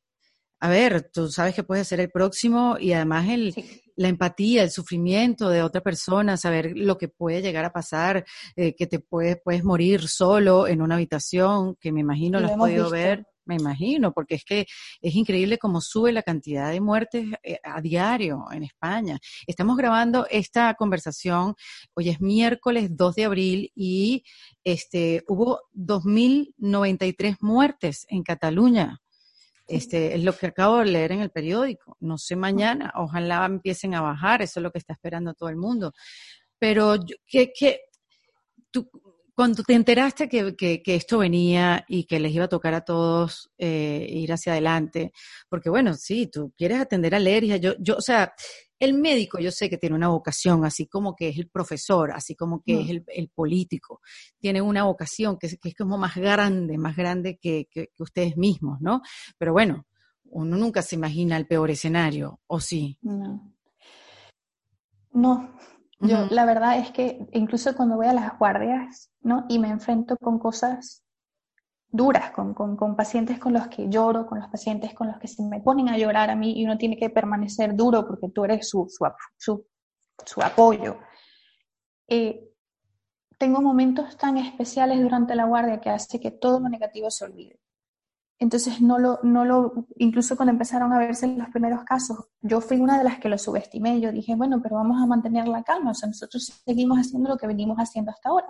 a 0.61 0.69
ver, 0.69 1.11
tú 1.13 1.29
sabes 1.29 1.57
que 1.57 1.65
puedes 1.65 1.89
ser 1.89 1.99
el 1.99 2.13
próximo 2.13 2.77
y 2.79 2.93
además 2.93 3.29
el, 3.29 3.82
la 3.97 4.09
empatía, 4.09 4.63
el 4.63 4.71
sufrimiento 4.71 5.49
de 5.49 5.63
otra 5.63 5.81
persona, 5.81 6.37
saber 6.37 6.73
lo 6.77 6.99
que 6.99 7.09
puede 7.09 7.43
llegar 7.43 7.65
a 7.65 7.73
pasar, 7.73 8.25
eh, 8.57 8.75
que 8.75 8.87
te 8.87 8.99
puedes, 8.99 9.39
puedes 9.43 9.65
morir 9.65 10.09
solo 10.09 10.67
en 10.67 10.83
una 10.83 10.97
habitación, 10.97 11.77
que 11.81 11.93
me 11.93 12.01
imagino 12.01 12.41
lo 12.41 12.47
has 12.47 12.57
podido 12.57 12.91
ver, 12.91 13.27
me 13.45 13.57
imagino, 13.57 14.13
porque 14.13 14.37
es 14.37 14.45
que 14.45 14.67
es 15.01 15.15
increíble 15.15 15.59
cómo 15.59 15.81
sube 15.81 16.13
la 16.13 16.23
cantidad 16.23 16.71
de 16.71 16.81
muertes 16.81 17.27
eh, 17.43 17.59
a 17.63 17.81
diario 17.81 18.45
en 18.53 18.65
España. 18.65 19.19
Estamos 19.47 19.77
grabando 19.77 20.27
esta 20.31 20.75
conversación, 20.75 21.55
hoy 21.95 22.09
es 22.09 22.21
miércoles 22.21 22.97
2 22.97 23.15
de 23.15 23.25
abril 23.25 23.73
y 23.75 24.25
este, 24.65 25.25
hubo 25.27 25.61
2.093 25.75 27.39
muertes 27.41 28.07
en 28.09 28.23
Cataluña. 28.23 29.02
Este, 29.73 30.15
es 30.15 30.23
lo 30.23 30.37
que 30.37 30.49
acabo 30.49 30.79
de 30.79 30.85
leer 30.85 31.13
en 31.13 31.21
el 31.21 31.31
periódico. 31.31 31.97
No 32.01 32.19
sé 32.19 32.37
mañana, 32.37 32.93
ojalá 32.95 33.47
empiecen 33.47 33.95
a 33.95 34.03
bajar, 34.03 34.43
eso 34.43 34.61
es 34.61 34.63
lo 34.63 34.71
que 34.71 34.79
está 34.79 34.93
esperando 34.93 35.33
todo 35.33 35.49
el 35.49 35.57
mundo. 35.57 35.93
Pero, 36.59 36.97
¿qué, 37.27 37.53
qué, 37.59 37.81
tú, 38.71 38.91
cuando 39.35 39.63
te 39.63 39.75
enteraste 39.75 40.29
que, 40.29 40.55
que, 40.57 40.95
esto 40.95 41.19
venía 41.19 41.85
y 41.89 42.05
que 42.05 42.21
les 42.21 42.33
iba 42.33 42.45
a 42.45 42.49
tocar 42.49 42.75
a 42.75 42.85
todos 42.85 43.51
eh, 43.59 44.07
ir 44.11 44.33
hacia 44.33 44.53
adelante, 44.53 45.13
porque 45.49 45.71
bueno, 45.71 45.95
sí, 45.95 46.27
tú 46.27 46.53
quieres 46.57 46.81
atender 46.81 47.15
alergias, 47.15 47.61
yo, 47.61 47.75
yo, 47.79 47.97
o 47.97 48.01
sea, 48.01 48.35
el 48.79 48.95
médico 48.95 49.39
yo 49.39 49.53
sé 49.53 49.71
que 49.71 49.79
tiene 49.79 49.95
una 49.95 50.09
vocación, 50.09 50.65
así 50.65 50.87
como 50.87 51.15
que 51.15 51.29
es 51.29 51.39
el 51.39 51.49
profesor, 51.49 52.13
así 52.13 52.35
como 52.35 52.63
que 52.63 52.81
es 52.81 52.89
mm. 52.89 53.05
el, 53.07 53.29
político, 53.29 54.01
tiene 54.39 54.61
una 54.61 54.85
vocación 54.85 55.39
que 55.39 55.47
es, 55.47 55.59
que 55.61 55.71
es 55.71 55.75
como 55.77 55.97
más 55.97 56.17
grande, 56.17 56.77
más 56.79 56.97
grande 56.97 57.39
que, 57.41 57.69
que, 57.71 57.91
ustedes 57.99 58.37
mismos, 58.37 58.81
¿no? 58.81 59.01
Pero 59.39 59.53
bueno, 59.53 59.87
uno 60.25 60.57
nunca 60.57 60.83
se 60.83 60.97
imagina 60.97 61.37
el 61.37 61.47
peor 61.47 61.71
escenario, 61.71 62.41
¿o 62.49 62.61
sí? 62.61 62.99
No. 63.03 63.55
No, 65.15 65.55
yo 66.03 66.27
la 66.31 66.45
verdad 66.45 66.79
es 66.79 66.91
que 66.91 67.27
incluso 67.33 67.75
cuando 67.77 67.97
voy 67.97 68.07
a 68.07 68.13
las 68.13 68.39
guardias, 68.39 69.11
¿no? 69.21 69.47
Y 69.49 69.59
me 69.59 69.69
enfrento 69.69 70.17
con 70.17 70.39
cosas 70.39 71.03
duras, 71.89 72.31
con, 72.33 72.55
con, 72.55 72.97
pacientes 72.97 73.39
con 73.39 73.53
los 73.53 73.69
que 73.69 73.89
lloro, 73.89 74.27
con 74.27 74.41
los 74.41 74.49
pacientes 74.49 74.95
con 74.95 75.09
los 75.09 75.19
que 75.19 75.29
se 75.29 75.43
me 75.43 75.61
ponen 75.61 75.91
a 75.91 75.99
llorar 75.99 76.31
a 76.31 76.35
mí 76.35 76.59
y 76.59 76.65
uno 76.65 76.79
tiene 76.79 76.97
que 76.97 77.11
permanecer 77.11 77.77
duro 77.77 78.07
porque 78.07 78.31
tú 78.31 78.45
eres 78.45 78.69
su, 78.69 78.89
su, 79.37 79.67
su, 80.25 80.43
apoyo. 80.43 80.99
Eh, 82.09 82.49
tengo 83.39 83.61
momentos 83.61 84.17
tan 84.17 84.39
especiales 84.39 85.03
durante 85.03 85.35
la 85.35 85.45
guardia 85.45 85.81
que 85.81 85.91
hace 85.91 86.19
que 86.19 86.31
todo 86.31 86.61
lo 86.61 86.69
negativo 86.69 87.11
se 87.11 87.27
olvide. 87.27 87.61
Entonces, 88.43 88.81
no 88.81 88.99
lo, 88.99 89.21
no 89.23 89.45
lo, 89.45 89.87
incluso 89.99 90.35
cuando 90.35 90.51
empezaron 90.51 90.93
a 90.93 90.99
verse 90.99 91.29
los 91.29 91.49
primeros 91.51 91.85
casos, 91.85 92.27
yo 92.41 92.61
fui 92.61 92.81
una 92.81 92.99
de 92.99 93.05
las 93.05 93.21
que 93.21 93.29
lo 93.29 93.39
subestimé. 93.39 94.01
Yo 94.01 94.11
dije, 94.11 94.35
bueno, 94.35 94.61
pero 94.61 94.75
vamos 94.75 95.01
a 95.01 95.07
mantener 95.07 95.47
la 95.47 95.63
calma. 95.63 95.93
O 95.93 95.95
sea, 95.95 96.09
nosotros 96.09 96.61
seguimos 96.65 96.99
haciendo 96.99 97.29
lo 97.29 97.37
que 97.37 97.47
venimos 97.47 97.79
haciendo 97.79 98.11
hasta 98.11 98.31
ahora. 98.31 98.49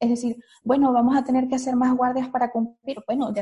Es 0.00 0.10
decir, 0.10 0.42
bueno, 0.64 0.92
vamos 0.92 1.16
a 1.16 1.22
tener 1.22 1.46
que 1.46 1.54
hacer 1.54 1.76
más 1.76 1.96
guardias 1.96 2.28
para 2.28 2.50
cumplir. 2.50 3.04
Bueno, 3.06 3.32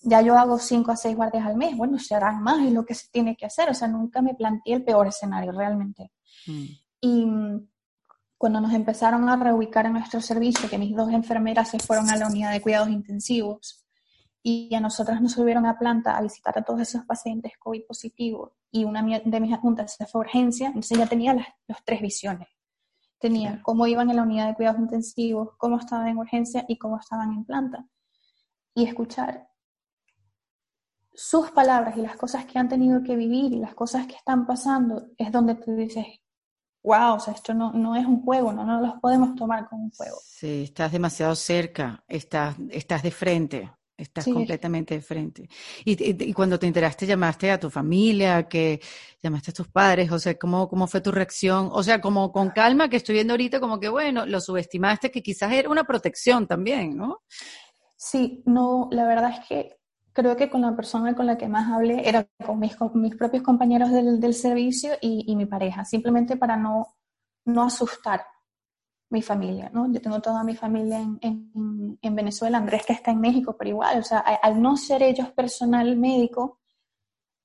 ya, 0.00 0.22
yo 0.22 0.34
hago 0.34 0.58
cinco 0.58 0.92
a 0.92 0.96
seis 0.96 1.14
guardias 1.14 1.44
al 1.44 1.58
mes. 1.58 1.76
Bueno, 1.76 1.98
se 1.98 2.14
harán 2.14 2.42
más, 2.42 2.64
es 2.64 2.72
lo 2.72 2.86
que 2.86 2.94
se 2.94 3.08
tiene 3.10 3.36
que 3.36 3.44
hacer. 3.44 3.68
O 3.68 3.74
sea, 3.74 3.86
nunca 3.86 4.22
me 4.22 4.34
planteé 4.34 4.76
el 4.76 4.82
peor 4.82 5.08
escenario 5.08 5.52
realmente. 5.52 6.10
Mm. 6.46 6.64
Y 7.02 7.26
cuando 8.38 8.62
nos 8.62 8.72
empezaron 8.72 9.28
a 9.28 9.36
reubicar 9.36 9.84
en 9.84 9.92
nuestro 9.92 10.22
servicio, 10.22 10.70
que 10.70 10.78
mis 10.78 10.96
dos 10.96 11.12
enfermeras 11.12 11.68
se 11.68 11.80
fueron 11.80 12.08
a 12.08 12.16
la 12.16 12.28
unidad 12.28 12.50
de 12.50 12.62
cuidados 12.62 12.88
intensivos 12.88 13.84
y 14.50 14.74
a 14.74 14.80
nosotras 14.80 15.20
nos 15.20 15.32
subieron 15.32 15.66
a 15.66 15.78
planta 15.78 16.16
a 16.16 16.22
visitar 16.22 16.58
a 16.58 16.62
todos 16.62 16.80
esos 16.80 17.04
pacientes 17.04 17.52
COVID 17.58 17.82
positivos 17.86 18.52
y 18.70 18.84
una 18.84 19.02
de 19.02 19.40
mis 19.40 19.52
adjuntas 19.52 19.94
se 19.94 20.06
fue 20.06 20.20
a 20.20 20.24
urgencia, 20.24 20.68
entonces 20.68 20.96
ya 20.96 21.06
tenía 21.06 21.34
las, 21.34 21.84
tres 21.84 22.00
visiones 22.00 22.48
tenía 23.18 23.60
cómo 23.62 23.86
iban 23.86 24.08
en 24.08 24.16
la 24.16 24.22
unidad 24.22 24.46
de 24.46 24.54
cuidados 24.54 24.80
intensivos, 24.80 25.50
cómo 25.58 25.76
estaban 25.76 26.08
en 26.08 26.16
urgencia 26.16 26.64
y 26.66 26.78
cómo 26.78 26.98
estaban 26.98 27.32
en 27.32 27.44
planta. 27.44 27.84
Y 28.74 28.84
escuchar 28.84 29.48
sus 31.12 31.50
palabras 31.50 31.96
y 31.96 32.00
las 32.00 32.16
cosas 32.16 32.46
que 32.46 32.58
han 32.58 32.68
tenido 32.68 33.02
que 33.02 33.16
vivir 33.16 33.52
y 33.52 33.58
las 33.58 33.74
cosas 33.74 34.06
que 34.06 34.14
están 34.14 34.46
pasando 34.46 35.08
es 35.18 35.32
donde 35.32 35.56
tú 35.56 35.74
dices, 35.74 36.06
wow, 36.84 37.16
o 37.16 37.20
sea, 37.20 37.34
esto 37.34 37.52
no, 37.54 37.72
no 37.72 37.96
es 37.96 38.06
un 38.06 38.22
juego, 38.22 38.52
no, 38.52 38.64
no 38.64 38.80
los 38.80 38.94
podemos 39.00 39.34
tomar 39.34 39.68
como 39.68 39.84
un 39.84 39.90
juego. 39.90 40.16
Sí, 40.22 40.62
estás 40.62 40.92
demasiado 40.92 41.34
cerca, 41.34 42.04
estás, 42.06 42.54
estás 42.70 43.02
de 43.02 43.10
frente. 43.10 43.77
Estás 43.98 44.26
completamente 44.26 44.94
de 44.94 45.00
frente. 45.00 45.48
Y, 45.84 46.32
cuando 46.32 46.56
te 46.56 46.68
enteraste, 46.68 47.04
llamaste 47.04 47.50
a 47.50 47.58
tu 47.58 47.68
familia, 47.68 48.48
que 48.48 48.80
llamaste 49.20 49.50
a 49.50 49.54
tus 49.54 49.66
padres, 49.66 50.12
o 50.12 50.20
sea, 50.20 50.38
¿cómo, 50.38 50.68
¿cómo 50.68 50.86
fue 50.86 51.00
tu 51.00 51.10
reacción? 51.10 51.68
O 51.72 51.82
sea, 51.82 52.00
como 52.00 52.30
con 52.30 52.50
calma, 52.50 52.88
que 52.88 52.96
estoy 52.96 53.14
viendo 53.14 53.32
ahorita 53.32 53.58
como 53.58 53.80
que, 53.80 53.88
bueno, 53.88 54.24
lo 54.24 54.40
subestimaste, 54.40 55.10
que 55.10 55.20
quizás 55.20 55.52
era 55.52 55.68
una 55.68 55.82
protección 55.82 56.46
también, 56.46 56.96
¿no? 56.96 57.22
Sí, 57.96 58.44
no, 58.46 58.88
la 58.92 59.04
verdad 59.04 59.32
es 59.32 59.48
que 59.48 59.78
creo 60.12 60.36
que 60.36 60.48
con 60.48 60.60
la 60.60 60.76
persona 60.76 61.16
con 61.16 61.26
la 61.26 61.36
que 61.36 61.48
más 61.48 61.68
hablé 61.68 62.08
era 62.08 62.28
con 62.46 62.60
mis, 62.60 62.76
mis 62.94 63.16
propios 63.16 63.42
compañeros 63.42 63.90
del, 63.90 64.20
del 64.20 64.34
servicio 64.34 64.92
y, 65.00 65.24
y, 65.26 65.34
mi 65.34 65.46
pareja, 65.46 65.84
simplemente 65.84 66.36
para 66.36 66.56
no, 66.56 66.94
no 67.44 67.64
asustar 67.64 68.24
mi 69.10 69.22
familia, 69.22 69.70
¿no? 69.72 69.90
Yo 69.90 70.00
tengo 70.00 70.20
toda 70.20 70.44
mi 70.44 70.54
familia 70.54 71.00
en, 71.00 71.98
en, 72.02 72.14
Venezuela, 72.14 72.58
Andrés 72.58 72.84
que 72.86 72.92
está 72.92 73.10
en 73.10 73.20
México, 73.20 73.56
pero 73.58 73.70
igual, 73.70 74.00
o 74.00 74.02
sea, 74.02 74.18
al 74.18 74.60
no 74.60 74.76
ser 74.76 75.02
ellos 75.02 75.30
personal 75.32 75.96
médico, 75.96 76.58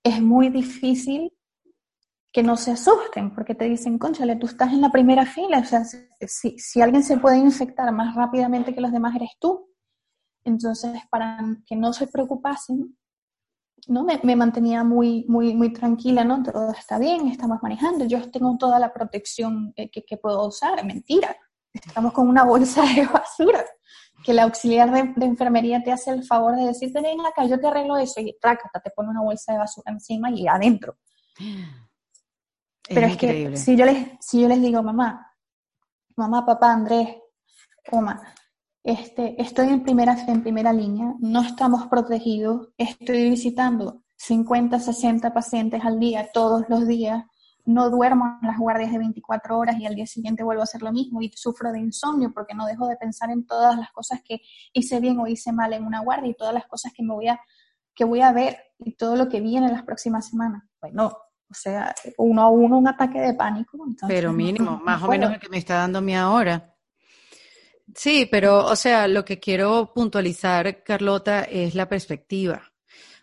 es 0.03 0.21
muy 0.21 0.49
difícil 0.49 1.31
que 2.33 2.43
no 2.43 2.57
se 2.57 2.71
asusten, 2.71 3.33
porque 3.33 3.55
te 3.55 3.65
dicen, 3.65 3.97
conchale, 3.97 4.35
tú 4.35 4.47
estás 4.47 4.73
en 4.73 4.81
la 4.81 4.91
primera 4.91 5.25
fila, 5.25 5.59
o 5.59 5.65
sea, 5.65 5.85
si, 5.85 6.57
si 6.57 6.81
alguien 6.81 7.03
se 7.03 7.17
puede 7.17 7.37
infectar 7.37 7.91
más 7.93 8.15
rápidamente 8.15 8.73
que 8.73 8.81
los 8.81 8.91
demás, 8.91 9.15
eres 9.15 9.31
tú. 9.39 9.69
Entonces, 10.43 10.99
para 11.09 11.39
que 11.65 11.75
no 11.75 11.93
se 11.93 12.07
preocupasen, 12.07 12.97
¿no? 13.87 14.03
Me, 14.03 14.19
me, 14.23 14.35
mantenía 14.35 14.83
muy, 14.83 15.25
muy, 15.29 15.53
muy 15.53 15.71
tranquila, 15.71 16.25
¿no? 16.25 16.41
Todo 16.43 16.71
está 16.71 16.97
bien, 16.99 17.27
estamos 17.27 17.59
manejando, 17.61 18.05
yo 18.05 18.29
tengo 18.31 18.57
toda 18.57 18.79
la 18.79 18.91
protección 18.91 19.73
que, 19.75 19.89
que 19.89 20.17
puedo 20.17 20.45
usar, 20.47 20.83
mentira 20.85 21.37
estamos 21.73 22.13
con 22.13 22.27
una 22.27 22.43
bolsa 22.43 22.83
de 22.83 23.05
basura, 23.05 23.65
que 24.23 24.33
la 24.33 24.43
auxiliar 24.43 24.91
de, 24.91 25.25
enfermería 25.25 25.83
te 25.83 25.91
hace 25.91 26.11
el 26.11 26.23
favor 26.23 26.55
de 26.55 26.67
decirte, 26.67 27.01
ven 27.01 27.19
acá, 27.21 27.45
yo 27.45 27.59
te 27.59 27.67
arreglo 27.67 27.97
eso, 27.97 28.21
y 28.21 28.37
trácata, 28.39 28.79
te 28.79 28.91
pone 28.91 29.09
una 29.09 29.21
bolsa 29.21 29.53
de 29.53 29.59
basura 29.59 29.91
encima 29.91 30.31
y 30.31 30.47
adentro. 30.47 30.97
Pero 32.87 33.07
es 33.07 33.17
que 33.17 33.57
si 33.57 33.75
yo, 33.75 33.85
les, 33.85 34.07
si 34.19 34.41
yo 34.41 34.47
les 34.47 34.61
digo, 34.61 34.83
mamá, 34.83 35.33
mamá, 36.15 36.45
papá, 36.45 36.73
Andrés, 36.73 37.17
toma, 37.89 38.21
este, 38.83 39.41
estoy 39.41 39.69
en 39.69 39.83
primera, 39.83 40.13
en 40.27 40.41
primera 40.41 40.73
línea, 40.73 41.13
no 41.19 41.41
estamos 41.41 41.87
protegidos, 41.87 42.69
estoy 42.77 43.29
visitando 43.29 44.03
50, 44.17 44.79
60 44.79 45.33
pacientes 45.33 45.83
al 45.83 45.99
día, 45.99 46.29
todos 46.33 46.65
los 46.69 46.87
días, 46.87 47.25
no 47.65 47.89
duermo 47.89 48.37
en 48.41 48.47
las 48.47 48.57
guardias 48.57 48.91
de 48.91 48.97
24 48.97 49.57
horas 49.57 49.77
y 49.79 49.85
al 49.85 49.95
día 49.95 50.05
siguiente 50.05 50.43
vuelvo 50.43 50.61
a 50.61 50.65
hacer 50.65 50.81
lo 50.81 50.91
mismo 50.91 51.21
y 51.21 51.31
sufro 51.33 51.71
de 51.71 51.79
insomnio 51.79 52.33
porque 52.33 52.53
no 52.53 52.65
dejo 52.65 52.87
de 52.87 52.97
pensar 52.97 53.31
en 53.31 53.45
todas 53.45 53.77
las 53.77 53.91
cosas 53.91 54.21
que 54.23 54.41
hice 54.73 54.99
bien 54.99 55.19
o 55.19 55.27
hice 55.27 55.51
mal 55.51 55.73
en 55.73 55.85
una 55.85 56.01
guardia 56.01 56.29
y 56.29 56.35
todas 56.35 56.53
las 56.53 56.67
cosas 56.67 56.91
que 56.93 57.03
me 57.03 57.13
voy 57.13 57.27
a, 57.27 57.39
que 57.95 58.03
voy 58.03 58.21
a 58.21 58.31
ver 58.33 58.57
y 58.79 58.95
todo 58.95 59.15
lo 59.15 59.29
que 59.29 59.39
viene 59.39 59.67
en 59.67 59.73
las 59.73 59.83
próximas 59.83 60.29
semanas. 60.29 60.63
Bueno, 60.81 61.05
o 61.05 61.53
sea, 61.53 61.93
uno 62.17 62.41
a 62.41 62.49
uno 62.49 62.77
un 62.77 62.87
ataque 62.87 63.21
de 63.21 63.33
pánico. 63.33 63.77
pero 64.07 64.33
mínimo, 64.33 64.79
más 64.83 65.01
o 65.03 65.07
menos 65.07 65.31
el 65.31 65.39
que 65.39 65.49
me 65.49 65.57
está 65.57 65.75
dando 65.75 65.99
a 65.99 66.01
mí 66.01 66.15
ahora. 66.15 66.75
Sí, 67.95 68.27
pero, 68.29 68.65
o 68.65 68.75
sea, 68.75 69.07
lo 69.07 69.23
que 69.23 69.39
quiero 69.39 69.93
puntualizar, 69.93 70.83
Carlota, 70.83 71.43
es 71.43 71.75
la 71.75 71.87
perspectiva, 71.87 72.61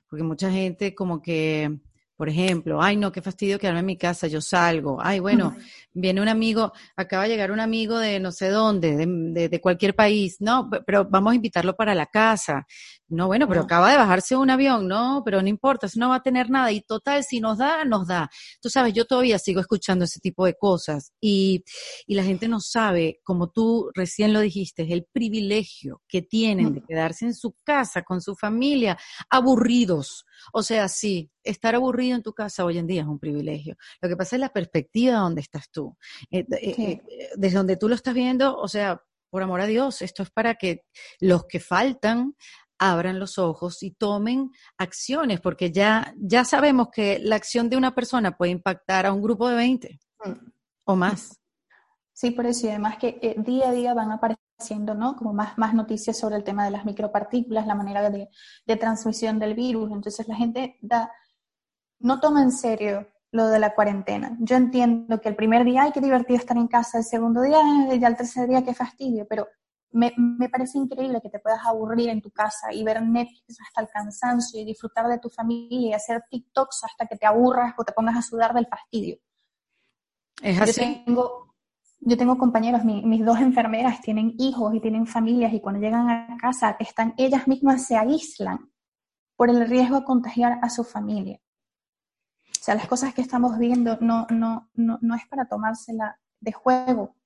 porque 0.09 0.22
mucha 0.22 0.50
gente 0.50 0.94
como 0.94 1.20
que 1.20 1.81
por 2.20 2.28
ejemplo, 2.28 2.83
ay 2.83 2.98
no, 2.98 3.11
qué 3.11 3.22
fastidio 3.22 3.59
quedarme 3.59 3.80
en 3.80 3.87
mi 3.87 3.96
casa, 3.96 4.26
yo 4.26 4.42
salgo, 4.42 4.98
ay 5.00 5.20
bueno, 5.20 5.56
viene 5.92 6.20
un 6.20 6.29
amigo, 6.29 6.72
acaba 6.96 7.24
de 7.24 7.31
llegar 7.31 7.53
un 7.53 7.61
amigo 7.61 7.98
de 7.98 8.20
no 8.20 8.33
sé 8.33 8.48
dónde, 8.48 8.96
de, 8.96 9.48
de, 9.48 9.61
cualquier 9.61 9.94
país, 9.94 10.37
no, 10.40 10.68
pero 10.87 11.05
vamos 11.09 11.33
a 11.33 11.35
invitarlo 11.37 11.74
para 11.74 11.94
la 11.94 12.07
casa, 12.07 12.66
no, 13.09 13.26
bueno, 13.26 13.48
pero 13.48 13.62
acaba 13.62 13.90
de 13.90 13.96
bajarse 13.96 14.37
un 14.37 14.50
avión, 14.50 14.87
no, 14.87 15.22
pero 15.24 15.42
no 15.42 15.48
importa, 15.48 15.87
eso 15.87 15.98
no 15.98 16.11
va 16.11 16.16
a 16.16 16.22
tener 16.22 16.48
nada, 16.48 16.70
y 16.70 16.81
total, 16.81 17.24
si 17.24 17.40
nos 17.40 17.59
da, 17.59 17.85
nos 17.85 18.07
da. 18.07 18.31
Tú 18.61 18.70
sabes, 18.70 18.92
yo 18.94 19.05
todavía 19.05 19.38
sigo 19.38 19.61
escuchando 19.61 20.05
ese 20.05 20.20
tipo 20.20 20.44
de 20.44 20.55
cosas, 20.55 21.12
y, 21.20 21.64
y 22.07 22.14
la 22.14 22.22
gente 22.22 22.46
no 22.46 22.61
sabe, 22.61 23.20
como 23.24 23.50
tú 23.50 23.90
recién 23.94 24.33
lo 24.33 24.40
dijiste, 24.40 24.87
el 24.92 25.07
privilegio 25.12 26.03
que 26.09 26.22
tienen 26.22 26.72
de 26.74 26.83
quedarse 26.83 27.24
en 27.24 27.35
su 27.35 27.57
casa 27.64 28.03
con 28.03 28.20
su 28.20 28.37
familia, 28.37 28.96
aburridos, 29.29 30.24
o 30.53 30.62
sea, 30.62 30.88
sí, 30.88 31.31
estar 31.42 31.74
aburrido 31.74 32.16
en 32.16 32.22
tu 32.22 32.33
casa 32.33 32.64
hoy 32.64 32.79
en 32.79 32.87
día 32.87 33.03
es 33.03 33.09
un 33.09 33.18
privilegio. 33.18 33.76
Lo 34.00 34.09
que 34.09 34.16
pasa 34.16 34.37
es 34.37 34.40
la 34.40 34.53
perspectiva 34.53 35.18
donde 35.18 35.40
estás 35.40 35.70
tú. 35.70 35.79
Eh, 36.30 36.46
eh, 36.50 36.74
eh, 36.78 37.30
desde 37.36 37.56
donde 37.56 37.76
tú 37.76 37.88
lo 37.88 37.94
estás 37.94 38.14
viendo, 38.14 38.56
o 38.56 38.68
sea, 38.68 39.02
por 39.30 39.42
amor 39.42 39.60
a 39.60 39.66
Dios, 39.66 40.02
esto 40.02 40.22
es 40.22 40.30
para 40.30 40.54
que 40.54 40.82
los 41.20 41.46
que 41.46 41.60
faltan 41.60 42.34
abran 42.78 43.18
los 43.18 43.38
ojos 43.38 43.82
y 43.82 43.90
tomen 43.92 44.50
acciones, 44.78 45.40
porque 45.40 45.70
ya, 45.70 46.14
ya 46.16 46.44
sabemos 46.44 46.88
que 46.90 47.18
la 47.18 47.36
acción 47.36 47.68
de 47.68 47.76
una 47.76 47.94
persona 47.94 48.36
puede 48.36 48.52
impactar 48.52 49.06
a 49.06 49.12
un 49.12 49.22
grupo 49.22 49.48
de 49.48 49.56
20 49.56 50.00
mm. 50.24 50.32
o 50.86 50.96
más. 50.96 51.38
Sí, 52.12 52.30
por 52.32 52.46
eso, 52.46 52.66
y 52.66 52.70
además 52.70 52.98
que 52.98 53.34
día 53.38 53.68
a 53.68 53.72
día 53.72 53.94
van 53.94 54.12
apareciendo 54.12 54.94
¿no? 54.94 55.16
como 55.16 55.32
más, 55.32 55.56
más 55.56 55.74
noticias 55.74 56.18
sobre 56.18 56.36
el 56.36 56.44
tema 56.44 56.64
de 56.64 56.70
las 56.70 56.84
micropartículas, 56.84 57.66
la 57.66 57.74
manera 57.74 58.10
de, 58.10 58.28
de 58.66 58.76
transmisión 58.76 59.38
del 59.38 59.54
virus. 59.54 59.90
Entonces 59.90 60.28
la 60.28 60.36
gente 60.36 60.78
da, 60.82 61.10
no 61.98 62.20
toma 62.20 62.42
en 62.42 62.52
serio 62.52 63.08
lo 63.32 63.48
de 63.48 63.58
la 63.58 63.74
cuarentena. 63.74 64.36
Yo 64.40 64.56
entiendo 64.56 65.20
que 65.20 65.28
el 65.28 65.36
primer 65.36 65.64
día, 65.64 65.82
hay 65.82 65.92
que 65.92 66.00
divertido 66.00 66.38
estar 66.38 66.56
en 66.56 66.68
casa, 66.68 66.98
el 66.98 67.04
segundo 67.04 67.42
día, 67.42 67.58
ya 67.98 68.08
el 68.08 68.16
tercer 68.16 68.48
día, 68.48 68.64
qué 68.64 68.74
fastidio, 68.74 69.26
pero 69.28 69.46
me, 69.92 70.12
me, 70.16 70.48
parece 70.48 70.78
increíble 70.78 71.20
que 71.20 71.30
te 71.30 71.40
puedas 71.40 71.64
aburrir 71.64 72.08
en 72.10 72.20
tu 72.20 72.30
casa 72.30 72.72
y 72.72 72.84
ver 72.84 73.02
Netflix 73.02 73.60
hasta 73.60 73.80
el 73.80 73.88
cansancio 73.88 74.60
y 74.60 74.64
disfrutar 74.64 75.08
de 75.08 75.18
tu 75.18 75.28
familia 75.28 75.90
y 75.90 75.92
hacer 75.92 76.22
TikToks 76.30 76.84
hasta 76.84 77.06
que 77.06 77.16
te 77.16 77.26
aburras 77.26 77.74
o 77.76 77.84
te 77.84 77.92
pongas 77.92 78.16
a 78.16 78.22
sudar 78.22 78.54
del 78.54 78.66
fastidio. 78.66 79.18
Es 80.42 80.60
así. 80.60 80.80
Yo 80.80 81.04
tengo, 81.04 81.54
yo 82.00 82.16
tengo 82.16 82.38
compañeros, 82.38 82.84
mis 82.84 83.24
dos 83.24 83.40
enfermeras 83.40 84.00
tienen 84.00 84.34
hijos 84.38 84.74
y 84.74 84.80
tienen 84.80 85.06
familias 85.06 85.52
y 85.52 85.60
cuando 85.60 85.80
llegan 85.80 86.08
a 86.08 86.36
casa 86.40 86.76
están 86.78 87.14
ellas 87.16 87.48
mismas 87.48 87.84
se 87.84 87.96
aíslan 87.96 88.70
por 89.36 89.50
el 89.50 89.68
riesgo 89.68 89.96
de 90.00 90.04
contagiar 90.04 90.58
a 90.62 90.70
su 90.70 90.84
familia. 90.84 91.40
O 92.61 92.62
sea, 92.62 92.75
las 92.75 92.87
cosas 92.87 93.14
que 93.14 93.23
estamos 93.23 93.59
viendo 93.59 93.96
no, 94.03 94.27
no, 94.29 94.68
no, 94.75 94.99
no 95.01 95.14
es 95.14 95.27
para 95.29 95.46
tomársela 95.46 96.20
de 96.40 96.53
juego, 96.53 97.16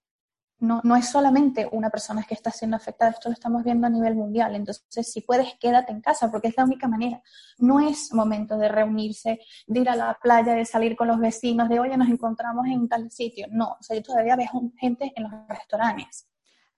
no, 0.61 0.81
no 0.85 0.95
es 0.95 1.09
solamente 1.09 1.69
una 1.73 1.91
persona 1.91 2.23
que 2.23 2.35
está 2.35 2.53
siendo 2.53 2.77
afectada, 2.77 3.11
esto 3.11 3.29
lo 3.29 3.33
estamos 3.33 3.65
viendo 3.65 3.89
a 3.89 3.91
nivel 3.91 4.15
mundial. 4.15 4.55
Entonces, 4.55 5.13
si 5.13 5.23
puedes, 5.23 5.55
quédate 5.59 5.91
en 5.91 6.01
casa, 6.01 6.31
porque 6.31 6.49
es 6.49 6.57
la 6.57 6.63
única 6.63 6.87
manera. 6.87 7.21
No 7.59 7.81
es 7.81 8.13
momento 8.13 8.57
de 8.57 8.69
reunirse, 8.69 9.41
de 9.67 9.81
ir 9.81 9.91
a 9.91 9.97
la 9.97 10.17
playa, 10.23 10.55
de 10.55 10.65
salir 10.65 10.95
con 10.95 11.09
los 11.09 11.19
vecinos, 11.19 11.69
de, 11.69 11.81
oye, 11.81 11.97
nos 11.97 12.09
encontramos 12.09 12.67
en 12.69 12.89
tal 12.89 13.11
sitio. 13.11 13.49
No, 13.51 13.77
o 13.81 13.83
sea, 13.83 13.97
yo 13.97 14.05
todavía 14.05 14.37
veo 14.37 14.49
gente 14.79 15.13
en 15.17 15.25
los 15.25 15.33
restaurantes. 15.49 16.29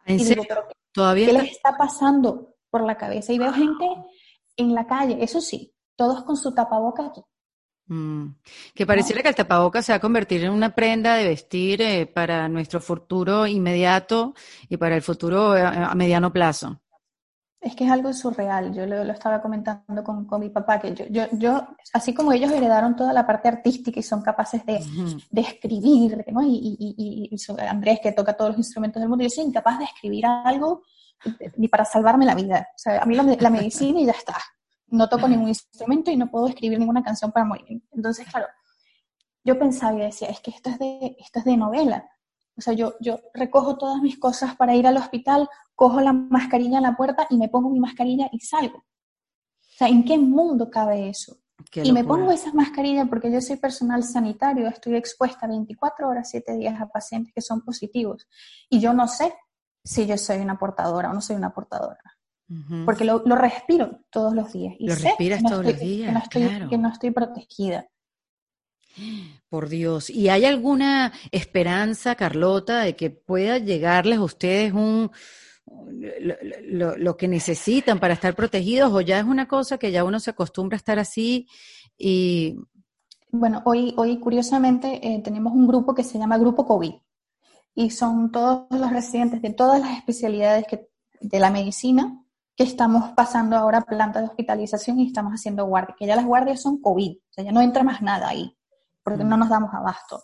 ¿En 0.06 0.18
serio? 0.18 0.44
¿Todavía 0.92 1.26
¿Qué 1.26 1.32
les 1.34 1.50
está 1.52 1.76
pasando 1.76 2.54
por 2.70 2.82
la 2.84 2.96
cabeza? 2.96 3.34
Y 3.34 3.38
veo 3.38 3.52
gente 3.52 3.86
en 4.56 4.74
la 4.74 4.86
calle, 4.86 5.18
eso 5.22 5.42
sí, 5.42 5.74
todos 5.94 6.24
con 6.24 6.38
su 6.38 6.54
tapaboca 6.54 7.04
aquí. 7.04 7.22
Mm. 7.88 8.34
Que 8.74 8.84
pareciera 8.84 9.22
que 9.22 9.28
el 9.28 9.34
tapabocas 9.34 9.86
se 9.86 9.92
va 9.92 9.96
a 9.96 10.00
convertir 10.00 10.44
en 10.44 10.50
una 10.50 10.74
prenda 10.74 11.14
de 11.14 11.28
vestir 11.28 11.80
eh, 11.82 12.06
para 12.06 12.48
nuestro 12.48 12.80
futuro 12.80 13.46
inmediato 13.46 14.34
y 14.68 14.76
para 14.76 14.96
el 14.96 15.02
futuro 15.02 15.56
eh, 15.56 15.62
a, 15.62 15.94
mediano 15.94 16.32
plazo. 16.32 16.80
Es 17.60 17.74
que 17.74 17.84
es 17.84 17.90
algo 17.90 18.12
surreal. 18.12 18.74
Yo 18.74 18.86
lo, 18.86 19.02
estaba 19.12 19.40
comentando 19.40 20.02
con, 20.02 20.26
con, 20.26 20.40
mi 20.40 20.50
papá, 20.50 20.80
que 20.80 20.94
yo, 20.94 21.04
yo, 21.08 21.26
yo, 21.32 21.66
así 21.92 22.12
como 22.12 22.32
ellos 22.32 22.50
heredaron 22.50 22.96
toda 22.96 23.12
la 23.12 23.26
parte 23.26 23.48
artística 23.48 23.98
y 23.98 24.02
son 24.02 24.22
capaces 24.22 24.64
de, 24.66 24.80
de 25.30 25.40
escribir, 25.40 26.24
¿no? 26.32 26.42
y, 26.42 26.76
y, 26.78 27.30
y, 27.30 27.62
Andrés, 27.66 28.00
que 28.02 28.12
toca 28.12 28.36
todos 28.36 28.50
los 28.50 28.58
instrumentos 28.58 29.00
del 29.00 29.08
mundo, 29.08 29.24
yo 29.24 29.30
soy 29.30 29.44
incapaz 29.44 29.78
de 29.78 29.84
escribir 29.84 30.26
algo 30.26 30.82
ni 31.56 31.68
para 31.68 31.84
salvarme 31.84 32.26
la 32.26 32.34
vida. 32.34 32.68
O 32.74 32.78
sea, 32.78 33.02
a 33.02 33.06
mí 33.06 33.16
la, 33.16 33.22
la 33.22 33.50
medicina 33.50 34.00
y 34.00 34.06
ya 34.06 34.12
está 34.12 34.36
no 34.88 35.08
toco 35.08 35.28
ningún 35.28 35.48
instrumento 35.48 36.10
y 36.10 36.16
no 36.16 36.30
puedo 36.30 36.46
escribir 36.46 36.78
ninguna 36.78 37.02
canción 37.02 37.32
para 37.32 37.46
morir. 37.46 37.82
Entonces, 37.92 38.26
claro, 38.28 38.46
yo 39.44 39.58
pensaba 39.58 39.96
y 39.96 40.02
decía, 40.02 40.28
es 40.28 40.40
que 40.40 40.50
esto 40.50 40.70
es 40.70 40.78
de, 40.78 41.16
esto 41.18 41.40
es 41.40 41.44
de 41.44 41.56
novela. 41.56 42.08
O 42.56 42.60
sea, 42.60 42.72
yo, 42.72 42.94
yo 43.00 43.20
recojo 43.34 43.76
todas 43.76 44.00
mis 44.00 44.18
cosas 44.18 44.56
para 44.56 44.74
ir 44.74 44.86
al 44.86 44.96
hospital, 44.96 45.48
cojo 45.74 46.00
la 46.00 46.12
mascarilla 46.12 46.78
en 46.78 46.84
la 46.84 46.96
puerta 46.96 47.26
y 47.30 47.36
me 47.36 47.48
pongo 47.48 47.70
mi 47.70 47.80
mascarilla 47.80 48.28
y 48.32 48.40
salgo. 48.40 48.78
O 48.78 49.78
sea, 49.78 49.88
¿en 49.88 50.04
qué 50.04 50.18
mundo 50.18 50.70
cabe 50.70 51.08
eso? 51.08 51.36
y 51.72 51.90
me 51.90 52.04
pongo 52.04 52.30
esa 52.30 52.52
mascarilla 52.52 53.06
porque 53.06 53.32
yo 53.32 53.40
soy 53.40 53.56
personal 53.56 54.04
sanitario, 54.04 54.68
estoy 54.68 54.94
expuesta 54.94 55.46
24 55.46 56.08
horas, 56.08 56.28
7 56.30 56.54
días 56.54 56.80
a 56.80 56.86
pacientes 56.86 57.32
que 57.34 57.40
son 57.40 57.62
positivos. 57.62 58.28
Y 58.68 58.78
yo 58.78 58.92
no 58.92 59.08
sé 59.08 59.34
si 59.82 60.06
yo 60.06 60.16
soy 60.16 60.38
una 60.38 60.58
portadora 60.58 61.10
o 61.10 61.14
no 61.14 61.20
soy 61.20 61.36
una 61.36 61.52
portadora 61.52 62.15
porque 62.84 63.04
lo, 63.04 63.20
respiro 63.34 64.00
todos 64.10 64.34
los 64.34 64.52
días. 64.52 64.74
Y 64.78 64.88
lo 64.88 64.94
respiras 64.94 65.42
todos 65.42 65.64
los 65.64 65.78
días, 65.78 66.08
que 66.28 66.40
no, 66.40 66.48
estoy, 66.48 66.68
que 66.68 66.78
no 66.78 66.88
estoy 66.88 67.10
protegida. 67.10 67.88
Por 69.48 69.68
Dios. 69.68 70.10
¿Y 70.10 70.28
hay 70.28 70.44
alguna 70.44 71.12
esperanza, 71.30 72.14
Carlota, 72.14 72.80
de 72.80 72.96
que 72.96 73.10
pueda 73.10 73.58
llegarles 73.58 74.18
a 74.18 74.22
ustedes 74.22 74.72
un 74.72 75.10
lo, 76.68 76.96
lo, 76.96 77.16
que 77.16 77.26
necesitan 77.26 77.98
para 77.98 78.14
estar 78.14 78.36
protegidos 78.36 78.92
o 78.92 79.00
ya 79.00 79.18
es 79.18 79.24
una 79.24 79.48
cosa 79.48 79.78
que 79.78 79.90
ya 79.90 80.04
uno 80.04 80.20
se 80.20 80.30
acostumbra 80.30 80.76
a 80.76 80.78
estar 80.78 80.98
así 80.98 81.48
y... 81.98 82.56
Bueno, 83.32 83.62
hoy, 83.64 83.92
hoy 83.96 84.18
curiosamente 84.18 85.00
eh, 85.02 85.20
tenemos 85.22 85.52
un 85.52 85.66
grupo 85.66 85.94
que 85.94 86.04
se 86.04 86.18
llama 86.18 86.38
Grupo 86.38 86.64
COVID 86.64 86.92
y 87.74 87.90
son 87.90 88.30
todos 88.30 88.66
los 88.70 88.90
residentes 88.90 89.42
de 89.42 89.50
todas 89.50 89.80
las 89.80 89.98
especialidades 89.98 90.66
que, 90.66 90.88
de 91.20 91.40
la 91.40 91.50
medicina 91.50 92.24
que 92.56 92.64
estamos 92.64 93.10
pasando 93.10 93.54
ahora 93.56 93.82
planta 93.82 94.20
de 94.20 94.28
hospitalización 94.28 94.98
y 94.98 95.06
estamos 95.08 95.32
haciendo 95.34 95.66
guardia, 95.66 95.94
que 95.98 96.06
ya 96.06 96.16
las 96.16 96.24
guardias 96.24 96.62
son 96.62 96.80
COVID, 96.80 97.18
o 97.18 97.32
sea, 97.32 97.44
ya 97.44 97.52
no 97.52 97.60
entra 97.60 97.82
más 97.82 98.00
nada 98.00 98.28
ahí, 98.28 98.56
porque 99.02 99.24
no 99.24 99.36
nos 99.36 99.50
damos 99.50 99.74
abasto. 99.74 100.22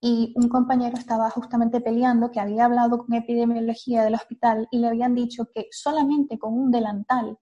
Y 0.00 0.32
un 0.36 0.48
compañero 0.48 0.96
estaba 0.96 1.28
justamente 1.30 1.80
peleando 1.80 2.30
que 2.30 2.38
había 2.38 2.66
hablado 2.66 2.98
con 2.98 3.14
epidemiología 3.14 4.04
del 4.04 4.14
hospital 4.14 4.68
y 4.70 4.78
le 4.78 4.86
habían 4.86 5.16
dicho 5.16 5.48
que 5.52 5.66
solamente 5.72 6.38
con 6.38 6.54
un 6.54 6.70
delantal 6.70 7.36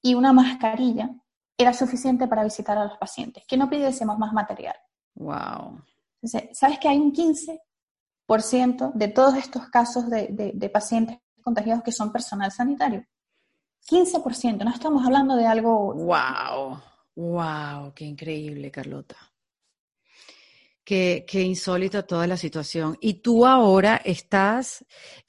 y 0.00 0.14
una 0.14 0.32
mascarilla 0.32 1.10
era 1.58 1.72
suficiente 1.72 2.28
para 2.28 2.44
visitar 2.44 2.78
a 2.78 2.84
los 2.84 2.96
pacientes, 2.96 3.44
que 3.48 3.56
no 3.56 3.68
pidiésemos 3.68 4.18
más 4.18 4.32
material. 4.32 4.76
Wow. 5.14 5.82
¿Sabes 6.52 6.78
que 6.78 6.88
hay 6.88 6.98
un 6.98 7.12
15% 7.12 8.92
de 8.92 9.08
todos 9.08 9.34
estos 9.34 9.68
casos 9.68 10.08
de, 10.08 10.52
de 10.54 10.68
pacientes 10.68 11.18
contagiados 11.42 11.82
que 11.82 11.90
son 11.90 12.12
personal 12.12 12.52
sanitario? 12.52 13.04
15%, 13.88 14.64
no 14.64 14.70
estamos 14.70 15.04
hablando 15.04 15.36
de 15.36 15.46
algo... 15.46 15.94
¡Wow! 15.94 16.80
¡Wow! 17.16 17.92
¡Qué 17.94 18.04
increíble, 18.04 18.70
Carlota! 18.70 19.16
Qué, 20.84 21.24
qué 21.28 21.42
insólita 21.42 22.06
toda 22.06 22.26
la 22.26 22.36
situación. 22.36 22.96
Y 23.00 23.14
tú 23.14 23.46
ahora 23.46 24.00
estás 24.04 24.84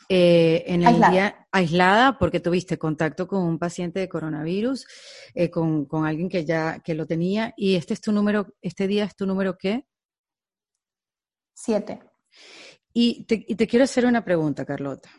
eh, 0.10 0.64
en 0.68 0.82
el 0.82 0.88
aislada. 0.88 1.12
día 1.12 1.48
aislada 1.52 2.18
porque 2.18 2.40
tuviste 2.40 2.78
contacto 2.78 3.28
con 3.28 3.44
un 3.44 3.60
paciente 3.60 4.00
de 4.00 4.10
coronavirus, 4.10 4.86
eh, 5.34 5.50
con, 5.50 5.86
con, 5.86 6.06
alguien 6.06 6.28
que 6.28 6.44
ya 6.44 6.80
que 6.80 6.96
lo 6.96 7.06
tenía. 7.06 7.54
Y 7.56 7.76
este 7.76 7.94
es 7.94 8.02
tu 8.02 8.12
número, 8.12 8.56
este 8.62 8.88
día 8.88 9.06
es 9.06 9.16
tu 9.16 9.28
número 9.28 9.58
qué? 9.58 9.86
Siete. 11.54 12.02
Y 12.94 13.26
te, 13.26 13.46
y 13.48 13.56
te 13.56 13.68
quiero 13.68 13.86
hacer 13.86 14.06
una 14.06 14.24
pregunta, 14.24 14.66
Carlota, 14.66 15.10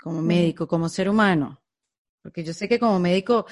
como 0.00 0.22
médico, 0.22 0.66
como 0.66 0.88
ser 0.88 1.08
humano. 1.08 1.63
Porque 2.24 2.42
yo 2.42 2.54
sé 2.54 2.70
que 2.70 2.78
como 2.78 2.98
médico, 2.98 3.44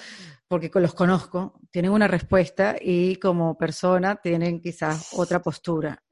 porque 0.49 0.71
los 0.77 0.95
conozco, 0.95 1.61
tienen 1.71 1.91
una 1.91 2.09
respuesta 2.09 2.75
y 2.81 3.17
como 3.17 3.59
persona 3.59 4.17
tienen 4.17 4.63
quizás 4.63 5.11
otra 5.13 5.43
postura. 5.43 6.03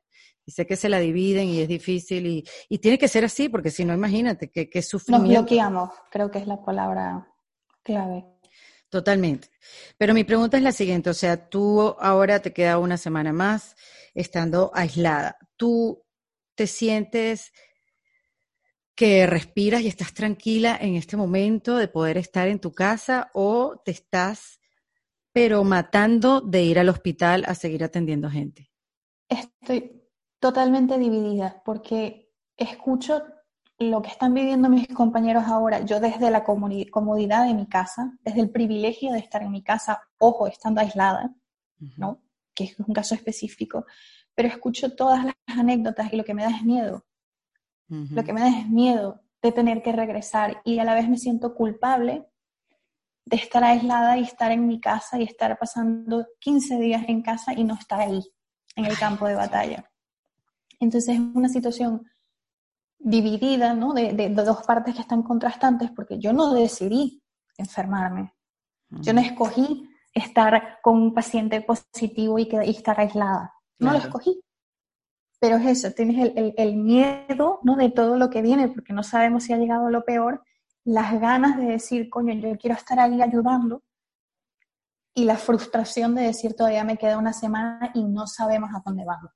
Y 0.44 0.52
sé 0.52 0.66
que 0.66 0.76
se 0.76 0.90
la 0.90 0.98
dividen 0.98 1.48
y 1.48 1.60
es 1.60 1.68
difícil 1.68 2.26
y, 2.26 2.44
y 2.68 2.78
tiene 2.78 2.98
que 2.98 3.08
ser 3.08 3.24
así, 3.24 3.48
porque 3.48 3.70
si 3.70 3.86
no, 3.86 3.94
imagínate 3.94 4.50
que, 4.50 4.68
que 4.68 4.82
sufrimiento. 4.82 5.32
Nos 5.32 5.40
bloqueamos, 5.40 5.90
creo 6.10 6.30
que 6.30 6.38
es 6.38 6.46
la 6.46 6.62
palabra 6.62 7.26
clave. 7.82 8.26
Totalmente. 8.90 9.48
Pero 9.96 10.12
mi 10.12 10.24
pregunta 10.24 10.58
es 10.58 10.62
la 10.62 10.72
siguiente, 10.72 11.08
o 11.08 11.14
sea, 11.14 11.48
tú 11.48 11.96
ahora 11.98 12.40
te 12.40 12.52
queda 12.52 12.76
una 12.76 12.98
semana 12.98 13.32
más 13.32 13.74
estando 14.12 14.70
aislada. 14.74 15.38
¿Tú 15.56 16.04
te 16.54 16.66
sientes 16.66 17.52
que 19.00 19.26
respiras 19.26 19.80
y 19.80 19.86
estás 19.86 20.12
tranquila 20.12 20.76
en 20.78 20.94
este 20.94 21.16
momento 21.16 21.78
de 21.78 21.88
poder 21.88 22.18
estar 22.18 22.48
en 22.48 22.58
tu 22.58 22.72
casa 22.72 23.30
o 23.32 23.80
te 23.82 23.92
estás 23.92 24.60
pero 25.32 25.64
matando 25.64 26.42
de 26.42 26.64
ir 26.64 26.78
al 26.78 26.90
hospital 26.90 27.44
a 27.46 27.54
seguir 27.54 27.82
atendiendo 27.82 28.28
gente? 28.28 28.70
Estoy 29.26 30.06
totalmente 30.38 30.98
dividida 30.98 31.62
porque 31.64 32.30
escucho 32.58 33.22
lo 33.78 34.02
que 34.02 34.10
están 34.10 34.34
viviendo 34.34 34.68
mis 34.68 34.86
compañeros 34.88 35.44
ahora, 35.46 35.80
yo 35.80 35.98
desde 35.98 36.30
la 36.30 36.44
comodidad 36.44 37.46
de 37.46 37.54
mi 37.54 37.66
casa, 37.66 38.18
desde 38.20 38.42
el 38.42 38.50
privilegio 38.50 39.12
de 39.12 39.20
estar 39.20 39.42
en 39.42 39.52
mi 39.52 39.62
casa, 39.62 40.02
ojo, 40.18 40.46
estando 40.46 40.82
aislada, 40.82 41.34
¿no? 41.96 42.20
Que 42.54 42.64
es 42.64 42.78
un 42.78 42.92
caso 42.92 43.14
específico, 43.14 43.86
pero 44.34 44.48
escucho 44.48 44.94
todas 44.94 45.24
las 45.24 45.34
anécdotas 45.46 46.12
y 46.12 46.16
lo 46.16 46.24
que 46.24 46.34
me 46.34 46.42
da 46.42 46.50
es 46.50 46.62
miedo. 46.64 47.06
Lo 47.90 48.22
que 48.22 48.33
me 48.33 48.40
da 48.40 48.48
es 48.48 48.68
miedo 48.68 49.20
de 49.42 49.50
tener 49.50 49.83
que 49.83 49.90
regresar 49.90 50.62
y 50.64 50.79
a 50.79 50.85
la 50.85 50.94
vez 50.94 51.09
me 51.09 51.18
siento 51.18 51.55
culpable 51.55 52.26
de 53.24 53.37
estar 53.37 53.64
aislada 53.64 54.16
y 54.16 54.22
estar 54.22 54.53
en 54.53 54.66
mi 54.66 54.81
casa 54.81 55.18
y 55.18 55.24
estar 55.24 55.59
pasando 55.59 56.26
15 56.38 56.79
días 56.79 57.05
en 57.09 57.22
casa 57.22 57.53
y 57.53 57.64
no 57.64 57.74
estar 57.74 58.00
ahí, 58.00 58.22
en 58.76 58.85
el 58.85 58.98
campo 58.98 59.26
de 59.26 59.35
batalla. 59.35 59.90
Entonces 60.79 61.16
es 61.16 61.20
una 61.20 61.48
situación 61.48 62.07
dividida, 62.98 63.74
¿no? 63.74 63.92
De, 63.92 64.12
de, 64.12 64.29
dos 64.31 64.62
partes 64.62 64.94
que 64.94 65.00
están 65.00 65.22
contrastantes, 65.22 65.90
porque 65.90 66.18
yo 66.18 66.33
no 66.33 66.55
decidí 66.55 67.22
enfermarme. 67.57 68.35
Yo 68.90 69.12
no 69.12 69.20
escogí 69.20 69.88
estar 70.12 70.81
con 70.83 71.00
un 71.00 71.14
paciente 71.14 71.61
positivo 71.61 72.38
y, 72.38 72.48
que, 72.48 72.64
y 72.66 72.70
estar 72.70 72.98
aislada. 72.98 73.55
No 73.79 73.92
lo 73.92 73.98
escogí. 73.98 74.40
Pero 75.40 75.57
es 75.57 75.66
eso, 75.66 75.92
tienes 75.92 76.33
el, 76.37 76.55
el, 76.57 76.76
miedo 76.76 77.61
¿no? 77.62 77.76
de 77.76 77.90
todo 77.90 78.16
lo 78.18 78.31
que 78.31 78.42
viene, 78.42 78.68
porque 78.68 78.92
no 78.92 79.03
sabemos 79.03 79.44
si 79.44 79.53
ha 79.53 79.57
llegado 79.57 79.90
lo 79.90 80.05
peor, 80.05 80.44
las 80.85 81.18
ganas 81.18 81.57
de 81.57 81.64
decir, 81.64 82.11
coño, 82.11 82.35
yo 82.35 82.57
quiero 82.59 82.76
estar 82.76 83.00
ahí 83.00 83.20
ayudando, 83.22 83.83
y 85.14 85.24
la 85.24 85.37
frustración 85.37 86.14
de 86.14 86.22
decir, 86.22 86.55
todavía 86.55 86.85
me 86.85 86.96
queda 86.96 87.18
una 87.18 87.33
semana 87.33 87.90
y 87.94 88.05
no 88.05 88.26
sabemos 88.26 88.70
a 88.74 88.83
dónde 88.85 89.05
vamos. 89.05 89.33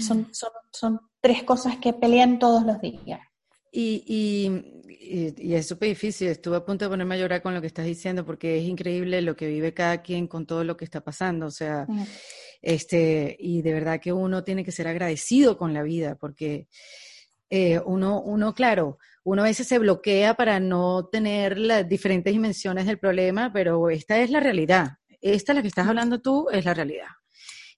Son, 0.00 0.34
son, 0.34 0.50
son 0.72 1.00
tres 1.20 1.44
cosas 1.44 1.76
que 1.76 1.92
pelean 1.92 2.38
todos 2.38 2.64
los 2.64 2.80
días. 2.80 3.20
Y, 3.78 4.02
y, 4.06 5.34
y, 5.36 5.54
es 5.54 5.68
súper 5.68 5.90
difícil. 5.90 6.28
Estuve 6.28 6.56
a 6.56 6.64
punto 6.64 6.86
de 6.86 6.88
ponerme 6.88 7.14
a 7.14 7.18
llorar 7.18 7.42
con 7.42 7.52
lo 7.52 7.60
que 7.60 7.66
estás 7.66 7.84
diciendo 7.84 8.24
porque 8.24 8.56
es 8.56 8.64
increíble 8.64 9.20
lo 9.20 9.36
que 9.36 9.48
vive 9.48 9.74
cada 9.74 10.00
quien 10.00 10.28
con 10.28 10.46
todo 10.46 10.64
lo 10.64 10.78
que 10.78 10.86
está 10.86 11.02
pasando. 11.02 11.44
O 11.44 11.50
sea, 11.50 11.86
este, 12.62 13.36
y 13.38 13.60
de 13.60 13.74
verdad 13.74 14.00
que 14.00 14.14
uno 14.14 14.44
tiene 14.44 14.64
que 14.64 14.72
ser 14.72 14.88
agradecido 14.88 15.58
con 15.58 15.74
la 15.74 15.82
vida 15.82 16.16
porque 16.16 16.68
eh, 17.50 17.78
uno, 17.84 18.22
uno, 18.22 18.54
claro, 18.54 18.96
uno 19.24 19.42
a 19.42 19.44
veces 19.44 19.68
se 19.68 19.78
bloquea 19.78 20.32
para 20.32 20.58
no 20.58 21.08
tener 21.12 21.58
las 21.58 21.86
diferentes 21.86 22.32
dimensiones 22.32 22.86
del 22.86 22.98
problema, 22.98 23.52
pero 23.52 23.90
esta 23.90 24.18
es 24.20 24.30
la 24.30 24.40
realidad. 24.40 24.92
Esta, 25.20 25.52
la 25.52 25.60
que 25.60 25.68
estás 25.68 25.86
hablando 25.86 26.22
tú, 26.22 26.48
es 26.50 26.64
la 26.64 26.72
realidad. 26.72 27.08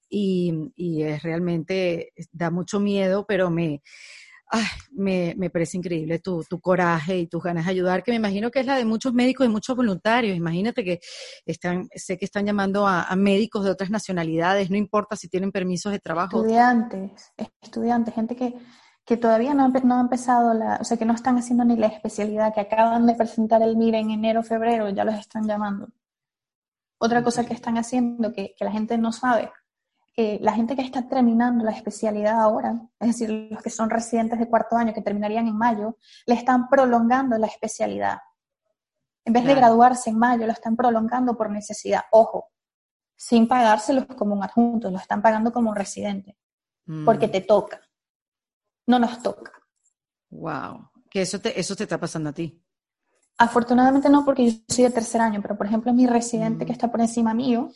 Y, 0.09 0.55
y 0.77 1.03
es 1.03 1.25
realmente, 1.25 2.13
da 2.31 2.51
mucho 2.53 2.79
miedo, 2.79 3.27
pero 3.27 3.51
me, 3.51 3.83
ay, 4.51 4.65
me, 4.93 5.35
me, 5.37 5.51
parece 5.51 5.77
increíble 5.77 6.19
tu, 6.21 6.43
tu, 6.45 6.61
coraje 6.61 7.19
y 7.19 7.27
tus 7.27 7.43
ganas 7.43 7.67
de 7.67 7.73
ayudar, 7.73 8.03
que 8.03 8.13
me 8.13 8.17
imagino 8.17 8.51
que 8.51 8.61
es 8.61 8.67
la 8.67 8.77
de 8.77 8.85
muchos 8.85 9.13
médicos 9.13 9.47
y 9.47 9.51
muchos 9.51 9.77
voluntarios. 9.77 10.37
Imagínate 10.37 10.85
que 10.85 11.01
están, 11.45 11.89
sé 11.95 12.17
que 12.17 12.25
están 12.25 12.47
llamando 12.47 12.87
a, 12.87 13.03
a 13.03 13.17
médicos 13.17 13.65
de 13.65 13.71
otras 13.71 13.91
nacionalidades, 13.91 14.71
no 14.71 14.77
importa 14.77 15.17
si 15.17 15.29
tienen 15.29 15.53
permisos 15.53 15.93
de 15.93 15.99
trabajo. 15.99 16.39
Estudiantes, 16.41 17.33
estudiantes, 17.61 18.15
gente 18.15 18.37
que, 18.37 18.55
que 19.05 19.17
todavía 19.17 19.55
no, 19.55 19.69
no 19.69 19.97
ha 19.97 20.01
empezado, 20.01 20.55
la, 20.55 20.79
o 20.81 20.85
sea, 20.85 20.97
que 20.97 21.05
no 21.05 21.15
están 21.15 21.37
haciendo 21.37 21.65
ni 21.65 21.77
la 21.77 21.89
especialidad, 21.89 22.55
que 22.55 22.61
acaban 22.61 23.07
de 23.07 23.15
presentar 23.15 23.63
el 23.63 23.77
MIR 23.77 23.97
en 23.97 24.11
enero, 24.11 24.43
febrero, 24.43 24.89
ya 24.91 25.05
los 25.05 25.15
están 25.15 25.47
llamando. 25.47 25.89
Otra 26.99 27.23
cosa 27.23 27.45
que 27.45 27.55
están 27.55 27.79
haciendo, 27.79 28.33
que, 28.33 28.55
que 28.59 28.65
la 28.65 28.73
gente 28.73 28.99
no 28.99 29.13
sabe, 29.13 29.51
la 30.41 30.53
gente 30.53 30.75
que 30.75 30.83
está 30.83 31.07
terminando 31.07 31.65
la 31.65 31.71
especialidad 31.71 32.41
ahora, 32.41 32.81
es 32.99 33.09
decir, 33.09 33.31
los 33.51 33.63
que 33.63 33.71
son 33.71 33.89
residentes 33.89 34.39
de 34.39 34.49
cuarto 34.49 34.77
año 34.77 34.93
que 34.93 35.01
terminarían 35.01 35.47
en 35.47 35.57
mayo, 35.57 35.97
le 36.27 36.35
están 36.35 36.69
prolongando 36.69 37.39
la 37.39 37.47
especialidad. 37.47 38.19
En 39.25 39.33
vez 39.33 39.45
de 39.45 39.55
graduarse 39.55 40.11
en 40.11 40.19
mayo, 40.19 40.45
lo 40.45 40.53
están 40.53 40.75
prolongando 40.75 41.37
por 41.37 41.51
necesidad. 41.51 42.03
Ojo, 42.11 42.49
sin 43.15 43.47
pagárselos 43.47 44.07
como 44.07 44.35
un 44.35 44.43
adjunto, 44.43 44.91
lo 44.91 44.99
están 44.99 45.23
pagando 45.23 45.53
como 45.53 45.71
un 45.71 45.77
residente, 45.77 46.37
mm. 46.87 47.05
porque 47.05 47.29
te 47.29 47.43
toca. 47.43 47.81
No 48.87 48.99
nos 48.99 49.23
toca. 49.23 49.53
Wow, 50.31 50.91
que 51.09 51.23
eso 51.23 51.41
te, 51.41 51.59
eso 51.61 51.77
te 51.77 51.85
está 51.85 51.99
pasando 51.99 52.31
a 52.31 52.33
ti. 52.33 52.61
Afortunadamente 53.37 54.09
no, 54.09 54.25
porque 54.25 54.51
yo 54.51 54.59
soy 54.69 54.83
de 54.83 54.91
tercer 54.91 55.21
año, 55.21 55.41
pero 55.41 55.57
por 55.57 55.67
ejemplo 55.67 55.93
mi 55.93 56.09
residente 56.09 56.65
mm. 56.65 56.67
que 56.67 56.73
está 56.73 56.91
por 56.91 57.01
encima 57.01 57.35
mío, 57.35 57.71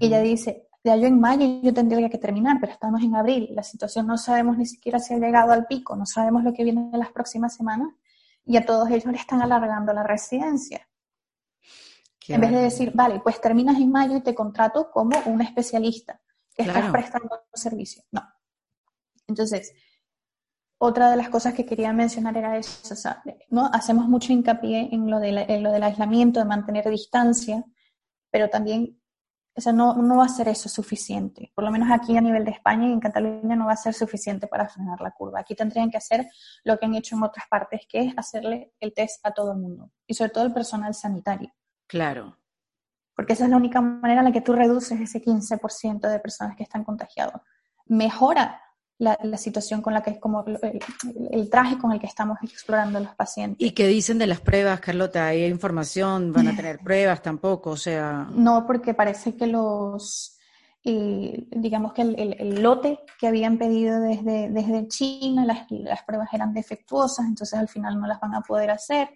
ella 0.00 0.20
dice, 0.20 0.66
ya 0.84 0.96
yo 0.96 1.06
en 1.06 1.18
mayo 1.18 1.60
yo 1.62 1.72
tendría 1.72 2.10
que 2.10 2.18
terminar, 2.18 2.58
pero 2.60 2.72
estamos 2.72 3.02
en 3.02 3.16
abril, 3.16 3.48
la 3.52 3.62
situación 3.62 4.06
no 4.06 4.18
sabemos 4.18 4.58
ni 4.58 4.66
siquiera 4.66 4.98
si 4.98 5.14
ha 5.14 5.18
llegado 5.18 5.52
al 5.52 5.66
pico, 5.66 5.96
no 5.96 6.04
sabemos 6.04 6.44
lo 6.44 6.52
que 6.52 6.62
viene 6.62 6.90
en 6.92 6.98
las 6.98 7.10
próximas 7.10 7.54
semanas 7.54 7.88
y 8.44 8.58
a 8.58 8.66
todos 8.66 8.90
ellos 8.90 9.06
le 9.06 9.16
están 9.16 9.40
alargando 9.40 9.94
la 9.94 10.02
residencia. 10.02 10.86
en 12.28 12.40
vez 12.40 12.50
de 12.50 12.60
decir, 12.60 12.92
vale, 12.94 13.20
pues 13.20 13.40
terminas 13.40 13.76
en 13.78 13.90
mayo 13.90 14.16
y 14.16 14.20
te 14.20 14.34
contrato 14.34 14.90
como 14.90 15.18
un 15.24 15.40
especialista 15.40 16.20
que 16.54 16.64
estás 16.64 16.90
prestando 16.90 17.30
un 17.52 17.60
servicio. 17.60 18.02
No. 18.12 18.22
Entonces, 19.26 19.72
otra 20.76 21.10
de 21.10 21.16
las 21.16 21.30
cosas 21.30 21.54
que 21.54 21.64
quería 21.64 21.94
mencionar 21.94 22.36
era 22.36 22.58
eso, 22.58 22.92
o 22.92 22.96
sea, 22.96 23.22
¿no? 23.48 23.70
hacemos 23.72 24.06
mucho 24.06 24.34
hincapié 24.34 24.90
en 24.92 25.10
lo, 25.10 25.18
de 25.18 25.46
en 25.48 25.62
lo 25.62 25.72
del 25.72 25.82
aislamiento, 25.82 26.40
de 26.40 26.46
mantener 26.46 26.90
distancia, 26.90 27.64
pero 28.30 28.50
también 28.50 29.00
o 29.56 29.60
sea, 29.60 29.72
no, 29.72 29.94
no 29.94 30.16
va 30.16 30.24
a 30.24 30.28
ser 30.28 30.48
eso 30.48 30.68
suficiente. 30.68 31.52
Por 31.54 31.64
lo 31.64 31.70
menos 31.70 31.88
aquí 31.92 32.16
a 32.16 32.20
nivel 32.20 32.44
de 32.44 32.50
España 32.50 32.88
y 32.88 32.92
en 32.92 33.00
Cataluña 33.00 33.54
no 33.54 33.66
va 33.66 33.72
a 33.72 33.76
ser 33.76 33.94
suficiente 33.94 34.48
para 34.48 34.68
frenar 34.68 35.00
la 35.00 35.12
curva. 35.12 35.40
Aquí 35.40 35.54
tendrían 35.54 35.90
que 35.90 35.96
hacer 35.96 36.28
lo 36.64 36.76
que 36.76 36.86
han 36.86 36.94
hecho 36.94 37.14
en 37.14 37.22
otras 37.22 37.46
partes, 37.48 37.82
que 37.88 38.00
es 38.00 38.14
hacerle 38.16 38.72
el 38.80 38.92
test 38.92 39.24
a 39.24 39.32
todo 39.32 39.52
el 39.52 39.58
mundo 39.58 39.90
y 40.06 40.14
sobre 40.14 40.30
todo 40.30 40.44
el 40.44 40.52
personal 40.52 40.92
sanitario. 40.92 41.54
Claro. 41.86 42.36
Porque 43.14 43.34
esa 43.34 43.44
es 43.44 43.50
la 43.50 43.56
única 43.56 43.80
manera 43.80 44.22
en 44.22 44.26
la 44.26 44.32
que 44.32 44.40
tú 44.40 44.54
reduces 44.54 45.00
ese 45.00 45.22
15% 45.22 46.08
de 46.08 46.18
personas 46.18 46.56
que 46.56 46.64
están 46.64 46.82
contagiadas. 46.82 47.40
Mejora 47.86 48.60
la, 48.98 49.36
situación 49.36 49.82
con 49.82 49.92
la 49.92 50.02
que 50.02 50.10
es 50.10 50.18
como 50.18 50.44
el, 51.30 51.50
traje 51.50 51.78
con 51.78 51.92
el 51.92 52.00
que 52.00 52.06
estamos 52.06 52.38
explorando 52.42 53.00
los 53.00 53.14
pacientes. 53.14 53.66
¿Y 53.66 53.72
qué 53.72 53.86
dicen 53.86 54.18
de 54.18 54.26
las 54.26 54.40
pruebas, 54.40 54.80
Carlota? 54.80 55.26
¿Hay 55.26 55.44
información? 55.44 56.32
¿Van 56.32 56.48
a 56.48 56.56
tener 56.56 56.78
pruebas 56.78 57.22
tampoco? 57.22 57.70
O 57.70 57.76
sea... 57.76 58.28
No, 58.32 58.66
porque 58.66 58.94
parece 58.94 59.34
que 59.34 59.46
los, 59.46 60.38
eh, 60.84 61.46
digamos 61.50 61.92
que 61.92 62.02
el, 62.02 62.62
lote 62.62 63.00
que 63.18 63.26
habían 63.26 63.58
pedido 63.58 64.00
desde, 64.00 64.50
desde 64.50 64.88
China, 64.88 65.44
las, 65.44 65.66
las 65.70 66.02
pruebas 66.04 66.28
eran 66.32 66.54
defectuosas, 66.54 67.26
entonces 67.26 67.58
al 67.58 67.68
final 67.68 68.00
no 68.00 68.06
las 68.06 68.20
van 68.20 68.34
a 68.34 68.42
poder 68.42 68.70
hacer. 68.70 69.08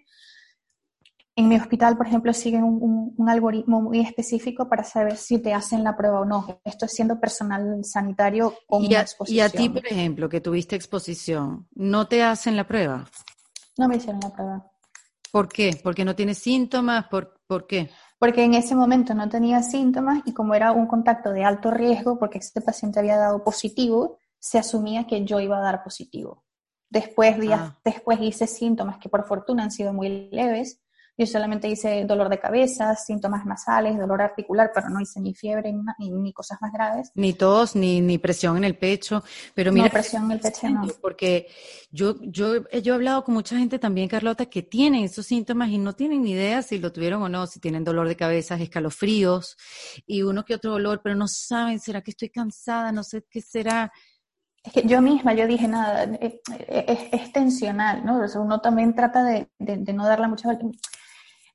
En 1.39 1.47
mi 1.47 1.55
hospital, 1.55 1.95
por 1.95 2.05
ejemplo, 2.05 2.33
siguen 2.33 2.65
un, 2.65 3.29
algoritmo 3.29 3.81
muy 3.81 4.01
específico 4.01 4.67
para 4.67 4.83
saber 4.83 5.15
si 5.15 5.39
te 5.39 5.53
hacen 5.53 5.85
la 5.85 5.95
prueba 5.95 6.19
o 6.19 6.25
no. 6.25 6.59
Esto 6.65 6.85
es 6.85 6.91
siendo 6.91 7.17
personal 7.17 7.79
sanitario 7.85 8.55
con 8.67 8.83
¿Y 8.83 8.93
exposición. 8.93 9.37
Y 9.37 9.39
a 9.39 9.49
ti, 9.49 9.69
por 9.69 9.87
ejemplo, 9.87 10.27
que 10.27 10.41
tuviste 10.41 10.75
exposición, 10.75 11.65
¿no 11.75 12.09
te 12.09 12.23
hacen 12.23 12.57
la 12.57 12.67
prueba? 12.67 13.05
No 13.77 13.87
me 13.87 13.95
hicieron 13.95 14.19
la 14.21 14.33
prueba. 14.33 14.69
¿Por 15.31 15.47
qué? 15.47 15.79
¿Porque 15.81 16.03
no 16.03 16.13
tienes 16.13 16.39
síntomas? 16.39 17.07
¿Por, 17.07 17.39
¿Por 17.47 17.65
qué? 17.67 17.89
Porque 18.19 18.43
en 18.43 18.55
ese 18.55 18.75
momento 18.75 19.13
no 19.13 19.29
tenía 19.29 19.63
síntomas 19.63 20.21
y 20.25 20.33
como 20.33 20.55
era 20.55 20.73
un 20.73 20.87
contacto 20.87 21.31
de 21.31 21.45
alto 21.45 21.71
riesgo, 21.71 22.19
porque 22.19 22.39
este 22.39 22.59
paciente 22.59 22.99
había 22.99 23.15
dado 23.15 23.45
positivo, 23.45 24.17
se 24.39 24.59
asumía 24.59 25.07
que 25.07 25.23
yo 25.23 25.39
iba 25.39 25.57
a 25.57 25.61
dar 25.61 25.85
positivo. 25.85 26.43
Después, 26.89 27.39
días 27.39 27.61
ah. 27.63 27.79
después 27.85 28.19
hice 28.19 28.45
síntomas 28.45 28.97
que 28.97 29.07
por 29.07 29.25
fortuna 29.25 29.63
han 29.63 29.71
sido 29.71 29.93
muy 29.93 30.27
leves, 30.31 30.81
yo 31.19 31.27
solamente 31.27 31.67
hice 31.67 32.05
dolor 32.05 32.29
de 32.29 32.39
cabeza, 32.39 32.95
síntomas 32.95 33.45
nasales, 33.45 33.97
dolor 33.97 34.21
articular, 34.21 34.71
pero 34.73 34.87
no 34.87 35.01
hice 35.01 35.19
ni 35.19 35.33
fiebre 35.33 35.73
ni, 35.97 36.31
cosas 36.31 36.59
más 36.61 36.71
graves. 36.71 37.11
Ni 37.13 37.33
tos, 37.33 37.75
ni, 37.75 37.99
ni 37.99 38.17
presión 38.17 38.55
en 38.55 38.63
el 38.63 38.77
pecho. 38.77 39.21
Pero 39.53 39.73
mira, 39.73 39.87
no, 39.87 39.91
presión 39.91 40.23
en 40.23 40.31
el 40.31 40.39
pecho 40.39 40.69
no. 40.69 40.87
Porque 41.01 41.47
yo, 41.91 42.15
yo, 42.21 42.69
yo 42.69 42.93
he 42.93 42.95
hablado 42.95 43.25
con 43.25 43.33
mucha 43.33 43.57
gente 43.57 43.79
también, 43.79 44.07
Carlota, 44.07 44.45
que 44.45 44.63
tienen 44.63 45.03
esos 45.03 45.25
síntomas 45.25 45.67
y 45.71 45.77
no 45.77 45.91
tienen 45.91 46.23
ni 46.23 46.31
idea 46.31 46.61
si 46.61 46.77
lo 46.77 46.93
tuvieron 46.93 47.21
o 47.21 47.27
no, 47.27 47.47
si 47.47 47.59
tienen 47.59 47.83
dolor 47.83 48.07
de 48.07 48.15
cabeza, 48.15 48.55
escalofríos 48.55 49.57
y 50.07 50.21
uno 50.21 50.45
que 50.45 50.55
otro 50.55 50.71
dolor, 50.71 51.01
pero 51.03 51.15
no 51.15 51.27
saben, 51.27 51.81
¿será 51.81 52.01
que 52.01 52.11
estoy 52.11 52.29
cansada? 52.29 52.93
No 52.93 53.03
sé 53.03 53.25
qué 53.29 53.41
será. 53.41 53.91
Es 54.63 54.71
que 54.71 54.83
yo 54.87 55.01
misma, 55.01 55.33
yo 55.33 55.47
dije, 55.47 55.67
nada, 55.67 56.05
eh, 56.05 56.39
eh, 56.69 57.09
es, 57.11 57.33
tensional, 57.33 58.05
¿no? 58.05 58.23
O 58.23 58.27
sea, 58.29 58.39
uno 58.39 58.61
también 58.61 58.95
trata 58.95 59.21
de, 59.25 59.49
de, 59.59 59.75
de 59.75 59.93
no 59.93 60.05
darle 60.05 60.29
mucha 60.29 60.47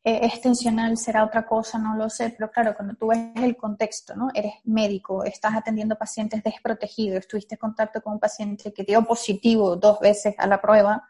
extensional 0.04 0.98
será 0.98 1.24
otra 1.24 1.46
cosa, 1.46 1.78
no 1.78 1.96
lo 1.96 2.10
sé, 2.10 2.30
pero 2.30 2.50
claro, 2.50 2.74
cuando 2.76 2.94
tú 2.94 3.06
ves 3.06 3.30
el 3.36 3.56
contexto, 3.56 4.14
¿no? 4.14 4.28
Eres 4.34 4.52
médico, 4.64 5.24
estás 5.24 5.54
atendiendo 5.54 5.96
pacientes 5.96 6.42
desprotegidos, 6.42 7.26
tuviste 7.26 7.56
contacto 7.56 8.02
con 8.02 8.14
un 8.14 8.20
paciente 8.20 8.72
que 8.74 8.84
dio 8.84 9.02
positivo 9.04 9.76
dos 9.76 10.00
veces 10.00 10.34
a 10.36 10.46
la 10.46 10.60
prueba, 10.60 11.08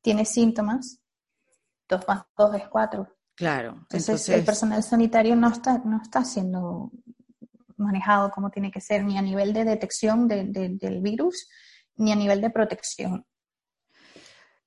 tiene 0.00 0.24
síntomas, 0.24 1.00
dos 1.88 2.06
más 2.06 2.24
dos 2.36 2.54
es 2.54 2.68
cuatro. 2.68 3.16
Claro. 3.34 3.78
Entonces, 3.90 4.28
el 4.28 4.44
personal 4.44 4.82
sanitario 4.82 5.34
no 5.34 5.48
está, 5.48 5.78
no 5.78 6.00
está 6.00 6.24
siendo 6.24 6.92
manejado 7.76 8.30
como 8.30 8.50
tiene 8.50 8.70
que 8.70 8.80
ser, 8.80 9.04
ni 9.04 9.18
a 9.18 9.22
nivel 9.22 9.52
de 9.52 9.64
detección 9.64 10.28
del 10.28 11.00
virus, 11.02 11.48
ni 11.96 12.12
a 12.12 12.16
nivel 12.16 12.40
de 12.40 12.50
protección. 12.50 13.26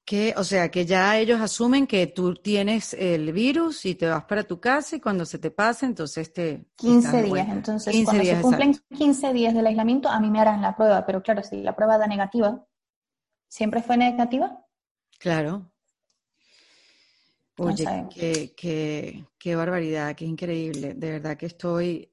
Que, 0.10 0.34
o 0.36 0.44
sea, 0.44 0.72
que 0.72 0.88
ya 0.88 1.20
ellos 1.20 1.40
asumen 1.40 1.86
que 1.86 2.08
tú 2.08 2.34
tienes 2.34 2.96
el 2.96 3.32
virus 3.32 3.86
y 3.86 3.94
te 3.94 4.08
vas 4.08 4.24
para 4.24 4.44
tu 4.44 4.60
casa 4.60 4.96
y 4.96 5.00
cuando 5.00 5.24
se 5.24 5.38
te 5.38 5.52
pase, 5.52 5.86
entonces 5.86 6.34
te... 6.34 6.66
15 6.78 7.22
días, 7.22 7.48
entonces 7.48 8.06
cuando 8.06 8.24
se 8.24 8.42
cumplen 8.42 8.76
15 8.98 9.34
días 9.34 9.54
del 9.54 9.68
aislamiento, 9.68 10.10
a 10.10 10.20
mí 10.20 10.32
me 10.32 10.42
harán 10.42 10.64
la 10.64 10.76
prueba, 10.76 11.06
pero 11.06 11.22
claro, 11.22 11.44
si 11.44 11.62
la 11.62 11.76
prueba 11.76 12.00
da 12.00 12.08
negativa, 12.08 12.66
¿siempre 13.48 13.84
fue 13.84 13.98
negativa? 13.98 14.66
Claro. 15.20 15.72
Oye, 17.58 18.08
qué, 18.12 18.56
qué, 18.58 19.28
qué 19.38 19.56
barbaridad, 19.56 20.16
qué 20.16 20.26
increíble. 20.26 20.96
De 20.96 21.12
verdad 21.12 21.38
que 21.38 21.46
estoy, 21.46 22.12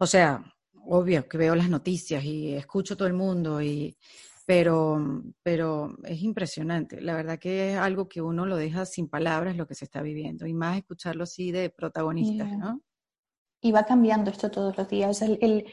o 0.00 0.08
sea, 0.08 0.42
obvio 0.86 1.28
que 1.28 1.38
veo 1.38 1.54
las 1.54 1.68
noticias 1.68 2.24
y 2.24 2.52
escucho 2.52 2.96
todo 2.96 3.06
el 3.06 3.14
mundo 3.14 3.62
y 3.62 3.96
pero, 4.52 5.22
pero 5.42 5.96
es 6.04 6.20
impresionante. 6.20 7.00
La 7.00 7.14
verdad 7.14 7.38
que 7.38 7.72
es 7.72 7.78
algo 7.78 8.06
que 8.06 8.20
uno 8.20 8.44
lo 8.44 8.56
deja 8.56 8.84
sin 8.84 9.08
palabras 9.08 9.56
lo 9.56 9.66
que 9.66 9.74
se 9.74 9.86
está 9.86 10.02
viviendo 10.02 10.46
y 10.46 10.52
más 10.52 10.76
escucharlo 10.76 11.22
así 11.24 11.52
de 11.52 11.70
protagonistas, 11.70 12.52
¿no? 12.58 12.82
Y 13.62 13.72
va 13.72 13.84
cambiando 13.84 14.30
esto 14.30 14.50
todos 14.50 14.76
los 14.76 14.86
días. 14.90 15.22
El, 15.22 15.38
el, 15.40 15.64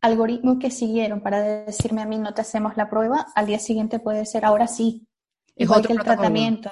algoritmo 0.00 0.60
que 0.60 0.70
siguieron 0.70 1.20
para 1.20 1.42
decirme 1.42 2.02
a 2.02 2.06
mí 2.06 2.18
no 2.18 2.32
te 2.32 2.42
hacemos 2.42 2.76
la 2.76 2.88
prueba, 2.88 3.26
al 3.34 3.46
día 3.46 3.58
siguiente 3.58 3.98
puede 3.98 4.24
ser 4.24 4.44
ahora 4.44 4.68
sí. 4.68 5.08
Es 5.56 5.64
Igual 5.64 5.84
que 5.84 5.94
el 5.94 5.98
tratamiento. 5.98 6.70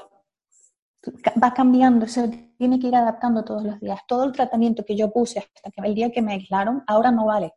Va 1.43 1.53
cambiando, 1.53 2.07
se 2.07 2.53
tiene 2.57 2.79
que 2.79 2.87
ir 2.87 2.95
adaptando 2.95 3.45
todos 3.45 3.65
los 3.65 3.81
días. 3.81 3.99
Todo 4.07 4.23
el 4.23 4.31
tratamiento 4.31 4.85
que 4.85 4.97
yo 4.97 5.13
puse 5.13 5.41
hasta 5.41 5.73
que 5.73 5.81
el 5.85 5.97
día 5.97 6.13
que 6.13 6.23
me 6.23 6.35
aislaron, 6.35 6.85
ahora 6.87 7.11
no 7.11 7.27
vale. 7.27 7.55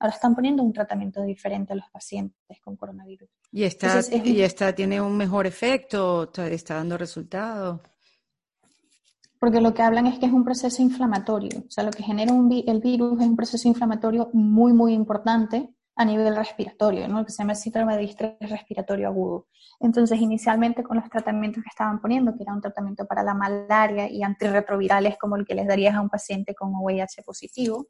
Ahora 0.00 0.14
están 0.14 0.34
poniendo 0.34 0.62
un 0.62 0.72
tratamiento 0.72 1.22
diferente 1.22 1.74
a 1.74 1.76
los 1.76 1.88
pacientes 1.90 2.58
con 2.60 2.74
coronavirus. 2.74 3.28
¿Y 3.52 3.64
esta, 3.64 4.00
¿y 4.24 4.40
esta 4.40 4.74
tiene 4.74 5.00
un 5.00 5.16
mejor 5.16 5.46
efecto? 5.46 6.32
¿Está 6.36 6.76
dando 6.76 6.96
resultados? 6.96 7.80
Porque 9.38 9.60
lo 9.60 9.74
que 9.74 9.82
hablan 9.82 10.06
es 10.06 10.18
que 10.18 10.26
es 10.26 10.32
un 10.32 10.44
proceso 10.44 10.80
inflamatorio. 10.82 11.60
O 11.66 11.70
sea, 11.70 11.84
lo 11.84 11.90
que 11.90 12.02
genera 12.02 12.32
el 12.34 12.80
virus 12.80 13.20
es 13.20 13.26
un 13.26 13.36
proceso 13.36 13.68
inflamatorio 13.68 14.30
muy, 14.32 14.72
muy 14.72 14.94
importante 14.94 15.68
a 15.96 16.04
nivel 16.06 16.34
respiratorio, 16.34 17.06
¿no? 17.08 17.26
que 17.26 17.30
se 17.30 17.42
llama 17.42 17.54
síndrome 17.54 17.94
de 17.94 18.00
distrés 18.00 18.32
respiratorio 18.40 19.08
agudo. 19.08 19.48
Entonces, 19.80 20.18
inicialmente 20.18 20.82
con 20.82 20.96
los 20.96 21.10
tratamientos 21.10 21.62
que 21.62 21.68
estaban 21.68 22.00
poniendo, 22.00 22.34
que 22.34 22.42
era 22.42 22.54
un 22.54 22.62
tratamiento 22.62 23.06
para 23.06 23.22
la 23.22 23.34
malaria 23.34 24.10
y 24.10 24.22
antirretrovirales 24.22 25.18
como 25.18 25.36
el 25.36 25.44
que 25.44 25.54
les 25.54 25.66
darías 25.66 25.94
a 25.94 26.00
un 26.00 26.08
paciente 26.08 26.54
con 26.54 26.72
VIH 26.74 27.22
positivo, 27.22 27.88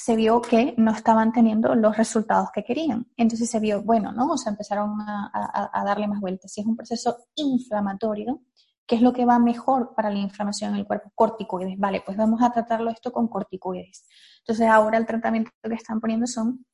se 0.00 0.14
vio 0.14 0.40
que 0.40 0.74
no 0.76 0.92
estaban 0.92 1.32
teniendo 1.32 1.74
los 1.74 1.96
resultados 1.96 2.50
que 2.54 2.62
querían. 2.62 3.10
Entonces 3.16 3.50
se 3.50 3.58
vio, 3.58 3.82
bueno, 3.82 4.12
¿no? 4.12 4.30
O 4.30 4.38
sea, 4.38 4.52
empezaron 4.52 5.00
a, 5.00 5.70
a 5.72 5.84
darle 5.84 6.06
más 6.06 6.20
vueltas. 6.20 6.52
Si 6.52 6.60
es 6.60 6.66
un 6.68 6.76
proceso 6.76 7.16
inflamatorio, 7.34 8.42
¿qué 8.86 8.94
es 8.94 9.02
lo 9.02 9.12
que 9.12 9.24
va 9.24 9.40
mejor 9.40 9.96
para 9.96 10.08
la 10.10 10.20
inflamación 10.20 10.70
en 10.70 10.76
el 10.76 10.86
cuerpo? 10.86 11.10
Corticoides. 11.16 11.76
Vale, 11.80 12.04
pues 12.06 12.16
vamos 12.16 12.40
a 12.42 12.52
tratarlo 12.52 12.92
esto 12.92 13.10
con 13.10 13.26
corticoides. 13.26 14.06
Entonces 14.38 14.68
ahora 14.68 14.98
el 14.98 15.06
tratamiento 15.06 15.50
que 15.60 15.74
están 15.74 16.00
poniendo 16.00 16.28
son 16.28 16.64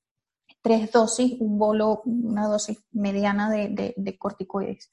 tres 0.61 0.93
dosis, 0.93 1.41
un 1.41 1.59
bolo, 1.59 2.03
una 2.05 2.47
dosis 2.47 2.79
mediana 2.93 3.49
de, 3.49 4.17
corticoides. 4.19 4.91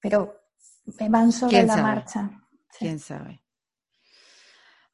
Pero 0.00 0.32
van 1.10 1.32
sobre 1.32 1.64
la 1.64 1.76
marcha. 1.76 2.30
¿Quién 2.78 3.00
sabe? 3.00 3.42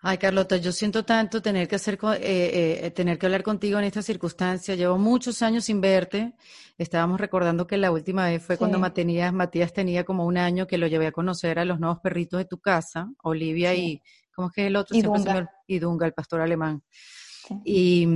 Ay, 0.05 0.19
Carlota, 0.19 0.57
yo 0.57 0.73
siento 0.73 1.05
tanto 1.05 1.41
tener 1.41 1.69
que 1.69 1.77
hacer, 1.77 1.97
eh, 2.19 2.81
eh, 2.83 2.91
tener 2.91 3.21
que 3.21 3.27
hablar 3.27 3.45
contigo 3.45 3.79
en 3.79 3.85
esta 3.85 4.03
circunstancia. 4.03 4.75
Llevo 4.75 4.99
muchos 4.99 5.43
años 5.43 5.67
sin 5.67 5.81
verte. 5.81 6.33
Estábamos 6.77 7.21
recordando 7.21 7.69
que 7.69 7.77
la 7.77 7.93
última 7.93 8.27
vez 8.27 8.43
fue 8.43 8.59
cuando 8.59 8.81
Matías, 8.81 9.33
Matías 9.33 9.73
tenía 9.73 10.03
como 10.03 10.27
un 10.27 10.39
año 10.39 10.67
que 10.67 10.77
lo 10.77 10.89
llevé 10.89 11.07
a 11.07 11.13
conocer 11.13 11.61
a 11.61 11.65
los 11.65 11.79
nuevos 11.79 12.01
perritos 12.01 12.39
de 12.39 12.47
tu 12.47 12.59
casa, 12.59 13.13
Olivia 13.23 13.75
y, 13.75 14.03
¿cómo 14.35 14.49
es 14.49 14.55
que 14.55 14.63
es 14.63 14.67
el 14.67 14.77
otro? 14.77 14.97
Y 14.97 15.03
Dunga. 15.03 15.49
y 15.69 15.79
Dunga, 15.79 16.07
el 16.07 16.15
pastor 16.15 16.41
alemán. 16.41 16.83
Y, 17.65 18.07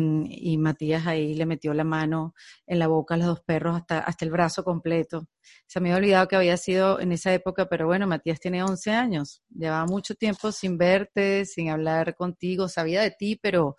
Matías 0.59 1.07
ahí 1.07 1.35
le 1.35 1.47
metió 1.47 1.75
la 1.75 1.85
mano 1.85 2.35
en 2.67 2.79
la 2.79 2.87
boca 2.87 3.15
a 3.15 3.19
los 3.19 3.27
dos 3.27 3.41
perros 3.41 3.77
hasta, 3.77 3.99
hasta 3.99 4.25
el 4.25 4.31
brazo 4.31 4.65
completo. 4.65 5.29
Se 5.67 5.81
me 5.81 5.91
había 5.91 5.99
olvidado 5.99 6.29
que 6.29 6.37
había 6.37 6.57
sido 6.57 7.01
en 7.01 7.13
esa 7.13 7.33
época, 7.33 7.69
pero 7.69 7.87
bueno, 7.87 8.07
Matías 8.07 8.41
tiene 8.41 8.63
11 8.63 8.91
años. 8.91 9.43
Llevaba 9.51 9.87
mucho 9.87 10.15
tiempo 10.15 10.53
sin 10.53 10.79
verte, 10.79 11.45
sin 11.45 11.71
hablar 11.71 12.15
contigo, 12.15 12.69
sabía 12.69 13.03
de 13.03 13.11
ti, 13.13 13.39
pero 13.41 13.77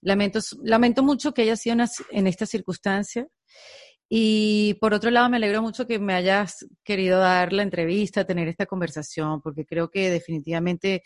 lamento, 0.00 0.40
lamento 0.62 1.02
mucho 1.02 1.32
que 1.32 1.42
haya 1.42 1.56
sido 1.56 1.76
en 2.10 2.26
esta 2.26 2.46
circunstancia. 2.46 3.26
Y 4.08 4.74
por 4.74 4.94
otro 4.94 5.10
lado, 5.10 5.28
me 5.30 5.38
alegro 5.38 5.62
mucho 5.62 5.86
que 5.86 5.98
me 5.98 6.14
hayas 6.14 6.66
querido 6.84 7.18
dar 7.18 7.52
la 7.52 7.62
entrevista, 7.62 8.26
tener 8.26 8.48
esta 8.48 8.66
conversación, 8.66 9.40
porque 9.40 9.64
creo 9.64 9.90
que 9.90 10.10
definitivamente 10.10 11.02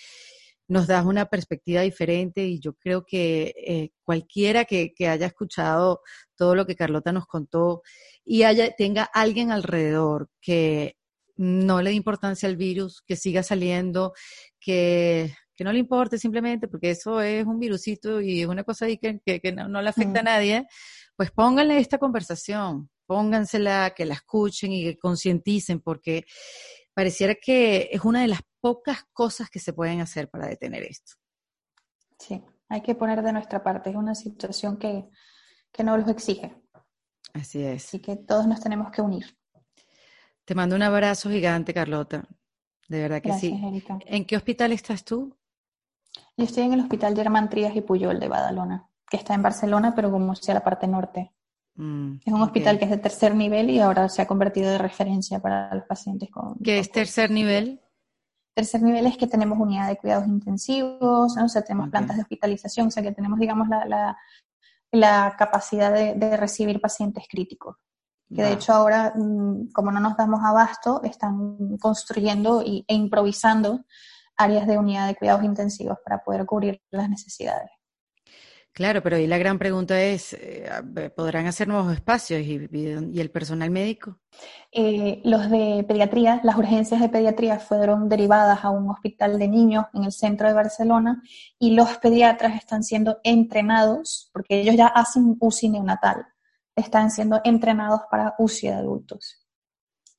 nos 0.69 0.87
das 0.87 1.05
una 1.07 1.27
perspectiva 1.27 1.81
diferente 1.81 2.45
y 2.45 2.61
yo 2.61 2.75
creo 2.75 3.05
que 3.05 3.55
eh, 3.57 3.91
cualquiera 4.05 4.67
que, 4.67 4.93
haya 5.01 5.27
escuchado 5.27 6.03
todo 6.37 6.55
lo 6.55 6.67
que 6.67 6.77
Carlota 6.77 7.11
nos 7.11 7.27
contó 7.27 7.83
y 8.25 8.43
haya, 8.43 8.71
tenga 8.77 9.05
alguien 9.05 9.51
alrededor 9.51 10.29
que 10.41 10.97
no 11.37 11.81
le 11.81 11.91
dé 11.91 11.97
importancia 11.97 12.49
al 12.49 12.57
virus, 12.57 13.03
que 13.07 13.17
siga 13.17 13.43
saliendo, 13.43 14.13
que, 14.61 15.33
no 15.61 15.73
le 15.73 15.79
importe 15.81 16.19
simplemente, 16.19 16.69
porque 16.69 16.91
eso 16.91 17.21
es 17.21 17.45
un 17.45 17.59
virusito 17.59 18.21
y 18.21 18.43
es 18.43 18.47
una 18.47 18.63
cosa 18.63 18.85
ahí 18.85 18.99
que, 18.99 19.21
no, 19.53 19.83
le 19.83 19.89
afecta 19.89 20.21
a 20.21 20.23
mm. 20.23 20.27
nadie, 20.27 20.67
pues 21.17 21.31
pónganle 21.33 21.79
esta 21.79 21.99
conversación, 21.99 22.91
póngansela, 23.07 23.93
que 23.97 24.05
la 24.05 24.15
escuchen 24.15 24.71
y 24.71 24.85
que 24.85 24.99
concienticen, 24.99 25.81
porque 25.81 26.27
pareciera 26.99 27.37
que 27.37 27.91
es 27.93 28.05
una 28.05 28.23
de 28.23 28.27
las 28.27 28.41
pocas 28.61 29.05
cosas 29.13 29.49
que 29.51 29.61
se 29.61 29.73
pueden 29.73 30.01
hacer 30.01 30.29
para 30.29 30.49
detener 30.49 30.83
esto. 30.83 31.13
Sí, 32.19 32.43
hay 32.69 32.81
que 32.81 32.97
poner 32.97 33.23
de 33.23 33.33
nuestra 33.33 33.63
parte. 33.63 33.91
Es 33.91 33.95
una 33.95 34.17
situación 34.17 34.79
que, 34.79 35.09
que 35.71 35.85
no 35.85 35.97
los 35.97 36.09
exige. 36.09 36.61
Así 37.35 37.63
es. 37.63 37.85
Así 37.85 38.01
que 38.01 38.17
todos 38.17 38.49
nos 38.49 38.61
tenemos 38.61 38.91
que 38.91 39.01
unir. 39.01 39.39
Te 40.45 40.57
mando 40.57 40.75
un 40.75 40.83
abrazo 40.83 41.31
gigante, 41.31 41.73
Carlota. 41.73 42.27
De 42.89 43.01
verdad 43.03 43.23
que 43.23 43.33
sí. 43.35 43.57
¿En 44.05 44.25
qué 44.25 44.37
hospital 44.37 44.73
estás 44.73 45.05
tú? 45.05 45.39
Yo 46.37 46.47
estoy 46.47 46.65
en 46.65 46.73
el 46.73 46.81
Hospital 46.81 47.15
Germán 47.15 47.49
Trías 47.49 47.77
y 47.77 47.81
Puyol 47.81 48.19
de 48.19 48.27
Badalona, 48.27 48.91
que 49.09 49.19
está 49.19 49.35
en 49.35 49.43
Barcelona, 49.43 49.95
pero 49.95 50.11
como 50.11 50.35
sea 50.35 50.55
la 50.55 50.65
parte 50.65 50.89
norte. 50.89 51.33
Mm, 51.79 52.19
es 52.27 52.33
un 52.33 52.43
hospital 52.43 52.77
que 52.77 52.87
es 52.87 52.91
de 52.91 52.99
tercer 52.99 53.37
nivel 53.37 53.71
y 53.71 53.79
ahora 53.79 54.09
se 54.09 54.21
ha 54.21 54.27
convertido 54.27 54.69
de 54.69 54.79
referencia 54.79 55.39
para 55.39 55.73
los 55.73 55.85
pacientes 55.85 56.29
con... 56.29 56.57
¿Qué 56.57 56.81
es 56.81 56.91
tercer 56.91 57.31
nivel? 57.31 57.81
Tercer 58.53 58.83
nivel 58.83 59.07
es 59.07 59.17
que 59.17 59.29
tenemos 59.29 59.57
unidad 59.61 59.87
de 59.87 59.97
cuidados 59.97 60.27
intensivos, 60.27 61.37
o 61.37 61.49
sea, 61.49 61.63
tenemos 61.63 61.89
plantas 61.91 62.17
de 62.17 62.23
hospitalización, 62.23 62.89
o 62.89 62.91
sea, 62.91 63.05
que 63.05 63.13
tenemos, 63.13 63.39
digamos, 63.39 63.69
la, 63.69 64.17
la, 64.91 65.37
capacidad 65.39 65.93
de, 65.93 66.37
recibir 66.37 66.81
pacientes 66.81 67.25
críticos. 67.31 67.77
Que 68.35 68.43
de 68.43 68.53
hecho 68.53 68.75
ahora, 68.75 69.15
mm, 69.15 69.71
como 69.73 69.93
no 69.93 70.01
nos 70.01 70.17
damos 70.17 70.41
abasto, 70.45 71.01
están 71.05 71.79
construyendo 71.79 72.61
e 72.63 72.85
improvisando 72.89 73.85
áreas 74.37 74.67
de 74.67 74.79
unidad 74.79 75.07
de 75.07 75.15
cuidados 75.15 75.45
intensivos 75.45 75.99
para 76.05 76.25
poder 76.25 76.45
cubrir 76.45 76.83
las 76.91 77.09
necesidades. 77.09 77.71
Claro, 78.79 79.03
pero 79.03 79.17
ahí 79.17 79.27
la 79.27 79.39
gran 79.39 79.59
pregunta 79.59 80.01
es, 80.01 80.35
eh, 80.35 80.71
¿podrán 81.17 81.49
hacer 81.49 81.67
nuevos 81.67 81.93
espacios 81.93 82.43
y, 82.43 82.55
el 82.55 83.31
personal 83.33 83.73
médico? 83.73 84.21
Eh, 84.71 85.21
los 85.25 85.51
de 85.51 85.85
pediatría, 85.89 86.41
las 86.45 86.57
urgencias 86.57 87.01
de 87.01 87.09
pediatría 87.09 87.59
fueron 87.59 88.09
derivadas 88.09 88.65
a 88.65 88.71
un 88.71 88.89
hospital 88.89 89.37
de 89.37 89.49
niños 89.49 89.87
en 89.95 90.05
el 90.05 90.13
centro 90.13 90.47
de 90.47 90.55
Barcelona 90.55 91.21
y 91.59 91.73
los 91.73 91.99
pediatras 91.99 92.55
están 92.55 92.85
siendo 92.85 93.19
entrenados, 93.25 94.31
porque 94.33 94.61
ellos 94.61 94.77
ya 94.77 94.87
hacen 94.87 95.37
UCI 95.41 95.71
neonatal, 95.71 96.25
están 96.77 97.11
siendo 97.11 97.41
entrenados 97.43 98.03
para 98.09 98.37
UCI 98.39 98.69
de 98.69 98.75
adultos. 98.75 99.45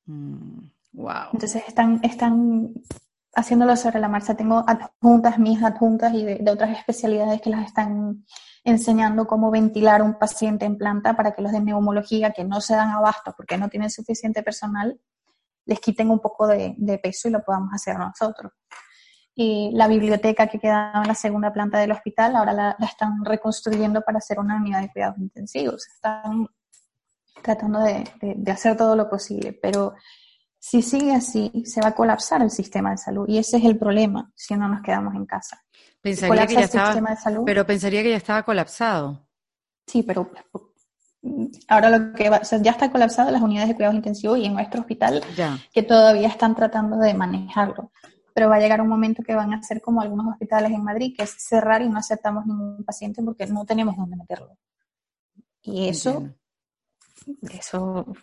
wow. 0.06 0.18
Mm, 0.18 1.30
Entonces 1.32 1.64
están, 1.66 2.02
están 2.04 2.74
haciéndolo 3.36 3.76
sobre 3.76 4.00
la 4.00 4.08
marcha. 4.08 4.36
Tengo 4.36 4.64
adjuntas, 4.68 5.40
mis 5.40 5.62
adjuntas 5.64 6.14
y 6.14 6.24
de 6.24 6.52
otras 6.52 6.78
especialidades 6.78 7.42
que 7.42 7.50
las 7.50 7.66
están 7.66 8.26
enseñando 8.64 9.28
cómo 9.28 9.52
ventilar 9.52 10.02
un 10.02 10.18
paciente 10.18 10.66
en 10.66 10.78
planta 10.78 11.16
para 11.16 11.34
que 11.34 11.42
los 11.42 11.52
de 11.52 11.62
neumología 11.62 12.32
que 12.32 12.44
no 12.44 12.62
se 12.62 12.76
dan 12.76 12.90
abasto 12.90 13.34
porque 13.36 13.58
no 13.58 13.70
tienen 13.70 13.90
suficiente 13.90 14.44
personal, 14.44 15.00
les 15.66 15.80
quiten 15.80 16.10
un 16.10 16.20
poco 16.20 16.48
de, 16.48 16.76
peso 17.02 17.28
y 17.28 17.32
lo 17.32 17.44
podamos 17.44 17.74
hacer 17.74 17.98
nosotros. 17.98 18.52
Y 19.36 19.72
la 19.74 19.88
biblioteca 19.88 20.48
que 20.48 20.60
quedaba 20.60 21.02
en 21.02 21.08
la 21.08 21.16
segunda 21.16 21.54
planta 21.54 21.80
del 21.80 21.92
hospital, 21.92 22.36
ahora 22.36 22.54
la, 22.54 22.76
están 22.80 23.24
reconstruyendo 23.24 24.02
para 24.02 24.18
hacer 24.18 24.40
una 24.40 24.58
unidad 24.58 24.82
de 24.82 24.92
cuidados 24.92 25.18
intensivos. 25.20 25.88
Están 25.88 26.48
tratando 27.42 27.80
de, 27.80 28.04
de 28.20 28.52
hacer 28.52 28.76
todo 28.76 28.96
lo 28.96 29.10
posible, 29.10 29.54
pero 29.54 29.94
si 30.60 30.82
sigue 30.82 31.14
así, 31.14 31.64
se 31.66 31.82
va 31.82 31.90
a 31.90 31.96
colapsar 31.96 32.42
el 32.42 32.52
sistema 32.52 32.92
de 32.92 32.98
salud 32.98 33.26
y 33.30 33.38
ese 33.38 33.58
es 33.58 33.64
el 33.64 33.78
problema 33.78 34.32
si 34.36 34.56
no 34.56 34.68
nos 34.68 34.82
quedamos 34.82 35.16
en 35.16 35.26
casa. 35.26 35.64
Pensaría 36.02 36.46
que 36.46 36.54
ya 36.54 36.62
estaba, 36.62 37.02
pero 37.46 37.66
pensaría 37.66 38.04
que 38.04 38.10
ya 38.10 38.18
estaba 38.18 38.44
colapsado. 38.44 39.28
Sí, 39.88 40.04
pero 40.04 40.30
ahora 41.68 41.90
lo 41.90 42.14
que 42.14 42.30
va, 42.30 42.38
o 42.38 42.46
sea, 42.46 42.62
ya 42.62 42.72
está 42.72 42.92
colapsado 42.92 43.32
las 43.32 43.42
unidades 43.42 43.70
de 43.70 43.76
cuidados 43.76 43.96
intensivos 43.96 44.38
y 44.38 44.46
en 44.46 44.54
nuestro 44.54 44.82
hospital 44.82 45.24
que 45.74 45.84
todavía 45.84 46.28
están 46.28 46.56
tratando 46.56 46.98
de 46.98 47.14
manejarlo. 47.14 47.92
Pero 48.34 48.50
va 48.50 48.58
a 48.58 48.60
llegar 48.60 48.82
un 48.82 48.88
momento 48.88 49.24
que 49.24 49.36
van 49.36 49.54
a 49.54 49.64
ser 49.64 49.82
como 49.82 50.02
algunos 50.02 50.28
hospitales 50.28 50.72
en 50.72 50.84
Madrid, 50.84 51.14
que 51.18 51.24
es 51.24 51.32
cerrar 51.32 51.82
y 51.82 51.90
no 51.90 51.98
aceptamos 51.98 52.46
ningún 52.46 52.84
paciente 52.84 53.24
porque 53.24 53.48
no 53.48 53.66
tenemos 53.66 53.98
dónde 53.98 54.16
meterlo. 54.16 54.58
Y 55.62 55.90
eso, 55.90 56.30
eso, 57.50 57.82
o 57.84 58.16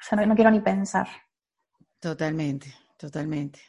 sea, 0.00 0.26
no 0.26 0.34
quiero 0.34 0.50
ni 0.50 0.60
pensar. 0.60 1.08
Totalmente, 2.00 2.72
totalmente. 2.96 3.60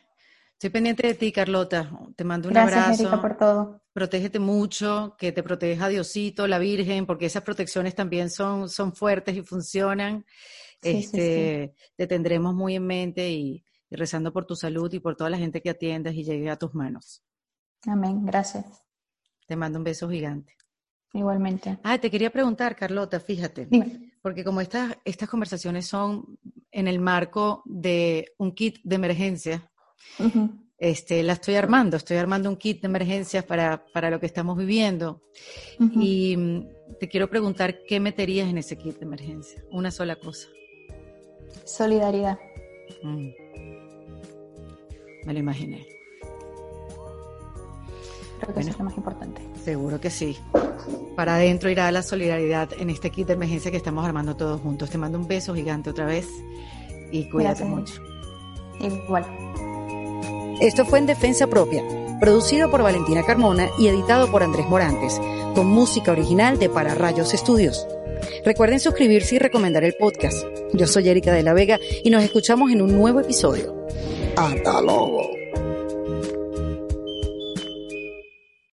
Estoy 0.53 0.71
pendiente 0.71 1.05
de 1.05 1.13
ti, 1.13 1.31
Carlota. 1.31 1.91
Te 2.15 2.23
mando 2.23 2.47
un 2.47 2.53
Gracias, 2.55 2.83
abrazo. 2.83 3.01
Erika, 3.03 3.21
por 3.21 3.37
todo. 3.37 3.81
Protégete 3.93 4.39
mucho, 4.39 5.15
que 5.17 5.31
te 5.31 5.43
proteja 5.43 5.87
Diosito, 5.87 6.47
la 6.47 6.57
Virgen, 6.57 7.05
porque 7.05 7.27
esas 7.27 7.43
protecciones 7.43 7.93
también 7.93 8.29
son, 8.31 8.67
son 8.67 8.93
fuertes 8.93 9.35
y 9.35 9.43
funcionan. 9.43 10.25
este, 10.81 11.75
Te 11.95 12.07
tendremos 12.07 12.55
muy 12.55 12.75
en 12.75 12.87
mente 12.87 13.29
y, 13.29 13.63
rezando 13.91 14.33
por 14.33 14.45
tu 14.45 14.55
salud 14.55 14.91
y 14.93 14.99
por 14.99 15.15
toda 15.15 15.29
la 15.29 15.37
gente 15.37 15.61
que 15.61 15.69
atiendas 15.69 16.15
y 16.15 16.23
llegue 16.23 16.49
a 16.49 16.57
tus 16.57 16.73
manos. 16.73 17.23
Amén, 17.85 18.25
gracias. 18.25 18.83
Te 19.45 19.55
mando 19.55 19.77
un 19.77 19.83
beso 19.83 20.09
gigante. 20.09 20.55
Igualmente. 21.13 21.77
Ah, 21.83 21.97
te 21.97 22.11
quería 22.11 22.31
preguntar, 22.31 22.75
Carlota, 22.75 23.19
fíjate, 23.19 23.67
Dime. 23.67 24.11
porque 24.21 24.43
como 24.43 24.59
estas, 24.59 24.97
estas 25.05 25.29
conversaciones 25.29 25.87
son 25.87 26.37
en 26.77 26.87
el 26.87 26.99
marco 26.99 27.63
de 27.65 28.33
un 28.37 28.51
kit 28.51 28.77
de 28.83 28.95
emergencia, 28.95 29.67
este, 30.77 31.23
la 31.23 31.33
estoy 31.33 31.55
armando, 31.55 31.97
estoy 31.97 32.17
armando 32.17 32.51
un 32.51 32.55
kit 32.55 32.81
de 32.81 32.87
emergencias 32.87 33.43
para, 33.43 33.83
para 33.91 34.11
lo 34.11 34.19
que 34.19 34.27
estamos 34.27 34.55
viviendo. 34.55 35.23
Y 35.79 36.37
mm, 36.37 36.67
te 36.99 37.09
quiero 37.09 37.31
preguntar, 37.31 37.79
¿qué 37.87 37.99
meterías 37.99 38.47
en 38.47 38.59
ese 38.59 38.77
kit 38.77 38.99
de 38.99 39.05
emergencia? 39.05 39.63
Una 39.71 39.89
sola 39.89 40.17
cosa. 40.17 40.49
Solidaridad. 41.65 42.37
Mm. 43.01 43.29
Me 45.25 45.33
lo 45.33 45.39
imaginé. 45.39 45.96
Creo 48.39 48.53
que 48.53 48.61
eso 48.61 48.69
es 48.69 48.77
lo 48.77 48.85
más 48.85 48.97
importante. 48.97 49.41
Seguro 49.63 49.99
que 49.99 50.09
sí. 50.09 50.37
Para 51.15 51.35
adentro 51.35 51.69
irá 51.69 51.91
la 51.91 52.03
solidaridad 52.03 52.69
en 52.77 52.89
este 52.89 53.09
kit 53.09 53.27
de 53.27 53.33
emergencia 53.33 53.71
que 53.71 53.77
estamos 53.77 54.05
armando 54.05 54.35
todos 54.35 54.61
juntos. 54.61 54.89
Te 54.89 54.97
mando 54.97 55.17
un 55.17 55.27
beso 55.27 55.55
gigante 55.55 55.89
otra 55.89 56.05
vez 56.05 56.27
y 57.11 57.29
cuídate 57.29 57.65
mucho. 57.65 58.01
Igual. 58.79 59.25
Esto 60.61 60.85
fue 60.85 60.99
en 60.99 61.05
Defensa 61.05 61.47
Propia, 61.47 61.83
producido 62.19 62.69
por 62.69 62.83
Valentina 62.83 63.23
Carmona 63.23 63.69
y 63.77 63.87
editado 63.87 64.31
por 64.31 64.43
Andrés 64.43 64.67
Morantes, 64.67 65.19
con 65.53 65.67
música 65.67 66.11
original 66.11 66.57
de 66.57 66.69
Para 66.69 66.95
Rayos 66.95 67.33
Estudios. 67.33 67.87
Recuerden 68.43 68.79
suscribirse 68.79 69.35
y 69.35 69.39
recomendar 69.39 69.83
el 69.83 69.93
podcast. 69.93 70.45
Yo 70.73 70.87
soy 70.87 71.09
Erika 71.09 71.31
de 71.31 71.43
la 71.43 71.53
Vega 71.53 71.79
y 72.03 72.09
nos 72.09 72.23
escuchamos 72.23 72.71
en 72.71 72.81
un 72.81 72.95
nuevo 72.95 73.19
episodio. 73.19 73.85
Hasta 74.35 74.81
luego. 74.81 75.36